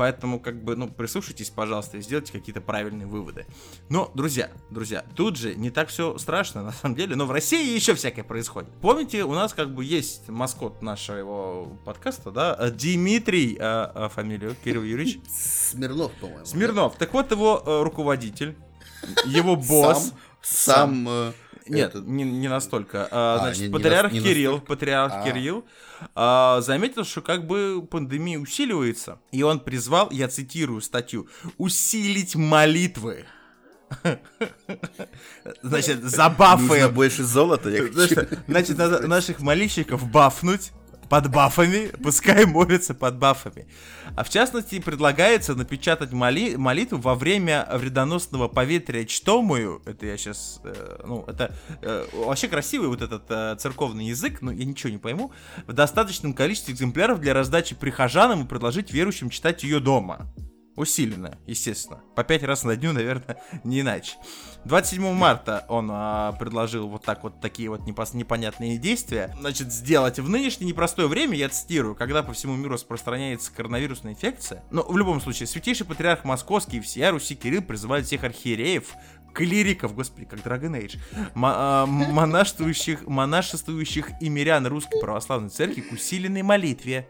Поэтому, 0.00 0.40
как 0.40 0.64
бы, 0.64 0.76
ну, 0.76 0.88
прислушайтесь, 0.88 1.50
пожалуйста, 1.50 1.98
и 1.98 2.00
сделайте 2.00 2.32
какие-то 2.32 2.62
правильные 2.62 3.06
выводы. 3.06 3.44
Но, 3.90 4.10
друзья, 4.14 4.50
друзья, 4.70 5.04
тут 5.14 5.36
же 5.36 5.54
не 5.54 5.68
так 5.68 5.90
все 5.90 6.16
страшно, 6.16 6.62
на 6.62 6.72
самом 6.72 6.94
деле, 6.94 7.16
но 7.16 7.26
в 7.26 7.30
России 7.30 7.74
еще 7.74 7.94
всякое 7.94 8.22
происходит. 8.22 8.70
Помните, 8.80 9.24
у 9.24 9.34
нас 9.34 9.52
как 9.52 9.74
бы 9.74 9.84
есть 9.84 10.30
маскот 10.30 10.80
нашего 10.80 11.66
подкаста, 11.84 12.30
да, 12.30 12.56
э, 12.58 12.70
Дмитрий, 12.70 13.58
а, 13.60 13.92
а, 13.94 14.08
фамилию, 14.08 14.56
Кирилл 14.64 14.84
Юрьевич, 14.84 15.20
Смирнов, 15.28 16.12
по-моему. 16.12 16.46
Смирнов. 16.46 16.96
Так 16.96 17.12
вот, 17.12 17.30
его 17.30 17.62
руководитель, 17.84 18.56
его 19.26 19.54
босс, 19.68 20.06
Сам, 20.08 20.18
сам, 20.42 21.06
э, 21.08 21.32
нет, 21.68 21.94
не, 21.94 22.24
не 22.24 22.48
настолько. 22.48 23.06
А, 23.10 23.36
А, 23.36 23.38
значит, 23.40 23.62
не- 23.64 23.68
патриарх 23.72 24.12
не 24.12 24.20
Кирилл, 24.20 24.52
настолько. 24.52 24.66
патриарх 24.74 25.12
А. 25.14 25.22
Кирилл 25.24 25.64
а, 26.14 26.60
заметил, 26.62 27.04
что 27.04 27.20
как 27.22 27.46
бы 27.46 27.86
пандемия 27.88 28.38
усиливается, 28.38 29.18
и 29.32 29.42
он 29.42 29.60
призвал, 29.60 30.10
я 30.10 30.28
цитирую 30.28 30.80
статью, 30.80 31.28
усилить 31.58 32.34
молитвы. 32.34 33.26
Значит, 35.62 35.96
Нужно 36.02 36.08
забафаем. 36.08 36.94
больше 36.94 37.24
золота, 37.24 37.70
я 37.70 37.82
хочу. 37.92 38.26
Значит, 38.46 38.78
надо 38.78 39.06
наших 39.08 39.40
молильщиков 39.40 40.08
бафнуть 40.08 40.70
под 41.10 41.28
бафами, 41.28 41.90
пускай 42.02 42.46
молятся 42.46 42.94
под 42.94 43.18
бафами. 43.18 43.66
А 44.16 44.22
в 44.22 44.30
частности, 44.30 44.78
предлагается 44.78 45.56
напечатать 45.56 46.12
моли- 46.12 46.56
молитву 46.56 46.98
во 46.98 47.16
время 47.16 47.68
вредоносного 47.72 48.46
поветрия 48.46 49.04
чтомую. 49.04 49.82
Это 49.84 50.06
я 50.06 50.16
сейчас, 50.16 50.62
ну, 51.04 51.24
это 51.26 51.54
э, 51.82 52.06
вообще 52.14 52.46
красивый 52.46 52.88
вот 52.88 53.02
этот 53.02 53.24
э, 53.28 53.56
церковный 53.58 54.06
язык, 54.06 54.40
но 54.40 54.52
я 54.52 54.64
ничего 54.64 54.90
не 54.90 54.98
пойму. 54.98 55.32
В 55.66 55.72
достаточном 55.72 56.32
количестве 56.32 56.74
экземпляров 56.74 57.20
для 57.20 57.34
раздачи 57.34 57.74
прихожанам 57.74 58.44
и 58.44 58.46
предложить 58.46 58.92
верующим 58.92 59.30
читать 59.30 59.64
ее 59.64 59.80
дома. 59.80 60.32
Усиленно, 60.76 61.38
естественно. 61.46 62.00
По 62.14 62.24
пять 62.24 62.42
раз 62.42 62.64
на 62.64 62.76
дню, 62.76 62.92
наверное, 62.92 63.36
не 63.64 63.80
иначе. 63.80 64.16
27 64.64 65.12
марта 65.12 65.64
он 65.68 65.88
а, 65.90 66.32
предложил 66.32 66.88
вот 66.88 67.04
так 67.04 67.22
вот 67.22 67.40
такие 67.40 67.68
вот 67.68 67.80
непос- 67.80 68.16
непонятные 68.16 68.78
действия. 68.78 69.34
Значит, 69.40 69.72
сделать 69.72 70.18
в 70.18 70.28
нынешнее 70.28 70.68
непростое 70.68 71.08
время, 71.08 71.36
я 71.36 71.48
цитирую, 71.48 71.94
когда 71.94 72.22
по 72.22 72.32
всему 72.32 72.56
миру 72.56 72.74
распространяется 72.74 73.52
коронавирусная 73.52 74.12
инфекция. 74.12 74.62
Но 74.70 74.82
в 74.82 74.96
любом 74.96 75.20
случае, 75.20 75.46
святейший 75.48 75.86
патриарх 75.86 76.24
Московский 76.24 76.78
и 76.78 76.80
всея 76.80 77.10
Руси 77.10 77.34
Кирилл 77.34 77.62
призывает 77.62 78.06
всех 78.06 78.24
архиереев, 78.24 78.94
клириков, 79.32 79.94
господи, 79.94 80.26
как 80.26 80.40
Dragon 80.40 80.80
Age, 80.80 80.98
а, 81.34 81.86
монашествующих, 81.86 83.06
монашествующих 83.06 84.10
и 84.20 84.28
мирян 84.28 84.66
Русской 84.66 85.00
Православной 85.00 85.50
Церкви 85.50 85.80
к 85.82 85.92
усиленной 85.92 86.42
молитве. 86.42 87.08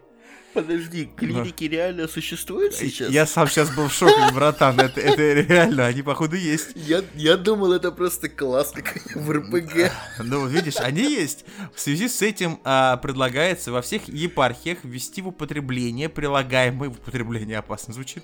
Подожди, 0.53 1.05
клиники 1.15 1.63
реально 1.63 2.07
существуют 2.07 2.73
сейчас? 2.75 3.09
Я 3.09 3.25
сам 3.25 3.47
сейчас 3.47 3.73
был 3.73 3.87
в 3.87 3.93
шоке, 3.93 4.33
братан. 4.33 4.79
Это, 4.79 4.99
это 4.99 5.21
реально, 5.21 5.85
они 5.85 6.01
походу 6.01 6.35
есть. 6.35 6.69
Я, 6.75 7.03
я 7.15 7.37
думал, 7.37 7.71
это 7.71 7.91
просто 7.91 8.27
класс 8.27 8.73
какой 8.73 9.21
в 9.21 9.31
РПГ. 9.31 9.91
Ну, 10.19 10.41
вот 10.41 10.51
видишь, 10.51 10.75
они 10.77 11.03
есть. 11.03 11.45
В 11.73 11.79
связи 11.79 12.07
с 12.09 12.21
этим 12.21 12.59
а, 12.63 12.97
предлагается 12.97 13.71
во 13.71 13.81
всех 13.81 14.07
епархиях 14.09 14.79
ввести 14.83 15.21
в 15.21 15.29
употребление 15.29 16.09
прилагаемые, 16.09 16.89
в 16.89 16.93
употребление 16.95 17.57
опасно 17.59 17.93
звучит, 17.93 18.23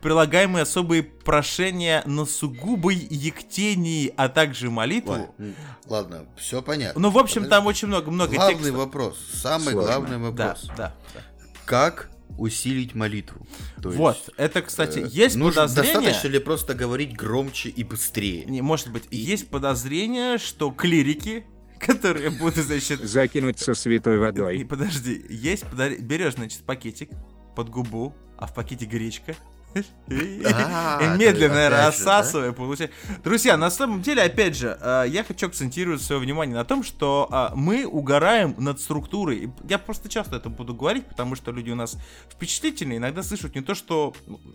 прилагаемые 0.00 0.62
особые 0.62 1.02
прошения 1.02 2.02
на 2.06 2.24
сугубой 2.24 2.94
ектении, 2.96 4.12
а 4.16 4.28
также 4.28 4.70
молитву. 4.70 5.34
Ой, 5.38 5.54
Ладно, 5.86 6.26
все 6.36 6.62
понятно. 6.62 7.00
Ну, 7.00 7.10
в 7.10 7.18
общем, 7.18 7.42
Подожди. 7.42 7.50
там 7.50 7.66
очень 7.66 7.88
много-много 7.88 8.34
Главный 8.34 8.54
текстов. 8.56 8.76
вопрос, 8.76 9.18
самый 9.34 9.72
Сложно. 9.72 9.82
главный 9.82 10.16
Да, 10.32 10.46
вопрос. 10.46 10.64
да, 10.76 10.94
да. 11.14 11.20
Как 11.64 12.10
усилить 12.36 12.94
молитву? 12.94 13.46
То 13.80 13.88
есть, 13.90 13.98
Вот, 13.98 14.30
это, 14.36 14.62
кстати, 14.62 14.98
э, 15.00 15.08
есть 15.10 15.36
нужно- 15.36 15.62
подозрение... 15.62 15.94
Достаточно 15.94 16.28
ли 16.28 16.38
просто 16.40 16.74
говорить 16.74 17.16
громче 17.16 17.68
и 17.68 17.84
быстрее? 17.84 18.44
Не, 18.46 18.60
может 18.62 18.90
быть, 18.90 19.04
есть 19.10 19.48
подозрение, 19.48 20.38
что 20.38 20.70
клирики, 20.70 21.44
которые 21.80 22.30
будут, 22.30 22.56
значит, 22.64 23.00
Закинуть 23.02 23.58
со 23.60 23.74
святой 23.74 24.16
И 24.16 24.18
водой. 24.18 24.64
подожди, 24.68 25.24
есть, 25.28 25.64
подари- 25.64 26.00
берешь, 26.00 26.34
значит, 26.34 26.60
пакетик 26.64 27.10
под 27.54 27.68
губу, 27.68 28.14
а 28.36 28.46
в 28.46 28.54
пакете 28.54 28.84
гречка. 28.86 29.36
И 30.08 30.42
А, 30.44 31.16
медленно 31.16 31.68
рассасывая, 31.70 32.52
получает. 32.52 32.92
Друзья, 33.22 33.56
на 33.56 33.70
самом 33.70 34.02
деле, 34.02 34.22
опять 34.22 34.56
же, 34.56 34.76
э, 34.80 35.04
я 35.08 35.24
хочу 35.24 35.46
акцентировать 35.46 36.02
свое 36.02 36.20
внимание 36.20 36.54
на 36.54 36.64
том, 36.64 36.82
что 36.82 37.28
а, 37.30 37.52
мы 37.54 37.86
угораем 37.86 38.54
над 38.58 38.80
структурой. 38.80 39.50
Я 39.68 39.78
просто 39.78 40.08
часто 40.08 40.36
это 40.36 40.48
буду 40.48 40.74
говорить, 40.74 41.06
потому 41.06 41.34
что 41.36 41.50
люди 41.50 41.70
у 41.70 41.74
нас 41.74 41.96
впечатлительные, 42.30 42.98
иногда 42.98 43.22
слышат 43.22 43.54
не 43.54 43.62
то, 43.62 43.74
что 43.74 44.14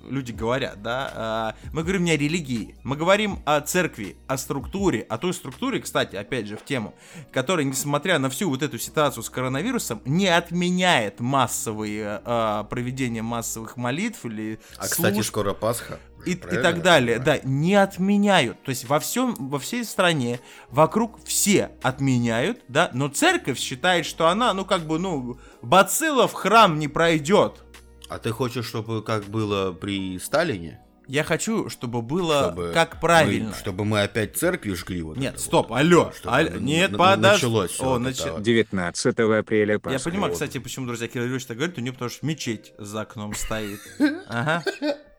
люди 0.09 0.31
говорят, 0.31 0.81
да. 0.81 1.11
а, 1.15 1.55
Мы 1.73 1.81
говорим 1.83 2.03
не 2.03 2.11
о 2.11 2.17
религии, 2.17 2.75
мы 2.83 2.95
говорим 2.95 3.39
о 3.45 3.61
церкви, 3.61 4.17
о 4.27 4.37
структуре, 4.37 5.01
о 5.09 5.17
той 5.17 5.33
структуре, 5.33 5.79
кстати, 5.79 6.15
опять 6.15 6.47
же, 6.47 6.57
в 6.57 6.63
тему, 6.63 6.93
которая, 7.31 7.65
несмотря 7.65 8.19
на 8.19 8.29
всю 8.29 8.49
вот 8.49 8.61
эту 8.63 8.77
ситуацию 8.77 9.23
с 9.23 9.29
коронавирусом, 9.29 10.01
не 10.05 10.27
отменяет 10.27 11.19
массовые 11.19 12.21
а, 12.23 12.63
проведения 12.65 13.21
массовых 13.21 13.77
молитв 13.77 14.25
или 14.25 14.59
А, 14.77 14.87
кстати, 15.11 15.27
скоро 15.27 15.53
Пасха. 15.53 15.99
и, 16.25 16.31
и 16.31 16.35
так 16.35 16.81
далее, 16.81 17.19
да, 17.19 17.39
не 17.43 17.75
отменяют. 17.75 18.61
То 18.63 18.69
есть 18.69 18.85
во 18.85 18.99
всем, 18.99 19.35
во 19.37 19.59
всей 19.59 19.85
стране, 19.85 20.39
вокруг 20.69 21.23
все 21.23 21.71
отменяют, 21.81 22.61
да, 22.67 22.89
но 22.93 23.07
церковь 23.07 23.59
считает, 23.59 24.05
что 24.05 24.27
она, 24.27 24.53
ну, 24.53 24.65
как 24.65 24.81
бы, 24.81 24.99
ну, 24.99 25.39
бацилла 25.61 26.27
в 26.27 26.33
храм 26.33 26.79
не 26.79 26.87
пройдет. 26.87 27.63
А 28.09 28.17
ты 28.17 28.31
хочешь, 28.31 28.65
чтобы 28.65 29.03
как 29.03 29.25
было 29.25 29.71
при 29.71 30.17
Сталине? 30.19 30.81
Я 31.11 31.23
хочу, 31.23 31.69
чтобы 31.69 32.03
было 32.03 32.43
Чтобы 32.43 32.71
как 32.71 32.99
правильно. 33.01 33.49
мы- 33.49 33.55
чтобы 33.55 33.83
мы 33.83 34.03
опять 34.03 34.37
церкви 34.37 34.73
жгли 34.75 35.01
вот 35.01 35.17
Нет, 35.17 35.39
стоп, 35.39 35.69
вот. 35.69 35.77
алло, 35.79 36.11
Чтобы 36.15 36.35
алло, 36.35 36.49
на- 36.51 36.57
нет, 36.57 36.91
подожди. 36.95 37.21
началось 37.47 37.71
всё 37.71 37.83
О, 37.83 37.99
вот 37.99 38.19
вот. 38.33 38.43
19 38.43 39.39
апреля 39.39 39.73
Я 39.73 39.79
Пасха. 39.79 40.09
понимаю, 40.11 40.29
Вот. 40.31 40.33
кстати, 40.33 40.59
почему, 40.59 40.85
друзья, 40.85 41.07
Кирилл 41.07 41.25
Ильич 41.25 41.45
так 41.47 41.57
говорит, 41.57 41.79
у 41.79 41.81
него 41.81 41.93
потому 41.93 42.11
что 42.11 42.23
мечеть 42.27 42.73
за 42.77 43.01
окном 43.01 43.33
стоит. 43.33 43.79
Ага, 44.27 44.63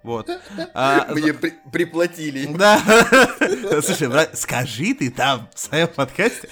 вот. 0.03 0.29
А, 0.75 1.07
Мне 1.13 1.33
при- 1.35 1.55
приплатили. 1.73 2.47
Да. 2.57 2.81
Слушай, 3.83 4.09
брат, 4.09 4.39
скажи 4.39 4.95
ты 4.95 5.11
там 5.11 5.49
в 5.55 5.59
своем 5.59 5.89
подкасте. 5.89 6.49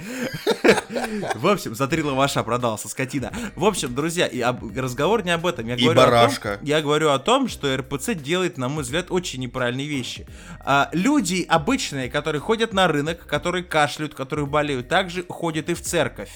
В 1.34 1.46
общем, 1.46 1.74
затрила 1.74 2.12
ваша 2.14 2.42
продался, 2.42 2.88
скотина. 2.88 3.32
В 3.57 3.64
общем, 3.64 3.94
друзья, 3.94 4.26
и 4.26 4.40
об- 4.40 4.76
разговор 4.76 5.24
не 5.24 5.30
об 5.30 5.46
этом. 5.46 5.66
Я 5.66 5.74
И 5.76 5.82
говорю 5.82 6.01
о 6.01 6.05
том- 6.05 6.12
барашка. 6.12 6.59
я 6.62 6.80
говорю 6.82 7.11
о 7.11 7.18
том, 7.18 7.49
что 7.49 7.74
РПЦ 7.76 8.14
делает, 8.14 8.59
на 8.59 8.68
мой 8.68 8.82
взгляд, 8.82 9.07
очень 9.11 9.40
неправильные 9.40 9.86
вещи. 9.88 10.26
А, 10.61 10.88
люди 10.92 11.44
обычные, 11.49 12.09
которые 12.11 12.40
ходят 12.40 12.72
на 12.72 12.88
рынок, 12.88 13.26
которые 13.26 13.64
кашляют, 13.64 14.14
которые 14.14 14.46
болеют, 14.46 14.88
также 14.88 15.24
ходят 15.28 15.68
и 15.70 15.74
в 15.74 15.80
церковь. 15.82 16.30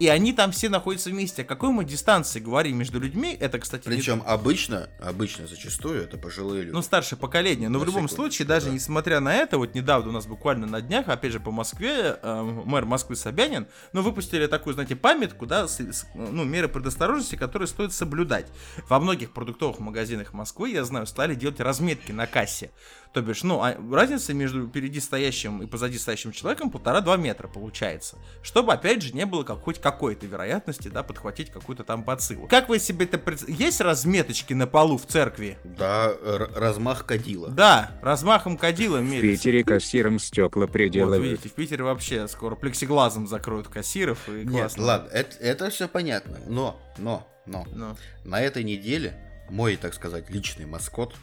И 0.00 0.08
они 0.08 0.32
там 0.32 0.50
все 0.50 0.68
находятся 0.68 1.10
вместе. 1.10 1.42
О 1.42 1.44
какой 1.44 1.70
мы 1.70 1.84
дистанции 1.84 2.40
говорим 2.40 2.78
между 2.78 2.98
людьми? 2.98 3.36
Это, 3.38 3.60
кстати, 3.60 3.88
не 3.88 3.94
Причем 3.96 4.24
обычно, 4.26 4.90
обычно 5.00 5.46
зачастую 5.46 6.02
это 6.02 6.18
пожилые 6.18 6.62
люди. 6.62 6.72
ну, 6.74 6.82
старшее 6.82 7.16
поколение. 7.16 7.68
Но 7.68 7.78
в 7.78 7.82
На 7.82 7.86
любом 7.86 8.08
секундочку, 8.08 8.22
случае, 8.22 8.48
даже 8.48 8.66
да. 8.66 8.72
несмотря 8.72 9.20
на 9.20 9.32
это, 9.36 9.56
вот 9.56 9.74
недавно 9.76 10.08
у 10.10 10.12
нас 10.12 10.26
буквально 10.26 10.66
на 10.66 10.80
днях, 10.80 11.08
опять 11.08 11.30
же, 11.30 11.38
по 11.38 11.52
Москве, 11.52 12.18
э, 12.20 12.42
мэр 12.42 12.86
Москвы 12.86 13.14
Собянин, 13.14 13.68
ну, 13.92 14.02
выпустили 14.02 14.48
такую, 14.48 14.74
знаете, 14.74 14.96
памятку, 14.96 15.46
да, 15.46 15.68
с- 15.68 15.78
с- 15.78 16.06
ну, 16.14 16.42
меры 16.42 16.68
предосторожности, 16.68 17.36
которые 17.36 17.68
стоит 17.68 17.92
соблюдать. 17.92 18.46
Во 18.88 18.98
многих 18.98 19.32
продуктовых 19.32 19.78
магазинах 19.78 20.32
Москвы, 20.32 20.70
я 20.70 20.84
знаю, 20.84 21.06
стали 21.06 21.36
делать 21.36 21.60
разметки 21.60 22.10
на 22.10 22.26
кассе. 22.26 22.72
То 23.14 23.22
бишь, 23.22 23.44
ну, 23.44 23.62
а 23.62 23.76
разница 23.92 24.34
между 24.34 24.66
впереди 24.66 24.98
стоящим 24.98 25.62
и 25.62 25.66
позади 25.66 25.98
стоящим 25.98 26.32
человеком 26.32 26.68
полтора-два 26.68 27.16
метра 27.16 27.46
получается. 27.46 28.16
Чтобы, 28.42 28.72
опять 28.72 29.02
же, 29.02 29.14
не 29.14 29.24
было 29.24 29.44
как, 29.44 29.60
хоть 29.62 29.80
какой-то 29.80 30.26
вероятности, 30.26 30.88
да, 30.88 31.04
подхватить 31.04 31.50
какую-то 31.50 31.84
там 31.84 32.02
бациллу. 32.02 32.48
Как 32.48 32.68
вы 32.68 32.80
себе 32.80 33.04
это 33.04 33.16
представляете? 33.18 33.64
Есть 33.66 33.80
разметочки 33.80 34.52
на 34.52 34.66
полу 34.66 34.98
в 34.98 35.06
церкви? 35.06 35.56
Да, 35.62 36.06
р- 36.08 36.50
размах 36.56 37.06
кадила. 37.06 37.50
Да, 37.50 37.92
размахом 38.02 38.58
кадила 38.58 38.98
В 38.98 39.04
мерится. 39.04 39.44
Питере 39.44 39.62
кассиром 39.62 40.18
стекла 40.18 40.62
Вот, 40.62 40.72
приделывают. 40.72 41.22
видите, 41.24 41.48
в 41.48 41.52
Питере 41.52 41.84
вообще 41.84 42.26
скоро 42.26 42.56
плексиглазом 42.56 43.28
закроют 43.28 43.68
кассиров 43.68 44.28
и 44.28 44.42
Нет, 44.44 44.50
классно. 44.50 44.82
ладно, 44.84 45.08
это, 45.12 45.36
это 45.38 45.70
все 45.70 45.86
понятно. 45.86 46.40
Но, 46.48 46.80
но, 46.98 47.24
но, 47.46 47.64
Ну. 47.72 47.96
на 48.24 48.40
этой 48.40 48.64
неделе 48.64 49.16
мой, 49.50 49.76
так 49.76 49.94
сказать, 49.94 50.30
личный 50.30 50.66
маскот 50.66 51.14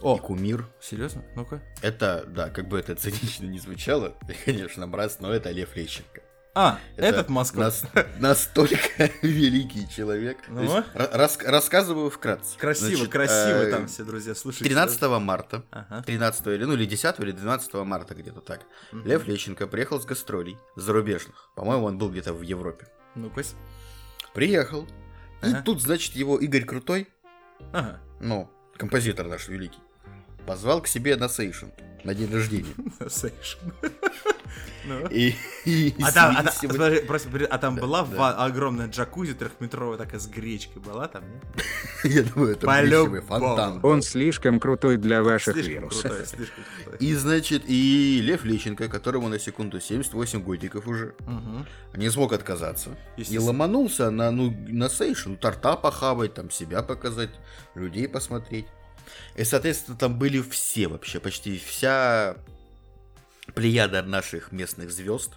и 0.00 0.04
О, 0.04 0.16
кумир, 0.18 0.66
серьезно? 0.80 1.24
Ну-ка. 1.34 1.62
это, 1.82 2.24
да, 2.26 2.50
как 2.50 2.68
бы 2.68 2.78
это 2.78 2.94
цинично 2.94 3.46
не 3.46 3.58
звучало, 3.58 4.14
конечно, 4.44 4.86
брат, 4.88 5.16
но 5.20 5.32
это 5.32 5.50
Лев 5.50 5.74
Лещенко. 5.76 6.22
А, 6.54 6.78
Это 6.96 7.06
этот 7.06 7.28
Москва. 7.28 7.64
нас- 7.64 7.84
настолько 8.18 8.78
великий 9.22 9.88
человек. 9.88 10.38
Ну. 10.48 10.62
есть, 10.62 10.74
ра- 10.94 11.10
рас- 11.16 11.38
рассказываю 11.44 12.10
вкратце. 12.10 12.58
Красиво, 12.58 12.88
Значит, 12.96 13.08
красиво 13.12 13.58
э, 13.58 13.70
там 13.70 13.86
все, 13.86 14.02
друзья, 14.02 14.34
слушайте. 14.34 14.64
13 14.64 15.02
марта, 15.20 15.62
Ага. 15.70 16.02
13 16.02 16.46
или, 16.48 16.64
ну, 16.64 16.72
или 16.72 16.84
10 16.84 17.20
или 17.20 17.30
12 17.30 17.74
марта 17.84 18.14
где-то 18.16 18.40
так, 18.40 18.62
Мгм. 18.90 19.06
Лев 19.06 19.28
Лещенко 19.28 19.68
приехал 19.68 20.00
с 20.00 20.04
гастролей 20.04 20.58
зарубежных. 20.74 21.48
По-моему, 21.54 21.84
он 21.84 21.98
был 21.98 22.10
где-то 22.10 22.32
в 22.32 22.42
Европе. 22.42 22.88
Ну-ка. 23.14 23.42
Приехал. 24.34 24.84
И 25.42 25.46
Ага. 25.46 25.62
тут, 25.62 25.80
значит, 25.80 26.16
его 26.16 26.38
Игорь 26.38 26.64
Крутой, 26.64 27.08
Ага. 27.72 28.00
ну, 28.20 28.50
композитор 28.76 29.28
наш 29.28 29.46
великий, 29.48 29.78
позвал 30.48 30.80
к 30.80 30.88
себе 30.88 31.16
на 31.16 31.28
сейшн 31.28 31.66
на 32.04 32.14
день 32.14 32.32
рождения. 32.32 32.74
Сейшн. 33.08 33.58
Ну. 34.84 35.06
И, 35.08 35.34
и 35.66 35.94
А 36.02 36.12
там, 36.12 36.34
а, 36.34 36.44
просто, 37.06 37.28
а 37.50 37.58
Да, 37.58 37.70
была 37.72 38.04
да. 38.04 38.44
огромная 38.46 38.88
джакузи 38.88 39.34
трехметровая, 39.34 39.98
такая 39.98 40.18
с 40.18 40.26
гречкой 40.26 40.80
была 40.80 41.08
там, 41.08 41.24
нет? 41.30 41.42
Я 42.04 42.22
думаю, 42.22 42.52
это 42.52 42.66
плюсовый 42.66 43.20
фонтан. 43.20 43.80
Он 43.82 44.00
слишком 44.00 44.58
крутой 44.58 44.96
для 44.96 45.22
ваших 45.22 45.52
Слишком 45.52 45.74
вирусов. 45.74 46.02
крутой, 46.04 46.26
слишком 46.26 46.64
крутой. 46.84 47.06
И, 47.06 47.14
значит, 47.16 47.64
и 47.66 48.20
Лев 48.22 48.44
Лещенко, 48.46 48.88
которому 48.88 49.28
на 49.28 49.38
секунду 49.38 49.78
78 49.78 50.42
годиков 50.42 50.86
уже, 50.86 51.14
не 51.94 52.08
смог 52.08 52.32
отказаться. 52.32 52.96
И 53.18 53.38
ломанулся 53.38 54.10
на, 54.10 54.30
ну, 54.30 54.54
на 54.68 54.88
сейшн, 54.88 55.34
торта 55.34 55.76
похавать, 55.76 56.32
там 56.32 56.50
себя 56.50 56.82
показать, 56.82 57.30
людей 57.74 58.08
посмотреть. 58.08 58.66
И, 59.36 59.44
соответственно, 59.44 59.96
там 59.96 60.18
были 60.18 60.40
все 60.42 60.88
вообще, 60.88 61.20
почти 61.20 61.58
вся 61.58 62.36
плеяда 63.54 64.02
наших 64.02 64.52
местных 64.52 64.90
звезд. 64.90 65.32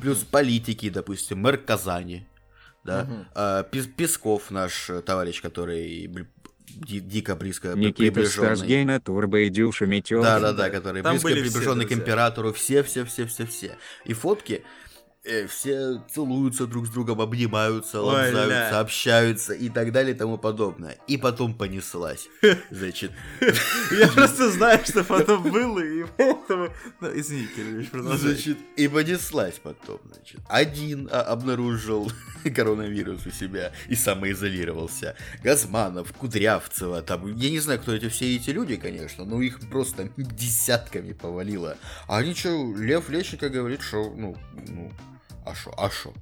Плюс 0.00 0.18
политики, 0.18 0.88
допустим, 0.90 1.38
мэр 1.40 1.56
Казани, 1.58 2.26
да, 2.84 3.04
Мгм. 3.04 3.28
а, 3.34 3.62
Пес- 3.64 3.86
Песков 3.86 4.50
наш 4.50 4.90
товарищ, 5.04 5.40
который 5.42 6.08
ди- 6.68 7.00
дико 7.00 7.34
близко 7.36 7.68
Никита 7.74 7.96
приближенный. 7.98 8.56
Стасгейна, 8.56 9.00
Турбо 9.00 9.40
и 9.40 9.48
Дюша 9.48 9.86
Метеор. 9.86 10.22
Да, 10.22 10.38
да, 10.40 10.52
да, 10.52 10.70
который 10.70 11.02
Там 11.02 11.12
близко 11.12 11.28
все, 11.28 11.40
приближенный 11.40 11.86
к 11.86 11.92
императору, 11.92 12.52
все, 12.52 12.82
все, 12.82 13.04
все, 13.04 13.26
все, 13.26 13.46
все. 13.46 13.76
И 14.04 14.12
фотки 14.12 14.64
э, 15.24 15.46
все 15.46 16.02
целуются 16.12 16.66
друг 16.66 16.86
с 16.86 16.90
другом, 16.90 17.20
обнимаются, 17.20 18.00
лобзаются, 18.00 18.46
ля. 18.46 18.80
общаются 18.80 19.52
и 19.52 19.68
так 19.68 19.92
далее 19.92 20.14
и 20.14 20.18
тому 20.18 20.38
подобное. 20.38 20.96
И 21.06 21.16
потом 21.16 21.54
понеслась. 21.54 22.28
Значит, 22.70 23.12
Я 23.90 24.08
просто 24.08 24.50
знаю, 24.50 24.80
что 24.84 25.04
потом 25.04 25.42
было, 25.42 25.80
и 25.80 26.04
поэтому... 26.16 26.68
Ну, 27.00 27.18
извини, 27.18 27.46
Кириллович, 27.54 27.90
продолжай. 27.90 28.18
значит, 28.18 28.58
и 28.76 28.88
понеслась 28.88 29.60
потом, 29.62 30.00
значит. 30.12 30.40
Один 30.48 31.08
а, 31.10 31.22
обнаружил 31.22 32.10
коронавирус 32.54 33.26
у 33.26 33.30
себя 33.30 33.72
и 33.88 33.94
самоизолировался. 33.94 35.16
Газманов, 35.42 36.12
Кудрявцева, 36.12 37.02
там, 37.02 37.26
я 37.36 37.50
не 37.50 37.58
знаю, 37.58 37.80
кто 37.80 37.94
эти 37.94 38.08
все 38.08 38.36
эти 38.36 38.50
люди, 38.50 38.76
конечно, 38.76 39.24
но 39.24 39.40
их 39.40 39.60
просто 39.70 40.10
десятками 40.16 41.12
повалило. 41.12 41.76
А 42.06 42.18
они 42.18 42.34
что, 42.34 42.74
Лев 42.76 43.08
Лещенко 43.10 43.48
говорит, 43.48 43.82
что, 43.82 44.12
ну, 44.16 44.36
ну, 44.68 44.92
а 45.50 45.54
что, 45.54 45.74
а 45.76 45.90
что? 45.90 46.12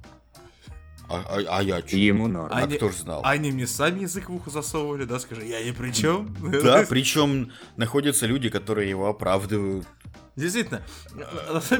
А, 1.07 1.23
а- 1.27 1.57
а 1.57 1.63
я 1.63 1.79
что? 1.79 1.97
Ему 1.97 2.27
норм. 2.27 2.51
А 2.53 2.57
Они- 2.59 2.75
кто 2.77 2.89
ж 2.89 2.95
знал? 2.97 3.21
Они 3.23 3.51
мне 3.51 3.65
сами 3.65 4.01
язык 4.01 4.29
в 4.29 4.33
ухо 4.35 4.49
засовывали, 4.51 5.05
да, 5.05 5.19
скажи, 5.19 5.43
я 5.45 5.63
ни 5.63 5.71
при 5.71 5.91
чем. 5.91 6.35
Да, 6.63 6.85
причем 6.87 7.51
находятся 7.77 8.27
люди, 8.27 8.49
которые 8.49 8.89
его 8.89 9.07
оправдывают. 9.07 9.87
Действительно, 10.35 10.81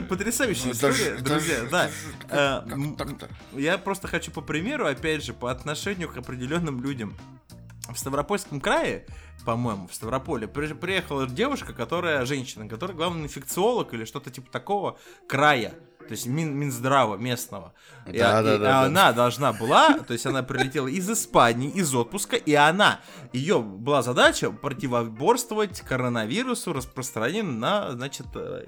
потрясающая 0.10 0.72
история, 0.72 1.18
друзья, 1.22 1.90
да. 2.30 2.66
Я 3.54 3.78
просто 3.78 4.08
хочу 4.08 4.32
по 4.32 4.42
примеру, 4.42 4.86
опять 4.88 5.24
же, 5.24 5.34
по 5.34 5.50
отношению 5.52 6.10
к 6.12 6.18
определенным 6.18 6.82
людям. 6.84 7.16
В 7.94 7.98
Ставропольском 7.98 8.60
крае, 8.62 9.06
по-моему, 9.46 9.88
в 9.88 9.96
Ставрополе, 9.96 10.48
при- 10.48 10.74
приехала 10.74 11.28
девушка, 11.28 11.74
которая, 11.74 12.26
женщина, 12.26 12.68
которая 12.68 12.96
главный 12.96 13.24
инфекциолог 13.24 13.94
или 13.94 14.06
что-то 14.06 14.30
типа 14.30 14.52
такого 14.52 15.00
края. 15.28 15.74
То 16.10 16.14
есть 16.14 16.26
Мин- 16.26 16.56
Минздрава 16.58 17.18
местного. 17.18 17.72
И, 18.08 18.18
Да, 18.18 18.42
и- 18.42 18.44
да, 18.44 18.56
и 18.56 18.58
да, 18.58 18.64
да. 18.64 18.82
она 18.82 19.14
должна 19.14 19.54
была, 19.54 20.00
то 20.00 20.14
есть 20.14 20.26
она 20.26 20.42
прилетела 20.42 20.88
из 20.88 21.08
Испании, 21.08 21.70
из 21.70 21.94
отпуска, 21.94 22.36
и 22.36 22.56
она, 22.56 23.00
ее 23.32 23.60
была 23.60 24.02
задача 24.02 24.50
противоборствовать 24.50 25.82
коронавирусу, 25.82 26.74
распространенному 26.74 27.60
на, 27.60 27.92
значит, 27.92 28.26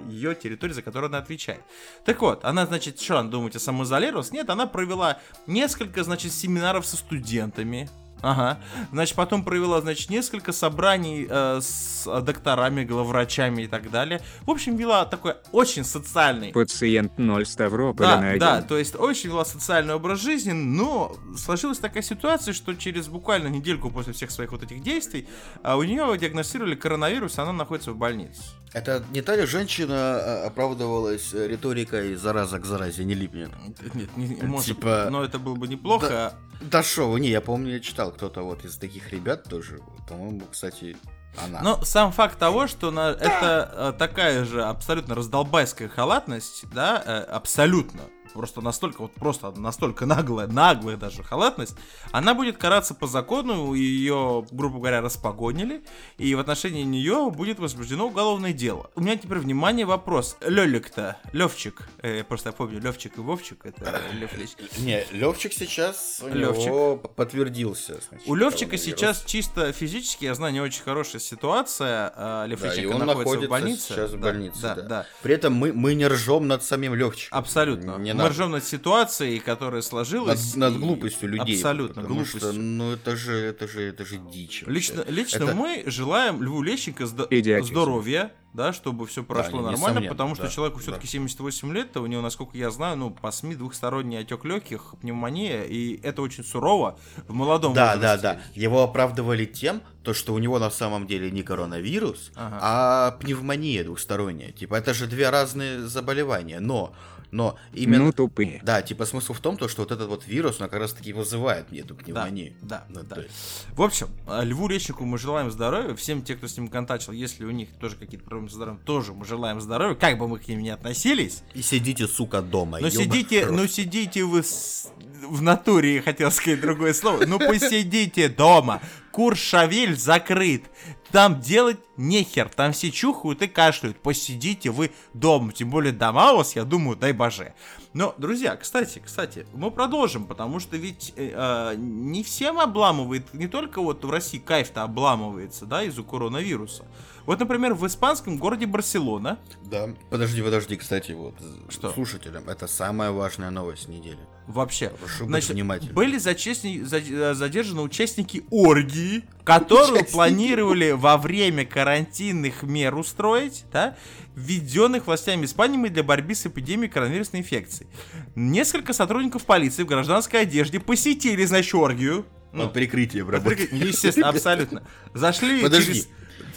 ее 0.08 0.36
территории, 0.36 0.74
за 0.74 0.84
которую 0.84 1.10
она 1.10 1.18
отвечает. 1.18 1.62
Так 2.06 2.22
вот, 2.22 2.46
она, 2.46 2.68
значит, 2.68 3.00
что, 3.02 3.24
думаете, 3.24 3.58
самоизолировалась? 3.58 4.32
Нет, 4.32 4.50
она 4.52 4.68
провела 4.68 5.18
несколько, 5.48 6.04
значит, 6.04 6.34
семинаров 6.34 6.86
со 6.86 6.96
студентами, 6.96 7.90
Ага. 8.22 8.60
Значит, 8.92 9.16
потом 9.16 9.44
провела, 9.44 9.82
значит, 9.82 10.10
несколько 10.10 10.52
собраний 10.52 11.28
э, 11.30 11.60
с 11.62 12.06
докторами, 12.22 12.84
главврачами 12.84 13.64
и 13.64 13.68
так 13.68 13.90
далее. 13.90 14.22
В 14.42 14.52
общем, 14.52 14.76
вела 14.76 15.06
такой 15.06 15.36
очень 15.52 15.84
социальный... 15.84 16.52
Пациент 16.52 17.18
0 17.18 17.46
Ставрополя 17.46 18.08
Да, 18.08 18.22
найден. 18.22 18.40
да, 18.40 18.62
то 18.62 18.78
есть 18.78 18.96
очень 18.96 19.30
вела 19.30 19.46
социальный 19.46 19.96
образ 19.96 20.22
жизни, 20.22 20.52
но 20.52 21.16
сложилась 21.38 21.80
такая 21.80 22.04
ситуация, 22.04 22.54
что 22.54 22.74
через 22.76 23.08
буквально 23.08 23.48
недельку 23.48 23.90
после 23.90 24.14
всех 24.14 24.32
своих 24.32 24.52
вот 24.52 24.64
этих 24.64 24.82
действий 24.84 25.28
а, 25.64 25.78
у 25.78 25.84
нее 25.84 26.18
диагностировали 26.18 26.76
коронавирус, 26.76 27.40
она 27.40 27.54
находится 27.54 27.92
в 27.92 27.98
больнице. 27.98 28.42
Это 28.74 29.04
не 29.12 29.22
та 29.22 29.36
ли 29.36 29.46
женщина 29.46 29.96
а, 29.96 30.48
оправдывалась 30.48 31.34
э, 31.34 31.48
риторикой 31.48 32.16
«зараза 32.16 32.58
к 32.60 32.66
заразе 32.66 33.04
не 33.04 33.16
липнет»? 33.16 33.52
Нет, 33.94 34.16
не, 34.16 34.28
может, 34.44 34.68
Типа- 34.68 35.08
но 35.12 35.24
это 35.24 35.40
было 35.40 35.56
бы 35.56 35.68
неплохо. 35.68 36.34
Да 36.62 36.82
шо, 36.82 37.18
не, 37.18 37.30
я 37.30 37.42
помню, 37.42 37.74
я 37.74 37.80
читал, 37.80 38.12
кто-то 38.12 38.44
вот 38.44 38.64
из 38.64 38.78
таких 38.78 39.12
ребят 39.12 39.44
тоже, 39.44 39.82
по-моему, 40.08 40.44
кстати, 40.50 40.96
она. 41.38 41.62
Но 41.62 41.84
сам 41.84 42.12
факт 42.12 42.38
того, 42.38 42.68
что 42.68 42.92
на, 42.92 43.10
это 43.12 43.72
э, 43.74 43.94
такая 43.98 44.46
же 44.46 44.64
абсолютно 44.64 45.16
раздолбайская 45.16 45.90
халатность, 45.90 46.64
да, 46.74 47.02
э, 47.06 47.20
абсолютно, 47.24 48.02
просто 48.34 48.62
настолько, 48.62 49.02
вот 49.02 49.12
просто 49.14 49.52
настолько 49.52 50.06
наглая, 50.06 50.48
наглая 50.48 50.98
даже 50.98 51.24
халатность, 51.24 51.76
она 52.12 52.34
будет 52.34 52.58
караться 52.58 52.94
по 52.94 53.08
закону, 53.08 53.74
ее, 53.74 54.46
грубо 54.52 54.78
говоря, 54.80 55.02
распогонили, 55.02 55.84
и 56.18 56.34
в 56.36 56.40
отношении 56.40 56.84
нее 56.84 57.30
будет 57.32 57.60
возбуждено 57.60 58.08
уголовное 58.08 58.54
дело. 58.54 58.90
У 58.96 59.02
меня 59.02 59.16
теперь, 59.18 59.40
внимание, 59.40 59.86
вопрос. 59.86 60.38
Лёлик-то, 60.42 61.18
Левчик, 61.34 61.88
э, 62.02 62.24
просто 62.24 62.50
я 62.50 62.54
помню, 62.54 62.80
Левчик 62.80 63.18
и 63.18 63.22
Вовчик, 63.22 63.66
это 63.66 64.00
Лев. 64.14 64.32
Не, 64.80 65.04
Левчик 65.12 65.54
сейчас 65.54 66.22
у 66.24 66.28
Левчик. 66.28 66.66
него 66.66 66.98
подтвердился. 66.98 68.00
значит, 68.10 68.28
У 68.28 68.36
Левчика 68.36 68.78
сейчас 68.78 69.24
чисто 69.26 69.72
физически, 69.72 70.26
я 70.26 70.36
знаю, 70.36 70.54
не 70.54 70.62
очень 70.62 70.84
хорошая 70.84 71.22
ситуация. 71.22 72.12
а, 72.16 72.46
Лев 72.46 72.62
Да, 72.62 72.68
и 72.68 72.72
Ильиченко 72.72 72.94
он 72.96 73.00
находится, 73.06 73.20
находится 73.36 73.48
в 73.48 73.50
больнице. 73.50 73.82
сейчас 73.88 74.12
в 74.12 74.20
Да, 74.20 74.28
больнице, 74.28 74.62
Да, 74.62 74.76
да. 74.76 74.82
да. 74.84 75.06
При 75.22 75.34
этом 75.36 75.54
мы, 75.54 75.74
мы 75.74 75.94
не 75.96 76.08
ржем 76.08 76.48
над 76.48 76.64
самим 76.64 76.96
Левчиком. 76.96 77.38
Абсолютно. 77.38 77.98
Не 77.98 78.14
Мы 78.24 78.30
ржем 78.30 78.52
над 78.52 78.64
ситуацией, 78.64 79.40
которая 79.40 79.82
Над, 79.82 79.86
сложилась. 79.86 80.56
над 80.56 80.76
и- 80.76 80.78
глупостью 80.78 81.30
людей. 81.30 81.56
Абсолютно, 81.56 82.02
потому 82.02 82.16
глупостью. 82.16 82.40
Что, 82.40 82.52
ну 82.54 82.92
это 82.94 83.16
же, 83.16 83.34
это 83.38 83.68
же, 83.68 83.82
это 83.82 84.06
же 84.06 84.18
дичь. 84.18 84.64
Лично, 84.68 85.04
лично 85.08 85.44
Это- 85.46 85.56
мы 85.56 85.84
желаем 85.88 86.42
Льву 86.44 86.62
Лещенко 86.62 87.06
здоровья, 87.06 88.32
да, 88.54 88.74
чтобы 88.74 89.08
все 89.08 89.24
прошло 89.24 89.60
не- 89.60 89.66
нормально, 89.66 89.78
несомненно, 90.00 90.10
потому 90.10 90.36
что 90.36 90.44
да, 90.44 90.50
человеку 90.50 90.78
да. 90.80 90.84
все-таки 90.84 91.08
78 91.08 91.72
лет, 91.74 91.96
а 91.96 92.02
у 92.02 92.06
него, 92.08 92.22
насколько 92.22 92.58
я 92.58 92.70
знаю, 92.70 92.98
ну, 92.98 93.10
по 93.10 93.32
СМИ 93.32 93.56
двухсторонний 93.56 94.20
отек 94.20 94.44
легких, 94.44 94.96
пневмония, 95.02 95.64
и 95.64 96.00
это 96.04 96.22
очень 96.22 96.44
сурово 96.44 96.98
в 97.28 97.34
молодом 97.34 97.74
Да, 97.74 97.96
да, 97.96 98.14
возрасте. 98.16 98.22
да. 98.56 98.60
Его 98.60 98.84
оправдывали 98.84 99.46
тем, 99.46 99.82
то, 100.04 100.14
что 100.14 100.34
у 100.34 100.40
него 100.40 100.60
на 100.60 100.70
самом 100.70 101.08
деле 101.08 101.32
не 101.32 101.44
коронавирус, 101.44 102.32
Ага. 102.36 102.60
а 102.62 103.12
пневмония 103.12 103.84
двухсторонняя. 103.86 104.52
Типа, 104.52 104.76
это 104.76 104.94
же 104.94 105.08
две 105.08 105.30
разные 105.30 105.88
заболевания. 105.88 106.60
Но, 106.60 106.94
но 107.32 107.58
именно... 107.74 108.06
Ну 108.06 108.12
тупые. 108.12 108.60
Да, 108.64 108.82
типа 108.82 109.06
смысл 109.06 109.34
в 109.34 109.40
том, 109.40 109.58
то, 109.58 109.68
что 109.68 109.82
вот 109.82 109.92
этот 109.92 110.08
вот 110.10 110.28
вирус, 110.28 110.60
он 110.62 110.70
как 110.70 110.80
раз 110.80 110.94
таки 110.94 111.14
вызывает 111.14 111.72
эту 111.74 111.96
пневмонию. 111.96 112.54
да, 112.62 112.86
Ну, 112.90 113.02
да. 113.04 113.22
есть- 113.22 113.66
В 113.76 113.82
общем, 113.82 114.10
а, 114.28 114.44
Льву 114.44 114.68
Лещенку 114.68 115.06
мы 115.06 115.18
желаем 115.18 115.50
здоровья, 115.52 115.96
всем 115.96 116.22
тем, 116.24 116.38
кто 116.38 116.48
с 116.48 116.58
ним 116.58 116.68
контактил, 116.68 117.14
если 117.14 117.46
у 117.46 117.52
них 117.52 117.70
тоже 117.80 117.96
какие-то 117.96 118.26
проблемы 118.26 118.50
со 118.50 118.56
здоровьем, 118.56 118.82
тоже 118.86 119.14
мы 119.14 119.26
желаем 119.26 119.62
здоровья, 119.62 119.96
как 119.96 120.18
бы 120.18 120.28
мы 120.28 120.40
к 120.40 120.48
ним 120.48 120.62
ни 120.62 120.70
относились. 120.70 121.44
И 121.54 121.62
сидите, 121.62 122.08
сука, 122.08 122.42
дома. 122.42 122.80
Но 122.82 122.90
сидите, 122.90 123.46
рот. 123.46 123.56
ну 123.56 123.68
сидите 123.68 124.24
вы 124.24 124.44
с- 124.44 124.90
в 125.28 125.42
натуре, 125.42 126.02
хотел 126.02 126.32
сказать 126.32 126.60
другое 126.62 126.94
слово. 126.94 127.26
Ну 127.26 127.40
посидите 127.40 128.28
дома. 128.28 128.82
Куршавель 129.12 129.96
закрыт. 129.98 130.64
Там 131.12 131.42
делать 131.42 131.80
нехер. 131.98 132.50
Там 132.50 132.72
все 132.72 132.92
чухают 132.92 133.42
и 133.42 133.48
кашляют. 133.48 133.98
Посидите 133.98 134.72
вы 134.72 134.92
дома. 135.14 135.52
Тем 135.52 135.70
более 135.70 135.92
дома 135.92 136.34
у 136.34 136.38
вас, 136.38 136.56
я 136.56 136.64
думаю, 136.64 136.98
дай 136.98 137.12
боже. 137.12 137.54
Но, 137.94 138.16
друзья, 138.18 138.56
кстати, 138.56 139.02
кстати, 139.04 139.46
мы 139.54 139.70
продолжим, 139.70 140.26
потому 140.26 140.60
что 140.60 140.78
ведь 140.78 141.14
э, 141.18 141.34
э, 141.34 141.76
не 141.78 142.24
всем 142.24 142.60
обламывает, 142.60 143.34
не 143.34 143.48
только 143.48 143.82
вот 143.82 144.06
в 144.06 144.10
России 144.10 144.40
кайф-то 144.40 144.84
обламывается, 144.84 145.66
да, 145.66 145.84
из-за 145.84 146.04
коронавируса. 146.04 146.86
Вот, 147.26 147.40
например, 147.40 147.74
в 147.74 147.86
испанском 147.88 148.38
городе 148.38 148.66
Барселона 148.66 149.40
Да. 149.64 149.90
Подожди, 150.10 150.42
подожди, 150.42 150.76
кстати, 150.76 151.12
вот. 151.12 151.36
Что? 151.70 151.92
Слушателям, 151.92 152.50
это 152.50 152.68
самая 152.68 153.12
важная 153.12 153.50
новость 153.52 153.88
недели. 153.88 154.20
вообще. 154.48 154.90
Прошу 154.90 155.26
Значит, 155.26 155.52
внимательным. 155.52 155.96
были 155.96 156.18
э, 156.18 157.34
задержаны 157.34 157.82
участники 157.82 158.44
оргии, 158.50 159.24
которую 159.44 159.92
Участники 159.94 160.12
планировали 160.14 160.92
во 160.92 161.18
время 161.18 161.66
карантинных 161.66 162.64
мер 162.64 162.96
устроить, 162.96 163.66
да, 163.72 163.96
введенных 164.36 165.08
властями 165.08 165.46
Испании 165.46 165.88
для 165.90 166.04
борьбы 166.04 166.36
с 166.36 166.46
эпидемией 166.46 166.90
коронавирусной 166.90 167.42
инфекции. 167.42 167.88
Несколько 168.36 168.94
сотрудников 168.94 169.46
полиции 169.46 169.84
в 169.84 169.88
гражданской 169.88 170.42
одежде 170.42 170.80
посетили, 170.80 171.46
значит, 171.46 171.74
оргию. 171.76 172.26
Ну, 172.54 172.64
Под 172.64 172.74
прикрытием 172.74 173.26
под 173.28 173.36
работы. 173.36 173.56
прикрытием, 173.56 173.88
естественно, 173.88 174.28
абсолютно. 174.30 174.84
Зашли 175.14 175.62
Подожди. 175.62 175.94
через... 175.94 176.10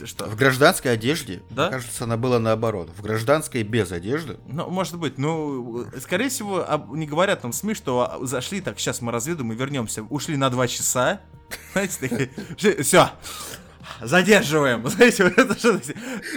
Что? 0.04 0.26
В 0.26 0.36
гражданской 0.36 0.92
одежде, 0.92 1.42
Да? 1.50 1.68
кажется, 1.70 2.04
она 2.04 2.16
была 2.16 2.38
наоборот. 2.38 2.90
В 2.96 3.02
гражданской 3.02 3.62
без 3.62 3.92
одежды. 3.92 4.38
Ну, 4.46 4.68
может 4.70 4.98
быть, 4.98 5.18
ну, 5.18 5.82
э, 5.92 6.00
скорее 6.00 6.28
всего, 6.28 6.64
об- 6.68 6.94
не 6.94 7.06
говорят 7.06 7.42
нам 7.42 7.52
СМИ, 7.52 7.74
что 7.74 8.00
а, 8.20 8.24
зашли, 8.26 8.60
так, 8.60 8.78
сейчас 8.78 9.00
мы 9.00 9.12
разведем 9.12 9.52
и 9.52 9.56
вернемся. 9.56 10.02
Ушли 10.04 10.36
на 10.36 10.50
два 10.50 10.66
часа. 10.68 11.20
Знаете, 11.72 12.30
все, 12.82 13.10
задерживаем. 14.00 14.86
Знаете, 14.88 15.24
вот 15.24 15.38
это 15.38 15.58
что 15.58 15.80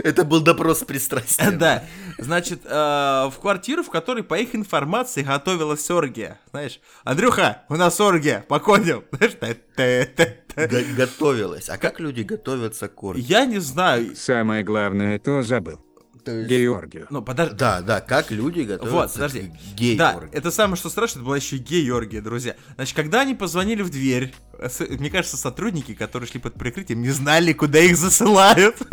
Это 0.03 0.23
был 0.23 0.41
допрос 0.41 0.79
с 0.79 0.83
пристрастием. 0.83 1.57
Да, 1.67 1.83
значит, 2.17 2.61
э, 2.65 2.69
в 2.69 3.33
квартиру, 3.41 3.81
в 3.83 3.89
которой, 3.89 4.23
по 4.23 4.35
их 4.35 4.53
информации, 4.53 5.23
готовилась 5.23 5.89
оргия. 5.89 6.39
Знаешь, 6.51 6.79
Андрюха, 7.03 7.63
у 7.69 7.75
нас 7.75 7.99
оргия, 7.99 8.45
поконим. 8.47 9.03
Готовилась. 10.95 11.69
А 11.69 11.77
как 11.77 11.99
люди 11.99 12.21
готовятся 12.21 12.87
к 12.87 13.03
оргии? 13.03 13.21
Я 13.21 13.45
не 13.45 13.59
знаю. 13.59 14.15
Самое 14.15 14.63
главное, 14.63 15.17
то 15.19 15.41
забыл. 15.41 15.86
То 16.27 16.33
есть- 16.33 16.49
Георгию. 16.49 17.07
Ну, 17.09 17.21
подожди. 17.21 17.55
Да, 17.55 17.79
да, 17.79 18.01
как 18.01 18.31
люди 18.31 18.59
Вот, 18.59 18.81
готовятся 18.81 19.13
подожди. 19.13 19.43
к 19.43 19.75
гей 19.77 19.95
Да, 19.95 20.19
это 20.33 20.51
самое 20.51 20.75
что 20.75 20.89
страшно, 20.89 21.19
это 21.19 21.25
была 21.25 21.37
еще 21.37 21.55
и 21.55 21.59
гей-оргия, 21.59 22.21
друзья. 22.21 22.57
Значит, 22.75 22.97
когда 22.97 23.21
они 23.21 23.33
позвонили 23.33 23.81
в 23.81 23.89
дверь, 23.89 24.33
э, 24.59 24.67
мне 24.89 25.09
кажется, 25.09 25.37
сотрудники, 25.37 25.93
которые 25.93 26.29
шли 26.29 26.41
под 26.41 26.55
прикрытием, 26.55 27.01
не 27.01 27.11
знали, 27.11 27.53
куда 27.53 27.79
их 27.79 27.95
засылают. 27.95 28.75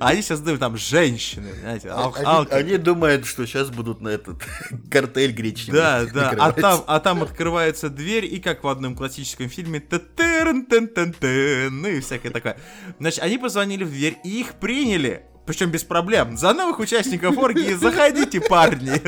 А 0.00 0.10
они 0.10 0.22
сейчас 0.22 0.38
думают, 0.38 0.60
там, 0.60 0.76
женщины, 0.76 1.48
знаете, 1.60 1.90
Они, 1.90 2.76
думают, 2.76 3.26
что 3.26 3.44
сейчас 3.46 3.70
будут 3.70 4.00
на 4.00 4.10
этот 4.10 4.40
картель 4.90 5.32
гречневый 5.32 5.80
Да, 5.80 6.04
да, 6.14 6.30
а 6.38 6.52
там, 6.52 6.84
а 6.86 7.00
там 7.00 7.24
открывается 7.24 7.88
дверь, 7.88 8.26
и 8.26 8.38
как 8.38 8.62
в 8.62 8.68
одном 8.68 8.94
классическом 8.94 9.48
фильме, 9.48 9.80
ну 9.80 11.88
и 11.88 12.00
всякое 12.00 12.30
такое. 12.30 12.56
Значит, 13.00 13.24
они 13.24 13.38
позвонили 13.38 13.82
в 13.82 13.90
дверь, 13.90 14.18
и 14.22 14.40
их 14.40 14.54
приняли, 14.54 15.24
причем 15.48 15.70
без 15.70 15.82
проблем. 15.82 16.36
За 16.36 16.52
новых 16.52 16.78
участников 16.78 17.38
оргии 17.38 17.72
заходите, 17.80 18.38
парни. 18.38 19.00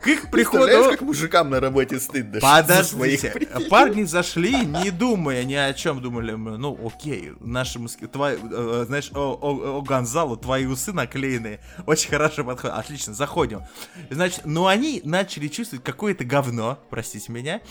К 0.00 0.06
их 0.06 0.30
приходу... 0.30 0.90
Как 0.90 1.00
мужикам 1.00 1.50
на 1.50 1.58
работе 1.58 1.98
стыдно 1.98 2.38
своих 2.38 2.66
Подождите, 2.66 3.30
приняли? 3.34 3.68
парни 3.68 4.04
зашли, 4.04 4.54
не 4.54 4.92
думая 4.92 5.42
ни 5.42 5.54
о 5.54 5.72
чем, 5.72 6.00
думали, 6.00 6.32
ну 6.32 6.78
окей, 6.86 7.32
наши 7.40 7.80
маски, 7.80 8.06
твои, 8.06 8.36
э, 8.36 8.84
знаешь, 8.86 9.10
о, 9.14 9.32
о, 9.32 9.78
о, 9.78 9.82
Гонзало, 9.82 10.36
твои 10.36 10.66
усы 10.66 10.92
наклеенные, 10.92 11.58
очень 11.86 12.10
хорошо 12.10 12.44
подходят, 12.44 12.76
отлично, 12.76 13.14
заходим. 13.14 13.62
Значит, 14.10 14.42
ну 14.44 14.66
они 14.66 15.00
начали 15.04 15.48
чувствовать 15.48 15.84
какое-то 15.84 16.24
говно, 16.24 16.78
простите 16.90 17.32
меня, 17.32 17.62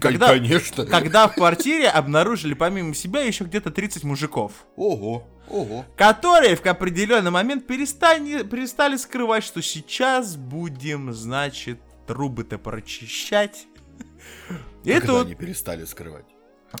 когда, 0.00 0.28
Конечно. 0.28 0.86
когда 0.86 1.26
в 1.26 1.34
квартире 1.34 1.88
обнаружили 1.88 2.54
помимо 2.54 2.94
себя 2.94 3.22
еще 3.22 3.44
где-то 3.44 3.70
30 3.70 4.04
мужиков 4.04 4.52
Ого, 4.76 5.26
ого. 5.52 5.84
которые 5.96 6.56
в 6.56 6.66
определенный 6.66 7.30
момент 7.30 7.66
перестали, 7.66 8.42
перестали 8.42 8.96
скрывать, 8.96 9.44
что 9.44 9.62
сейчас 9.62 10.36
будем, 10.36 11.12
значит, 11.12 11.78
трубы-то 12.06 12.58
прочищать. 12.58 13.66
И 14.84 14.92
Когда 14.92 15.12
вот, 15.12 15.26
они 15.26 15.34
перестали 15.34 15.84
скрывать? 15.84 16.26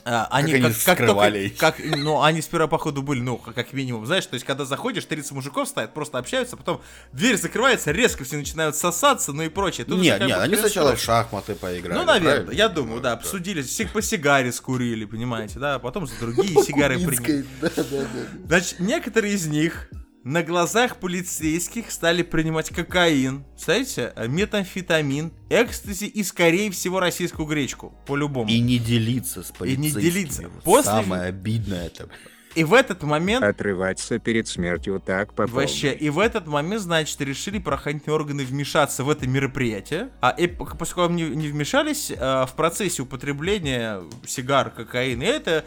А, 0.04 0.26
они 0.30 0.54
они 0.54 0.62
как, 0.62 0.72
как 0.84 0.98
скрывали 0.98 1.46
их? 1.46 1.56
как, 1.56 1.76
ну, 1.78 2.22
они 2.22 2.40
сперва, 2.42 2.66
походу, 2.66 3.02
были, 3.02 3.20
ну, 3.20 3.36
как 3.38 3.72
минимум, 3.72 4.06
знаешь, 4.06 4.26
то 4.26 4.34
есть, 4.34 4.44
когда 4.46 4.64
заходишь, 4.64 5.04
30 5.04 5.32
мужиков 5.32 5.68
стоят, 5.68 5.94
просто 5.94 6.18
общаются, 6.18 6.56
потом 6.56 6.80
дверь 7.12 7.36
закрывается, 7.36 7.90
резко 7.90 8.24
все 8.24 8.36
начинают 8.36 8.76
сосаться, 8.76 9.32
ну 9.32 9.42
и 9.42 9.48
прочее. 9.48 9.84
Тут 9.84 10.00
Нет, 10.00 10.18
как 10.18 10.28
нет, 10.28 10.38
бы 10.38 10.42
они 10.44 10.56
сначала 10.56 10.96
в 10.96 11.00
шахматы 11.00 11.54
поиграли. 11.54 11.98
Ну, 11.98 12.04
наверное, 12.04 12.32
правильно? 12.44 12.50
я 12.52 12.68
думаю, 12.68 13.00
да, 13.00 13.12
обсудили, 13.12 13.62
си- 13.62 13.86
по 13.86 14.02
сигаре 14.02 14.52
скурили, 14.52 15.04
понимаете, 15.04 15.58
да, 15.58 15.74
а 15.74 15.78
потом 15.78 16.06
за 16.06 16.14
другие 16.18 16.54
сигары 16.64 16.98
приняли. 16.98 17.46
Да, 17.60 17.70
да, 17.76 17.82
да. 17.84 18.06
Значит, 18.46 18.80
некоторые 18.80 19.34
из 19.34 19.46
них 19.46 19.88
на 20.24 20.42
глазах 20.42 20.96
полицейских 20.98 21.90
стали 21.90 22.22
принимать 22.22 22.70
кокаин, 22.70 23.44
знаете, 23.56 24.12
метамфетамин, 24.28 25.32
экстази 25.50 26.04
и, 26.04 26.22
скорее 26.22 26.70
всего, 26.70 27.00
российскую 27.00 27.46
гречку. 27.46 27.94
По-любому. 28.06 28.48
И 28.48 28.60
не 28.60 28.78
делиться 28.78 29.42
с 29.42 29.50
полицейскими. 29.50 30.02
не 30.02 30.10
делиться. 30.10 30.42
Вот 30.48 30.62
После- 30.64 30.90
Самое 30.90 31.22
обидное 31.24 31.86
это. 31.86 32.08
И 32.54 32.64
в 32.64 32.74
этот 32.74 33.02
момент... 33.02 33.44
Отрываться 33.44 34.18
перед 34.18 34.46
смертью 34.46 35.02
так 35.04 35.34
по 35.34 35.46
Вообще, 35.46 35.92
и 35.92 36.10
в 36.10 36.18
этот 36.18 36.46
момент, 36.46 36.82
значит, 36.82 37.20
решили 37.20 37.58
правоохранительные 37.58 38.14
органы 38.14 38.44
вмешаться 38.44 39.04
в 39.04 39.10
это 39.10 39.26
мероприятие. 39.26 40.10
А 40.20 40.30
и 40.30 40.46
поскольку 40.46 41.12
они 41.12 41.22
не 41.24 41.48
вмешались, 41.48 42.10
э, 42.10 42.16
в 42.16 42.52
процессе 42.56 43.02
употребления 43.02 44.02
сигар, 44.26 44.70
кокаина, 44.70 45.22
и 45.22 45.26
это 45.26 45.64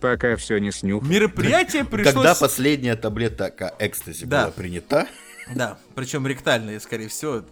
Пока 0.00 0.36
все 0.36 0.58
не 0.58 0.72
снюх. 0.72 1.02
мероприятие 1.04 1.84
пришлось... 1.84 2.14
Когда 2.14 2.34
последняя 2.34 2.96
таблетка 2.96 3.74
экстази 3.78 4.24
Да. 4.26 4.44
была 4.44 4.52
принята, 4.52 5.06
Да, 5.54 5.78
причем 5.94 6.26
ректальные, 6.26 6.80
скорее 6.80 7.08
всего, 7.08 7.44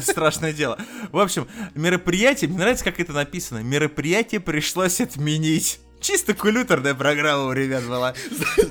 страшное 0.00 0.52
дело. 0.52 0.78
В 1.12 1.18
общем, 1.18 1.46
мероприятие, 1.74 2.48
мне 2.48 2.58
нравится, 2.58 2.84
как 2.84 2.98
это 2.98 3.12
написано, 3.12 3.58
мероприятие 3.58 4.40
пришлось 4.40 5.00
отменить. 5.00 5.80
Чисто 6.04 6.34
кулюторная 6.34 6.92
программа 6.92 7.46
у 7.46 7.52
ребят 7.52 7.82
была. 7.84 8.12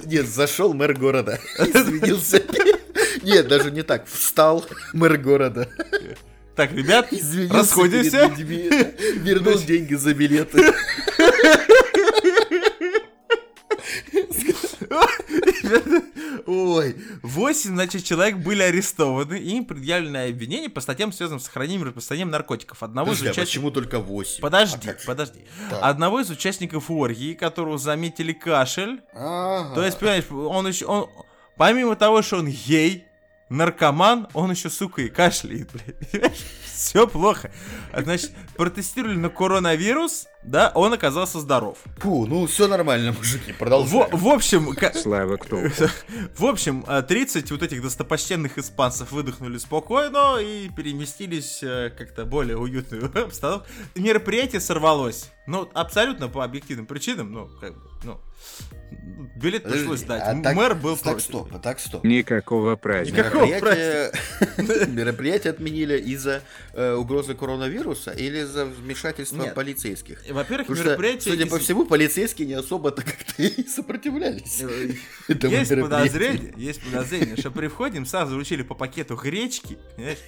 нет, 0.05 0.27
зашел 0.27 0.75
мэр 0.75 0.93
города, 0.93 1.39
извинился. 1.57 2.43
Нет, 3.23 3.47
даже 3.47 3.71
не 3.71 3.81
так. 3.81 4.05
Встал 4.05 4.63
мэр 4.93 5.17
города, 5.17 5.67
Так, 6.55 6.71
ребят, 6.73 7.11
извинился 7.11 7.57
расходимся. 7.57 8.31
вернул 8.37 9.57
деньги 9.57 9.95
за 9.95 10.13
билеты. 10.13 10.75
Ой, 16.45 16.95
8, 17.21 17.69
значит, 17.75 18.03
человек 18.03 18.37
были 18.37 18.61
арестованы, 18.63 19.39
и 19.39 19.57
им 19.57 19.65
предъявлены 19.65 20.29
обвинения 20.29 20.69
по 20.69 20.81
статьям, 20.81 21.11
связанным 21.11 21.39
с 21.39 21.45
сохранением 21.45 21.83
и 21.83 21.85
распространением 21.85 22.31
наркотиков. 22.31 22.83
Одного 22.83 23.11
из 23.11 23.19
Подожди, 23.19 23.27
а 23.27 23.31
участников... 23.31 23.49
почему 23.49 23.71
только 23.71 23.99
8? 23.99 24.41
Подожди, 24.41 24.89
подожди. 25.05 25.45
Одного 25.81 26.19
из 26.19 26.29
участников 26.29 26.91
оргии, 26.91 27.33
которого 27.33 27.77
заметили 27.77 28.33
кашель, 28.33 29.01
То 29.13 29.83
есть, 29.83 29.99
понимаешь, 29.99 30.25
он 30.31 30.67
еще, 30.67 30.85
он, 30.85 31.09
помимо 31.57 31.95
того, 31.95 32.21
что 32.21 32.37
он 32.37 32.47
гей, 32.47 33.05
наркоман, 33.49 34.27
он 34.33 34.51
еще, 34.51 34.69
сука, 34.69 35.03
и 35.03 35.09
кашляет, 35.09 35.69
блядь. 35.71 36.41
Все 36.65 37.07
плохо. 37.07 37.51
А, 37.91 38.01
Значит, 38.01 38.31
протестировали 38.55 39.15
на 39.15 39.29
коронавирус, 39.29 40.27
да, 40.43 40.71
он 40.75 40.93
оказался 40.93 41.39
здоров. 41.39 41.77
Фу, 41.97 42.25
ну 42.25 42.45
все 42.47 42.67
нормально, 42.67 43.13
мужики, 43.13 43.53
В, 43.53 43.57
продолжаем. 43.57 44.07
в 44.11 44.27
общем, 44.27 44.73
ка- 44.75 44.93
Слава 44.93 45.37
кто. 45.37 45.57
в 46.37 46.45
общем, 46.45 46.83
э, 46.87 47.01
30 47.01 47.49
вот 47.51 47.63
этих 47.63 47.81
достопочтенных 47.81 48.57
испанцев 48.57 49.11
выдохнули 49.11 49.57
спокойно 49.57 50.37
и 50.41 50.69
переместились 50.69 51.63
э, 51.63 51.91
как-то 51.97 52.25
более 52.25 52.57
уютную 52.57 53.05
обстановку. 53.25 53.67
Мероприятие 53.95 54.61
сорвалось. 54.61 55.29
Ну, 55.47 55.69
абсолютно 55.73 56.27
по 56.29 56.43
объективным 56.43 56.85
причинам, 56.85 57.31
ну, 57.33 57.49
как 57.59 57.73
бы, 57.73 57.81
ну, 58.03 58.19
билет 59.35 59.63
Подожди, 59.63 59.83
пришлось 59.85 60.01
дать. 60.03 60.21
а 60.25 60.31
М- 60.31 60.43
так- 60.43 60.55
Мэр 60.55 60.75
был 60.75 60.95
Так, 60.95 61.03
против. 61.03 61.21
стоп, 61.23 61.49
а 61.53 61.59
так, 61.59 61.79
стоп. 61.79 62.03
Никакого 62.03 62.75
праздника. 62.77 63.17
Никакого 63.23 63.45
Мероприятие... 63.45 64.11
Мероприятие 64.87 65.51
отменили 65.51 65.97
из-за 65.99 66.43
э, 66.73 66.93
угрозы 66.93 67.33
коронавируса 67.33 68.11
или 68.11 68.42
из-за 68.43 68.65
вмешательства 68.65 69.37
Нет. 69.43 69.55
полицейских? 69.55 70.21
Во-первых, 70.29 70.67
Потому 70.67 70.75
что, 70.77 70.89
мероприятие... 70.89 71.33
судя 71.33 71.47
по 71.47 71.55
из- 71.57 71.63
всему, 71.63 71.85
полицейские 71.85 72.47
не 72.47 72.53
особо-то 72.53 73.01
как-то 73.03 73.41
и 73.43 73.67
сопротивлялись. 73.67 74.61
Э, 74.61 74.89
Есть 75.47 75.69
подозрение, 75.69 76.53
есть 76.57 76.81
подозрение, 76.83 77.35
что 77.37 77.51
при 77.51 77.67
входе 77.67 77.97
им 77.97 78.05
сразу 78.05 78.35
вручили 78.35 78.61
по 78.63 78.75
пакету 78.75 79.15
гречки, 79.15 79.77
понимаешь? 79.95 80.19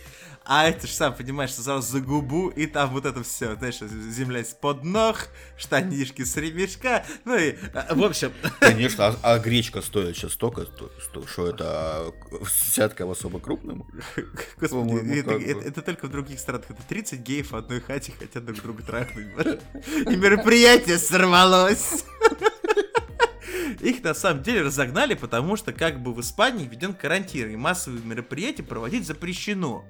А 0.47 0.67
это 0.67 0.85
ж 0.85 0.91
сам 0.91 1.15
понимаешь, 1.15 1.49
что 1.49 1.63
сразу 1.63 1.91
за 1.91 2.01
губу, 2.01 2.49
и 2.49 2.67
там 2.67 2.91
вот 2.91 3.05
это 3.05 3.23
все, 3.23 3.55
знаешь, 3.55 3.79
земля 3.79 4.41
из-под 4.41 4.83
ног, 4.83 5.29
штанишки 5.57 6.23
с 6.23 6.37
ремешка, 6.37 7.03
ну 7.25 7.35
и, 7.35 7.55
а, 7.73 7.95
в 7.95 8.03
общем, 8.03 8.31
Конечно, 8.59 9.07
а, 9.07 9.15
а 9.23 9.39
гречка 9.39 9.81
стоит 9.81 10.15
сейчас 10.15 10.33
столько, 10.33 10.65
сто- 10.65 10.91
сто- 11.03 11.25
что 11.25 11.47
это 11.47 11.65
а, 11.67 12.11
сетка 12.47 13.09
особо 13.09 13.39
крупным? 13.39 13.87
господи, 14.59 15.19
это, 15.19 15.31
это- 15.31 15.67
это 15.67 15.81
только 15.81 16.05
в 16.05 16.11
других 16.11 16.39
странах, 16.39 16.65
это 16.69 16.83
30 16.87 17.21
геев 17.21 17.49
в 17.51 17.55
одной 17.55 17.81
хате 17.81 18.13
хотят 18.17 18.45
друг 18.45 18.61
друга 18.61 18.83
трахнуть, 18.83 19.25
и 19.87 20.15
мероприятие 20.15 20.99
сорвалось. 20.99 22.05
Их 23.81 24.03
на 24.03 24.13
самом 24.13 24.43
деле 24.43 24.61
разогнали, 24.61 25.15
потому 25.15 25.55
что 25.55 25.73
как 25.73 26.01
бы 26.01 26.13
в 26.13 26.21
Испании 26.21 26.67
введен 26.67 26.93
карантин, 26.93 27.49
и 27.49 27.55
массовые 27.55 28.03
мероприятия 28.03 28.63
проводить 28.63 29.07
запрещено. 29.07 29.83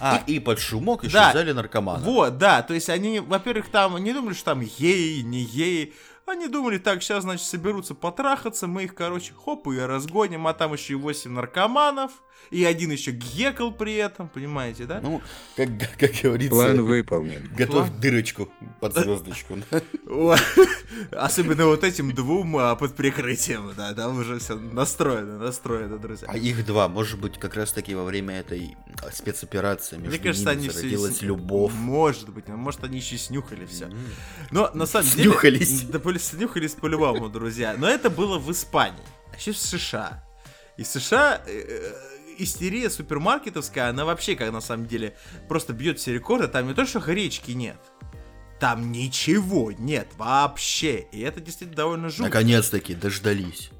А, 0.00 0.22
и 0.26 0.38
под 0.38 0.58
шумок 0.60 1.04
еще 1.04 1.14
Да. 1.14 1.30
взяли 1.30 1.52
наркомана. 1.52 2.04
Вот, 2.04 2.38
да, 2.38 2.62
то 2.62 2.74
есть 2.74 2.88
они, 2.88 3.20
во-первых, 3.20 3.68
там 3.68 3.96
не 3.98 4.12
думали, 4.12 4.34
что 4.34 4.46
там 4.46 4.60
геи, 4.62 5.20
не 5.22 5.44
геи. 5.44 5.92
Они 6.26 6.46
думали, 6.46 6.76
так, 6.78 7.02
сейчас, 7.02 7.22
значит, 7.22 7.46
соберутся 7.46 7.94
потрахаться, 7.94 8.66
мы 8.66 8.84
их, 8.84 8.94
короче, 8.94 9.32
хоп, 9.32 9.66
и 9.68 9.78
разгоним, 9.78 10.46
а 10.46 10.52
там 10.54 10.74
еще 10.74 10.92
и 10.92 10.96
8 10.96 11.30
наркоманов, 11.32 12.12
и 12.50 12.64
один 12.64 12.90
еще 12.90 13.10
гекал 13.12 13.72
при 13.72 13.94
этом, 13.96 14.28
понимаете, 14.28 14.84
да? 14.86 15.00
Ну, 15.02 15.20
как, 15.56 15.68
как 15.98 16.12
говорится, 16.22 16.50
План 16.54 16.82
выполнен. 16.84 17.48
готовь 17.54 17.88
План. 17.88 18.00
дырочку 18.00 18.48
под 18.80 18.94
звездочку. 18.94 19.58
Особенно 21.12 21.66
вот 21.66 21.84
этим 21.84 22.14
двум 22.14 22.56
а, 22.56 22.74
под 22.74 22.94
прикрытием, 22.94 23.72
да, 23.76 23.92
там 23.94 24.18
уже 24.18 24.38
все 24.38 24.56
настроено, 24.56 25.38
настроено, 25.38 25.98
друзья. 25.98 26.28
А 26.30 26.36
их 26.36 26.64
два, 26.64 26.88
может 26.88 27.18
быть, 27.20 27.38
как 27.38 27.54
раз 27.54 27.72
таки 27.72 27.94
во 27.94 28.04
время 28.04 28.40
этой 28.40 28.76
а, 29.02 29.10
спецоперации 29.12 29.96
между 29.96 30.10
Мне 30.10 30.18
кажется, 30.18 30.50
ними 30.50 30.58
они 30.60 30.68
все... 30.68 30.78
зародилась 30.78 31.22
любовь. 31.22 31.72
Может 31.74 32.30
быть, 32.30 32.48
может, 32.48 32.82
они 32.84 32.98
еще 32.98 33.18
снюхали 33.18 33.66
все. 33.66 33.90
Но 34.50 34.70
на 34.74 34.86
самом 34.86 35.06
Снюхались. 35.06 35.80
деле... 35.80 35.92
Да, 35.92 35.98
поли- 35.98 36.18
снюхались 36.18 36.72
по-любому, 36.72 37.28
друзья. 37.28 37.74
Но 37.76 37.88
это 37.88 38.10
было 38.10 38.38
в 38.38 38.50
Испании. 38.50 39.02
А 39.32 39.36
еще 39.36 39.52
в 39.52 39.58
США. 39.58 40.24
И 40.76 40.84
США... 40.84 41.42
Истерия 42.38 42.88
супермаркетовская, 42.88 43.90
она 43.90 44.04
вообще, 44.04 44.36
как 44.36 44.52
на 44.52 44.60
самом 44.60 44.86
деле, 44.86 45.16
просто 45.48 45.72
бьет 45.72 45.98
все 45.98 46.14
рекорды. 46.14 46.46
Там 46.48 46.68
не 46.68 46.74
то, 46.74 46.86
что 46.86 47.00
гречки 47.00 47.50
нет. 47.50 47.76
Там 48.60 48.92
ничего 48.92 49.72
нет 49.72 50.08
вообще. 50.16 51.06
И 51.12 51.20
это 51.20 51.40
действительно 51.40 51.76
довольно 51.76 52.08
жутко. 52.08 52.24
Наконец-таки 52.24 52.94
дождались. 52.94 53.70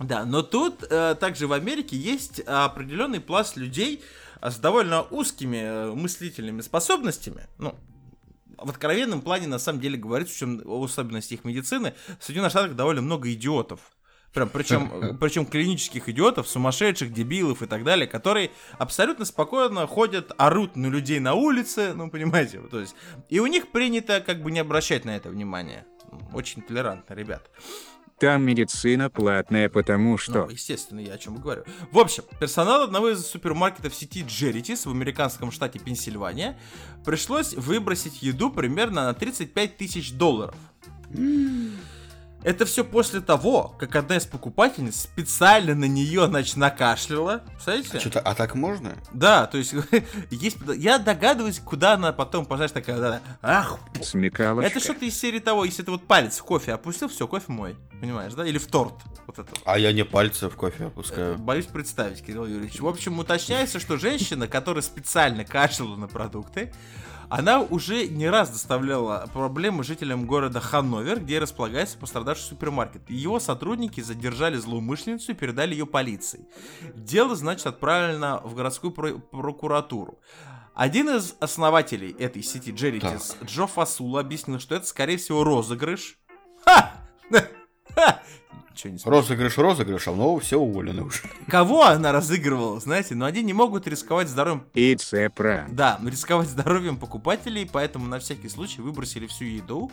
Да, 0.00 0.24
но 0.24 0.42
тут 0.42 0.84
э, 0.88 1.16
также 1.18 1.46
в 1.46 1.52
Америке 1.52 1.96
есть 1.96 2.40
определенный 2.40 3.20
пласт 3.20 3.56
людей 3.56 4.02
э, 4.40 4.50
с 4.50 4.56
довольно 4.56 5.02
узкими 5.02 5.56
э, 5.56 5.92
мыслительными 5.92 6.60
способностями. 6.60 7.46
Ну, 7.58 7.74
в 8.56 8.70
откровенном 8.70 9.22
плане, 9.22 9.46
на 9.48 9.58
самом 9.58 9.80
деле, 9.80 9.96
говорится, 9.96 10.34
в 10.34 10.38
чем 10.38 10.82
особенности 10.82 11.34
их 11.34 11.44
медицины, 11.44 11.94
в 12.18 12.24
Соединенных 12.24 12.50
Штатах 12.50 12.76
довольно 12.76 13.02
много 13.02 13.32
идиотов. 13.32 13.80
Прям, 14.32 14.48
причем, 14.48 15.16
причем 15.20 15.46
клинических 15.46 16.08
идиотов, 16.08 16.48
сумасшедших, 16.48 17.12
дебилов 17.12 17.62
и 17.62 17.66
так 17.66 17.84
далее, 17.84 18.06
которые 18.06 18.50
абсолютно 18.78 19.24
спокойно 19.24 19.86
ходят, 19.86 20.32
орут 20.36 20.76
на 20.76 20.86
людей 20.86 21.20
на 21.20 21.34
улице, 21.34 21.92
ну, 21.94 22.10
понимаете, 22.10 22.60
то 22.60 22.80
есть, 22.80 22.94
и 23.28 23.40
у 23.40 23.46
них 23.46 23.68
принято 23.68 24.20
как 24.20 24.42
бы 24.42 24.50
не 24.50 24.60
обращать 24.60 25.04
на 25.04 25.16
это 25.16 25.30
внимания. 25.30 25.86
Очень 26.32 26.62
толерантно, 26.62 27.14
ребят. 27.14 27.50
Там 28.18 28.42
медицина 28.42 29.10
платная, 29.10 29.68
потому 29.68 30.18
что... 30.18 30.46
Ну, 30.46 30.50
естественно, 30.50 30.98
я 30.98 31.14
о 31.14 31.18
чем 31.18 31.36
и 31.36 31.38
говорю. 31.38 31.64
В 31.92 31.98
общем, 32.00 32.24
персонал 32.40 32.82
одного 32.82 33.10
из 33.10 33.24
супермаркетов 33.24 33.94
сети 33.94 34.24
Джеритис 34.26 34.86
в 34.86 34.90
американском 34.90 35.52
штате 35.52 35.78
Пенсильвания 35.78 36.58
пришлось 37.04 37.54
выбросить 37.54 38.20
еду 38.20 38.50
примерно 38.50 39.04
на 39.04 39.14
35 39.14 39.76
тысяч 39.76 40.12
долларов. 40.12 40.56
Это 42.44 42.64
все 42.64 42.84
после 42.84 43.20
того, 43.20 43.74
как 43.78 43.96
одна 43.96 44.16
из 44.16 44.24
покупательниц 44.24 45.02
специально 45.02 45.74
на 45.74 45.86
нее, 45.86 46.26
значит, 46.26 46.56
накашляла. 46.56 47.42
Представляете? 47.48 47.98
Что-то, 47.98 48.20
а 48.20 48.34
так 48.34 48.54
можно? 48.54 48.96
Да, 49.12 49.46
то 49.46 49.58
есть, 49.58 49.74
есть, 50.30 50.56
я 50.76 50.98
догадываюсь, 50.98 51.58
куда 51.58 51.94
она 51.94 52.12
потом, 52.12 52.46
пожалуйста, 52.46 52.80
такая, 52.80 52.98
да, 52.98 53.20
ах, 53.42 53.78
Смекалочка. 54.02 54.70
это 54.70 54.80
что-то 54.80 55.04
из 55.04 55.18
серии 55.18 55.40
того, 55.40 55.64
если 55.64 55.82
ты 55.82 55.90
вот 55.90 56.06
палец 56.06 56.38
в 56.38 56.44
кофе 56.44 56.74
опустил, 56.74 57.08
все, 57.08 57.26
кофе 57.26 57.46
мой, 57.48 57.76
понимаешь, 58.00 58.34
да? 58.34 58.46
Или 58.46 58.58
в 58.58 58.68
торт, 58.68 58.94
вот 59.26 59.38
это. 59.38 59.50
А 59.64 59.78
я 59.78 59.92
не 59.92 60.04
пальцы 60.04 60.48
в 60.48 60.54
кофе 60.54 60.86
опускаю. 60.86 61.36
Боюсь 61.38 61.66
представить, 61.66 62.24
Кирилл 62.24 62.46
Юрьевич. 62.46 62.80
В 62.80 62.86
общем, 62.86 63.18
уточняется, 63.18 63.80
что 63.80 63.96
женщина, 63.96 64.46
которая 64.46 64.82
специально 64.82 65.44
кашляла 65.44 65.96
на 65.96 66.06
продукты, 66.06 66.72
она 67.30 67.60
уже 67.60 68.06
не 68.08 68.28
раз 68.28 68.50
доставляла 68.50 69.28
проблемы 69.32 69.84
жителям 69.84 70.26
города 70.26 70.60
Ханновер, 70.60 71.20
где 71.20 71.38
располагается 71.38 71.98
пострадавший 71.98 72.46
супермаркет. 72.46 73.08
Его 73.10 73.38
сотрудники 73.40 74.00
задержали 74.00 74.56
злоумышленницу 74.56 75.32
и 75.32 75.34
передали 75.34 75.72
ее 75.72 75.86
полиции. 75.86 76.46
Дело, 76.94 77.36
значит, 77.36 77.66
отправлено 77.66 78.40
в 78.44 78.54
городскую 78.54 78.92
про- 78.92 79.18
прокуратуру. 79.18 80.18
Один 80.74 81.08
из 81.10 81.34
основателей 81.40 82.12
этой 82.18 82.42
сети 82.42 82.70
Джеритис, 82.70 83.36
Джо 83.44 83.66
Фасула, 83.66 84.20
объяснил, 84.20 84.60
что 84.60 84.76
это, 84.76 84.86
скорее 84.86 85.16
всего, 85.16 85.42
розыгрыш. 85.42 86.18
Ха! 86.64 86.92
Чё 88.78 88.90
не 88.90 88.98
смешно? 88.98 89.10
Розыгрыш, 89.10 89.58
розыгрыш, 89.58 90.06
а 90.06 90.12
ну 90.12 90.38
все 90.38 90.56
уволены 90.56 91.02
уже. 91.02 91.22
Кого 91.48 91.82
она 91.82 92.12
разыгрывала, 92.12 92.78
знаете? 92.78 93.16
Но 93.16 93.24
они 93.24 93.42
не 93.42 93.52
могут 93.52 93.88
рисковать 93.88 94.28
здоровьем 94.28 94.62
It's 94.72 95.12
a 95.12 95.26
prank. 95.26 95.70
Да, 95.72 95.98
рисковать 96.04 96.48
здоровьем 96.48 96.96
покупателей, 96.96 97.68
поэтому 97.70 98.06
на 98.06 98.20
всякий 98.20 98.48
случай 98.48 98.80
выбросили 98.80 99.26
всю 99.26 99.46
еду. 99.46 99.90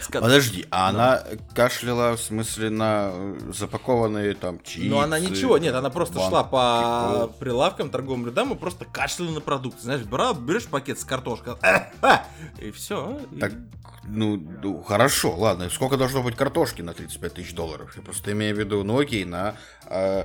Ска- 0.00 0.20
Подожди, 0.20 0.66
а 0.70 0.88
она 0.88 1.22
кашляла, 1.54 2.16
в 2.16 2.20
смысле, 2.20 2.70
на 2.70 3.10
э, 3.12 3.38
запакованные 3.52 4.34
там 4.34 4.60
чипсы? 4.62 4.88
Но 4.88 5.00
она 5.00 5.18
ничего, 5.18 5.58
нет, 5.58 5.74
она 5.74 5.90
просто 5.90 6.16
банки, 6.16 6.30
шла 6.30 6.44
по 6.44 7.10
прикол. 7.10 7.38
прилавкам, 7.38 7.90
торговым 7.90 8.26
рядам 8.26 8.52
и 8.52 8.56
просто 8.56 8.84
кашляла 8.84 9.30
на 9.30 9.40
продукты. 9.40 9.82
Знаешь, 9.82 10.02
брал, 10.02 10.34
берешь 10.34 10.66
пакет 10.66 10.98
с 10.98 11.04
картошкой, 11.04 11.54
«А, 12.02 12.24
и 12.60 12.70
все. 12.70 13.20
Так, 13.40 13.52
ну, 14.04 14.36
ну, 14.62 14.82
хорошо, 14.82 15.34
ладно. 15.36 15.68
Сколько 15.70 15.96
должно 15.96 16.22
быть 16.22 16.36
картошки 16.36 16.80
на 16.82 16.94
35 16.94 17.34
тысяч 17.34 17.54
долларов? 17.54 17.92
Я 17.96 18.02
просто 18.02 18.32
имею 18.32 18.54
в 18.54 18.58
виду, 18.58 18.82
ну 18.84 18.98
окей, 18.98 19.24
на 19.24 19.54
э, 19.86 20.24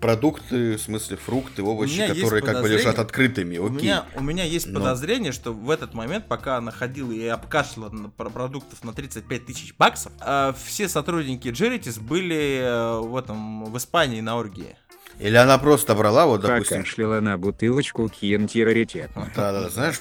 продукты, 0.00 0.76
в 0.76 0.80
смысле 0.80 1.16
фрукты, 1.16 1.62
овощи, 1.62 2.06
которые 2.06 2.42
как 2.42 2.62
бы 2.62 2.68
лежат 2.68 2.98
открытыми, 2.98 3.58
У 3.58 3.66
окей. 3.66 3.82
меня, 3.82 4.04
у 4.14 4.22
меня 4.22 4.44
есть 4.44 4.66
Но- 4.66 4.80
подозрение, 4.80 5.32
что 5.32 5.52
в 5.52 5.70
этот 5.70 5.94
момент, 5.94 6.26
пока 6.26 6.56
она 6.58 6.70
ходила 6.70 7.12
и 7.12 7.26
обкашляла 7.26 7.90
на 7.90 8.08
про- 8.10 8.30
продуктов 8.30 8.82
на 8.84 8.92
35 8.92 9.46
тысяч 9.46 9.74
баксов, 9.76 10.12
э, 10.20 10.52
все 10.64 10.88
сотрудники 10.88 11.48
Джеритис 11.48 11.98
были 11.98 12.60
э, 12.62 12.98
в 13.00 13.16
этом 13.16 13.64
в 13.66 13.76
Испании 13.76 14.20
на 14.20 14.36
оргии. 14.36 14.76
Или 15.18 15.36
она 15.36 15.56
просто 15.56 15.94
брала, 15.94 16.26
вот, 16.26 16.42
допустим, 16.42 16.78
Покашляла 16.78 17.20
на 17.20 17.38
бутылочку 17.38 18.06
кьянти 18.08 18.62
раритетно. 18.62 19.30
Да-да, 19.34 19.70
знаешь, 19.70 20.00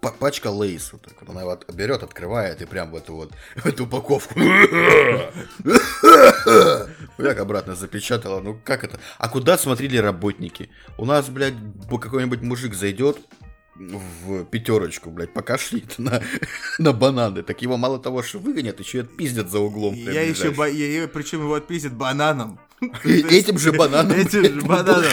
пачка 0.00 0.48
лейс, 0.50 0.92
вот 0.92 1.02
так 1.02 1.14
она 1.28 1.44
вот 1.44 1.70
берет, 1.72 2.02
открывает 2.02 2.62
и 2.62 2.66
прям 2.66 2.90
в 2.90 2.96
эту 2.96 3.14
вот, 3.14 3.32
в 3.56 3.66
эту 3.66 3.84
упаковку. 3.84 4.38
Как 7.16 7.38
обратно 7.40 7.74
запечатала, 7.74 8.40
ну 8.40 8.58
как 8.64 8.84
это? 8.84 8.98
А 9.18 9.28
куда 9.28 9.58
смотрели 9.58 9.96
работники? 9.96 10.70
У 10.96 11.04
нас, 11.04 11.28
блядь, 11.28 11.54
какой-нибудь 11.88 12.42
мужик 12.42 12.74
зайдет 12.74 13.18
в 13.76 14.44
пятерочку, 14.46 15.10
блядь, 15.10 15.32
покашляет 15.32 15.98
на, 15.98 16.22
на 16.78 16.92
бананы. 16.92 17.42
Так 17.42 17.62
его 17.62 17.76
мало 17.76 17.98
того, 17.98 18.22
что 18.22 18.38
выгонят, 18.38 18.80
еще 18.80 18.98
и 18.98 19.00
отпиздят 19.02 19.50
за 19.50 19.58
углом. 19.60 19.94
Я 19.94 20.22
еще, 20.22 20.50
бо- 20.50 20.66
я- 20.68 21.06
причем 21.08 21.40
его 21.42 21.54
отпиздят 21.54 21.92
бананом. 21.94 22.58
И 23.04 23.10
Этим 23.38 23.58
же 23.58 23.72
бананом. 23.72 24.12
Этим 24.16 24.42
же 24.44 24.60
бананом. 24.62 25.08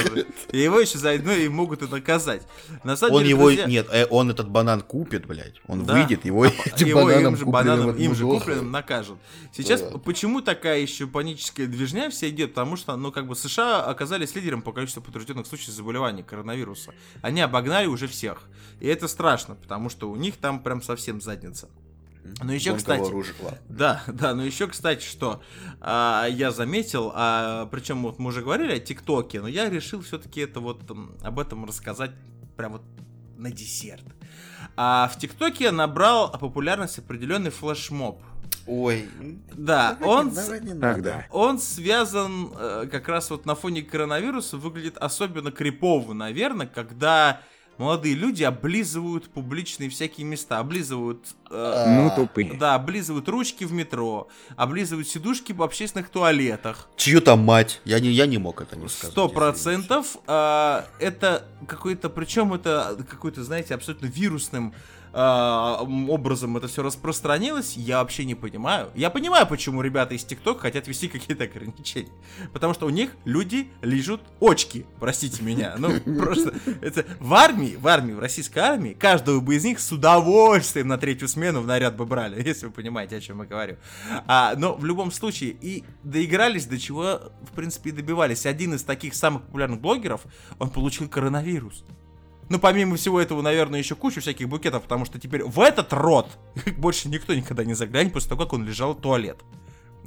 И 0.51 0.59
его 0.59 0.80
еще 0.80 0.97
заодно 0.97 1.32
и 1.34 1.47
могут 1.47 1.82
и 1.82 1.88
наказать. 1.88 2.43
На 2.84 2.95
самом 2.95 3.16
Он 3.16 3.20
деле, 3.22 3.30
его, 3.32 3.47
друзья, 3.47 3.66
нет, 3.66 3.88
э, 3.91 4.05
он 4.09 4.30
этот 4.30 4.49
банан 4.49 4.82
купит, 4.82 5.26
блядь. 5.26 5.55
Он 5.68 5.84
Да. 5.86 5.93
выйдет, 5.93 6.26
его 6.26 6.45
этим 6.66 6.88
его 6.88 7.03
бананом 7.05 7.34
им 7.34 7.38
же 7.39 7.45
бананом, 7.45 7.95
им 7.95 8.16
же 8.16 8.26
купленным 8.26 8.72
накажут. 8.72 9.18
Сейчас 9.51 9.82
Да. 9.82 9.97
почему 9.97 10.41
такая 10.41 10.80
еще 10.80 11.07
паническая 11.07 11.68
движня 11.68 12.09
вся 12.09 12.30
идет? 12.30 12.51
Потому 12.53 12.76
что, 12.76 12.95
ну, 12.95 13.11
как 13.11 13.28
бы 13.28 13.36
США 13.36 13.84
оказались 13.84 14.36
лидером 14.36 14.61
по 14.61 14.72
количеству 14.72 15.01
подтвержденных 15.01 15.47
случаев 15.47 15.72
заболевания 15.74 16.24
коронавируса. 16.24 16.93
Они 17.22 17.41
обогнали 17.41 17.88
уже 17.88 18.07
всех. 18.07 18.43
И 18.80 18.88
это 18.88 19.07
страшно, 19.07 19.55
потому 19.55 19.89
что 19.89 20.09
у 20.11 20.16
них 20.16 20.38
там 20.38 20.61
прям 20.61 20.82
совсем 20.82 21.20
задница. 21.22 21.70
Ну, 22.43 22.51
еще, 22.51 22.76
кстати, 22.76 23.01
ладно. 23.01 23.59
Да, 23.69 24.03
да, 24.07 24.34
но 24.34 24.43
еще, 24.43 24.67
кстати, 24.67 25.05
что 25.05 25.41
а, 25.80 26.28
я 26.30 26.51
заметил, 26.51 27.11
а, 27.13 27.67
причем 27.67 28.01
вот 28.03 28.19
мы 28.19 28.30
уже 28.30 28.41
говорили 28.41 28.73
о 28.73 28.80
ТикТоке, 28.80 29.41
но 29.41 29.47
я 29.47 29.69
решил 29.69 30.01
все-таки 30.01 30.41
это 30.41 30.59
вот 30.59 30.82
об 31.21 31.39
этом 31.39 31.65
рассказать 31.65 32.11
прям 32.57 32.73
вот 32.73 32.84
на 33.38 33.51
десерт. 33.51 34.03
А 34.76 35.09
в 35.13 35.19
ТикТоке 35.19 35.71
набрал 35.71 36.32
популярность 36.32 36.99
определенный 36.99 37.51
флешмоб. 37.51 38.21
Ой, 38.67 39.07
Да, 39.53 39.95
давай 39.99 40.17
он, 40.17 40.34
давай 40.34 40.61
не 40.61 40.73
надо. 40.73 41.01
да. 41.01 41.26
он 41.30 41.59
связан 41.59 42.51
э, 42.57 42.88
как 42.91 43.07
раз 43.07 43.30
вот 43.30 43.45
на 43.45 43.53
фоне 43.53 43.84
коронавируса, 43.84 44.57
выглядит 44.57 44.97
особенно 44.97 45.51
крипово, 45.51 46.13
наверное, 46.13 46.65
когда 46.65 47.41
молодые 47.78 48.15
люди 48.15 48.43
облизывают 48.43 49.30
публичные 49.30 49.89
всякие 49.89 50.26
места, 50.26 50.59
облизывают 50.59 51.19
э, 51.49 51.84
Ну 51.88 52.11
тупые. 52.15 52.53
да, 52.53 52.76
облизывают 52.76 53.28
ручки 53.30 53.63
в 53.63 53.73
метро, 53.73 54.28
облизывают 54.55 55.07
сидушки 55.07 55.51
в 55.51 55.61
общественных 55.61 56.09
туалетах. 56.09 56.88
Чью 56.95 57.21
там 57.21 57.39
мать? 57.39 57.82
Я 57.86 57.99
не, 57.99 58.09
я 58.09 58.26
не 58.26 58.38
мог 58.38 58.61
это 58.61 58.76
не 58.76 58.88
сказать. 58.88 59.11
Сто 59.11 59.28
процентов 59.30 60.17
а, 60.28 60.86
это 60.99 61.45
какой-то, 61.67 62.09
причем 62.09 62.53
это 62.53 62.97
какой-то, 63.09 63.43
знаете, 63.43 63.76
абсолютно 63.76 64.05
вирусным 64.07 64.73
м, 65.16 66.09
образом 66.09 66.57
это 66.57 66.68
все 66.68 66.84
распространилось, 66.84 67.78
я 67.78 67.99
вообще 67.99 68.26
не 68.26 68.36
понимаю. 68.36 68.89
Я 68.95 69.09
понимаю, 69.09 69.47
почему 69.47 69.82
ребята 69.82 70.13
из 70.13 70.26
ТикТок 70.26 70.59
хотят 70.59 70.88
вести 70.88 71.07
какие-то 71.07 71.45
ограничения. 71.45 72.11
Потому 72.51 72.74
что 72.74 72.86
у 72.86 72.89
них 72.89 73.16
люди 73.24 73.70
лижут 73.82 74.22
очки, 74.41 74.86
простите 74.99 75.41
меня. 75.41 75.76
Ну, 75.78 75.99
просто 76.20 76.53
это 76.82 77.05
в 77.20 77.34
армии, 77.34 77.78
в 77.80 77.88
армии, 77.88 78.13
в 78.13 78.20
российской 78.20 78.59
армии, 78.59 78.93
каждого 78.93 79.39
бы 79.39 79.55
из 79.55 79.63
них 79.63 79.80
с 79.80 79.89
удовольствием 79.91 80.89
на 80.89 80.97
третью 80.97 81.30
смену 81.30 81.61
в 81.61 81.68
наряд 81.68 81.95
бы 81.95 82.05
брали, 82.05 82.41
если 82.45 82.66
вы 82.66 82.74
понимаете, 82.74 83.16
о 83.16 83.22
чем 83.22 83.41
я 83.41 83.47
говорю. 83.47 83.78
А, 84.28 84.53
но 84.57 84.76
в 84.76 84.84
любом 84.84 85.11
случае, 85.11 85.51
и 85.61 85.86
доигрались 86.03 86.66
до 86.66 86.78
чего, 86.78 87.32
в 87.49 87.55
принципе, 87.55 87.91
и 87.91 87.93
добивались. 87.93 88.45
Один 88.45 88.74
из 88.74 88.84
таких 88.84 89.16
самых 89.16 89.43
популярных 89.43 89.80
блогеров, 89.80 90.22
он 90.59 90.70
получил 90.70 91.07
коронавирус. 91.07 91.86
Ну, 92.50 92.60
помимо 92.60 92.96
всего 92.96 93.20
этого, 93.20 93.41
наверное, 93.41 93.80
еще 93.80 93.96
кучу 93.96 94.22
всяких 94.22 94.48
букетов, 94.48 94.84
потому 94.84 95.06
что 95.06 95.20
теперь 95.20 95.43
в 95.43 95.60
этот 95.60 95.91
рот 95.93 96.30
больше 96.78 97.10
никто 97.10 97.34
никогда 97.34 97.64
не 97.64 97.74
заглянет 97.74 98.14
после 98.14 98.30
того, 98.30 98.43
как 98.43 98.54
он 98.54 98.66
лежал 98.66 98.93
в 98.93 99.02
туалет. 99.02 99.38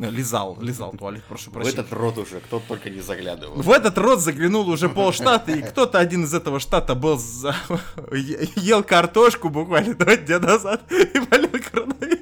Э, 0.00 0.10
Лизал, 0.10 0.56
лизал 0.60 0.92
туалет, 0.92 1.24
прошу 1.28 1.50
В 1.50 1.54
прощения. 1.54 1.80
этот 1.80 1.92
рот 1.92 2.18
уже 2.18 2.38
кто 2.40 2.60
только 2.60 2.88
не 2.90 3.00
заглядывал. 3.00 3.60
В 3.60 3.70
этот 3.70 3.98
рот 3.98 4.20
заглянул 4.20 4.68
уже 4.68 4.88
полштата, 4.88 5.50
и 5.50 5.60
кто-то 5.62 5.98
один 5.98 6.24
из 6.24 6.32
этого 6.34 6.60
штата 6.60 6.94
был 6.94 7.18
за... 7.18 7.56
е- 8.12 8.48
ел 8.56 8.84
картошку 8.84 9.48
буквально 9.48 9.94
два 9.94 10.16
дня 10.16 10.38
назад 10.38 10.82
и 10.92 11.18
болел 11.18 11.50
коронавирусом. 11.50 12.17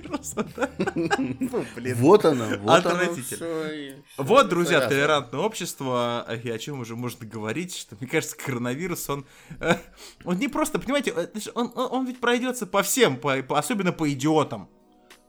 Да. 0.56 0.70
Ну, 0.78 1.64
блин. 1.74 1.96
Вот 1.96 2.24
она, 2.24 2.56
вот 2.58 2.86
Отвратительно. 2.86 4.02
Вот, 4.16 4.48
друзья, 4.48 4.86
толерантное 4.88 5.40
общество, 5.40 6.26
и 6.42 6.50
о 6.50 6.58
чем 6.58 6.80
уже 6.80 6.96
можно 6.96 7.26
говорить, 7.26 7.76
что, 7.76 7.96
мне 8.00 8.08
кажется, 8.08 8.36
коронавирус, 8.36 9.08
он, 9.10 9.26
э, 9.60 9.76
он 10.24 10.38
не 10.38 10.48
просто, 10.48 10.78
понимаете, 10.78 11.12
э, 11.14 11.28
он, 11.54 12.06
ведь 12.06 12.20
пройдется 12.20 12.66
по 12.66 12.82
всем, 12.82 13.20
особенно 13.48 13.92
по 13.92 14.10
идиотам. 14.12 14.68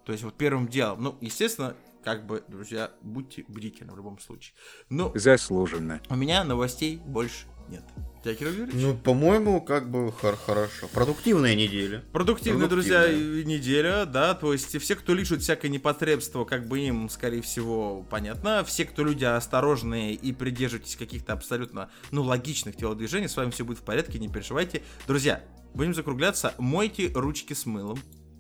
То 0.06 0.12
есть 0.12 0.24
вот 0.24 0.36
первым 0.36 0.68
делом, 0.68 1.04
ну, 1.04 1.18
естественно, 1.20 1.76
как 2.04 2.26
бы, 2.26 2.44
друзья, 2.48 2.92
будьте 3.02 3.44
бдительны 3.48 3.92
в 3.92 3.98
любом 3.98 4.20
случае. 4.20 4.56
Ну, 4.90 5.12
Заслуженно. 5.14 6.02
у 6.10 6.16
меня 6.16 6.46
новостей 6.46 7.02
больше 7.06 7.48
нет. 7.70 7.84
Кирилл 8.24 8.52
Юрьевич? 8.52 8.74
Ну, 8.76 8.94
по-моему, 8.94 9.62
как 9.62 9.90
бы 9.90 10.12
хор- 10.12 10.36
хорошо. 10.36 10.90
Продуктивная 10.92 11.56
неделя. 11.56 12.04
Продуктивная, 12.12 12.68
друзья, 12.68 13.04
продуктивная. 13.04 13.42
и- 13.42 13.46
неделя, 13.46 14.06
да, 14.06 14.34
то 14.34 14.52
есть 14.52 14.78
все, 14.82 14.96
кто 14.98 15.14
лишит 15.14 15.42
всякое 15.42 15.70
непотребство, 15.70 16.44
как 16.44 16.68
бы 16.68 16.80
им, 16.82 17.08
скорее 17.10 17.42
всего, 17.42 18.06
понятно. 18.10 18.66
Все, 18.66 18.84
кто 18.84 19.06
люди 19.06 19.24
осторожные 19.24 20.14
и 20.14 20.34
придерживайтесь 20.34 20.98
каких-то 20.98 21.32
абсолютно, 21.32 21.90
ну, 22.12 22.22
логичных 22.24 22.76
телодвижений, 22.76 23.30
с 23.30 23.38
вами 23.38 23.52
все 23.52 23.64
будет 23.64 23.78
в 23.78 23.84
порядке, 23.84 24.20
не 24.20 24.28
переживайте. 24.28 24.82
Друзья, 25.08 25.42
будем 25.74 25.94
закругляться, 25.94 26.54
мойте 26.58 27.10
ручки 27.16 27.54
с 27.54 27.66
мылом, 27.66 27.98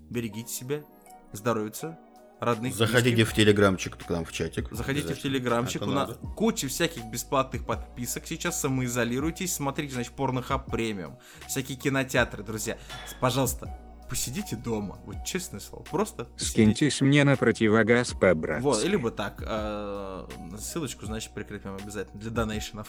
берегите 0.09 0.51
себя, 0.51 0.83
здоровиться, 1.31 1.97
родных, 2.39 2.75
Заходите 2.75 3.15
близких. 3.15 3.33
в 3.33 3.35
телеграмчик 3.35 3.97
к 3.97 4.09
нам 4.09 4.25
в 4.25 4.31
чатик. 4.31 4.67
Заходите 4.71 5.13
в 5.13 5.21
телеграмчик, 5.21 5.81
Это 5.81 5.89
у 5.91 5.93
нас 5.93 6.09
надо. 6.09 6.19
куча 6.35 6.67
всяких 6.67 7.05
бесплатных 7.05 7.65
подписок. 7.65 8.25
Сейчас 8.27 8.59
самоизолируйтесь, 8.61 9.53
смотрите, 9.55 9.93
значит, 9.95 10.13
порнохаб 10.13 10.69
премиум, 10.69 11.17
всякие 11.47 11.77
кинотеатры, 11.77 12.43
друзья. 12.43 12.77
Пожалуйста, 13.19 13.77
посидите 14.09 14.55
дома, 14.55 14.99
вот 15.05 15.17
честное 15.25 15.59
слово, 15.59 15.83
просто 15.83 16.25
посидите. 16.25 16.51
Скиньтесь 16.51 17.01
мне 17.01 17.23
на 17.23 17.35
противогаз 17.35 18.11
по-братски. 18.13 18.63
Вот, 18.63 18.83
либо 18.85 19.11
так, 19.11 19.43
э, 19.45 20.27
ссылочку, 20.59 21.05
значит, 21.05 21.33
прикрепим 21.33 21.75
обязательно 21.75 22.19
для 22.21 22.31
донейшенов. 22.31 22.87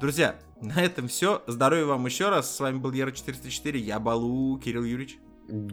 Друзья, 0.00 0.36
на 0.60 0.80
этом 0.82 1.08
все. 1.08 1.42
Здоровья 1.46 1.84
вам 1.86 2.06
еще 2.06 2.30
раз. 2.30 2.54
С 2.54 2.60
вами 2.60 2.78
был 2.78 2.92
Ера404, 2.92 3.76
я 3.76 3.98
Балу, 4.00 4.58
Кирилл 4.58 4.84
Юрьевич. 4.84 5.18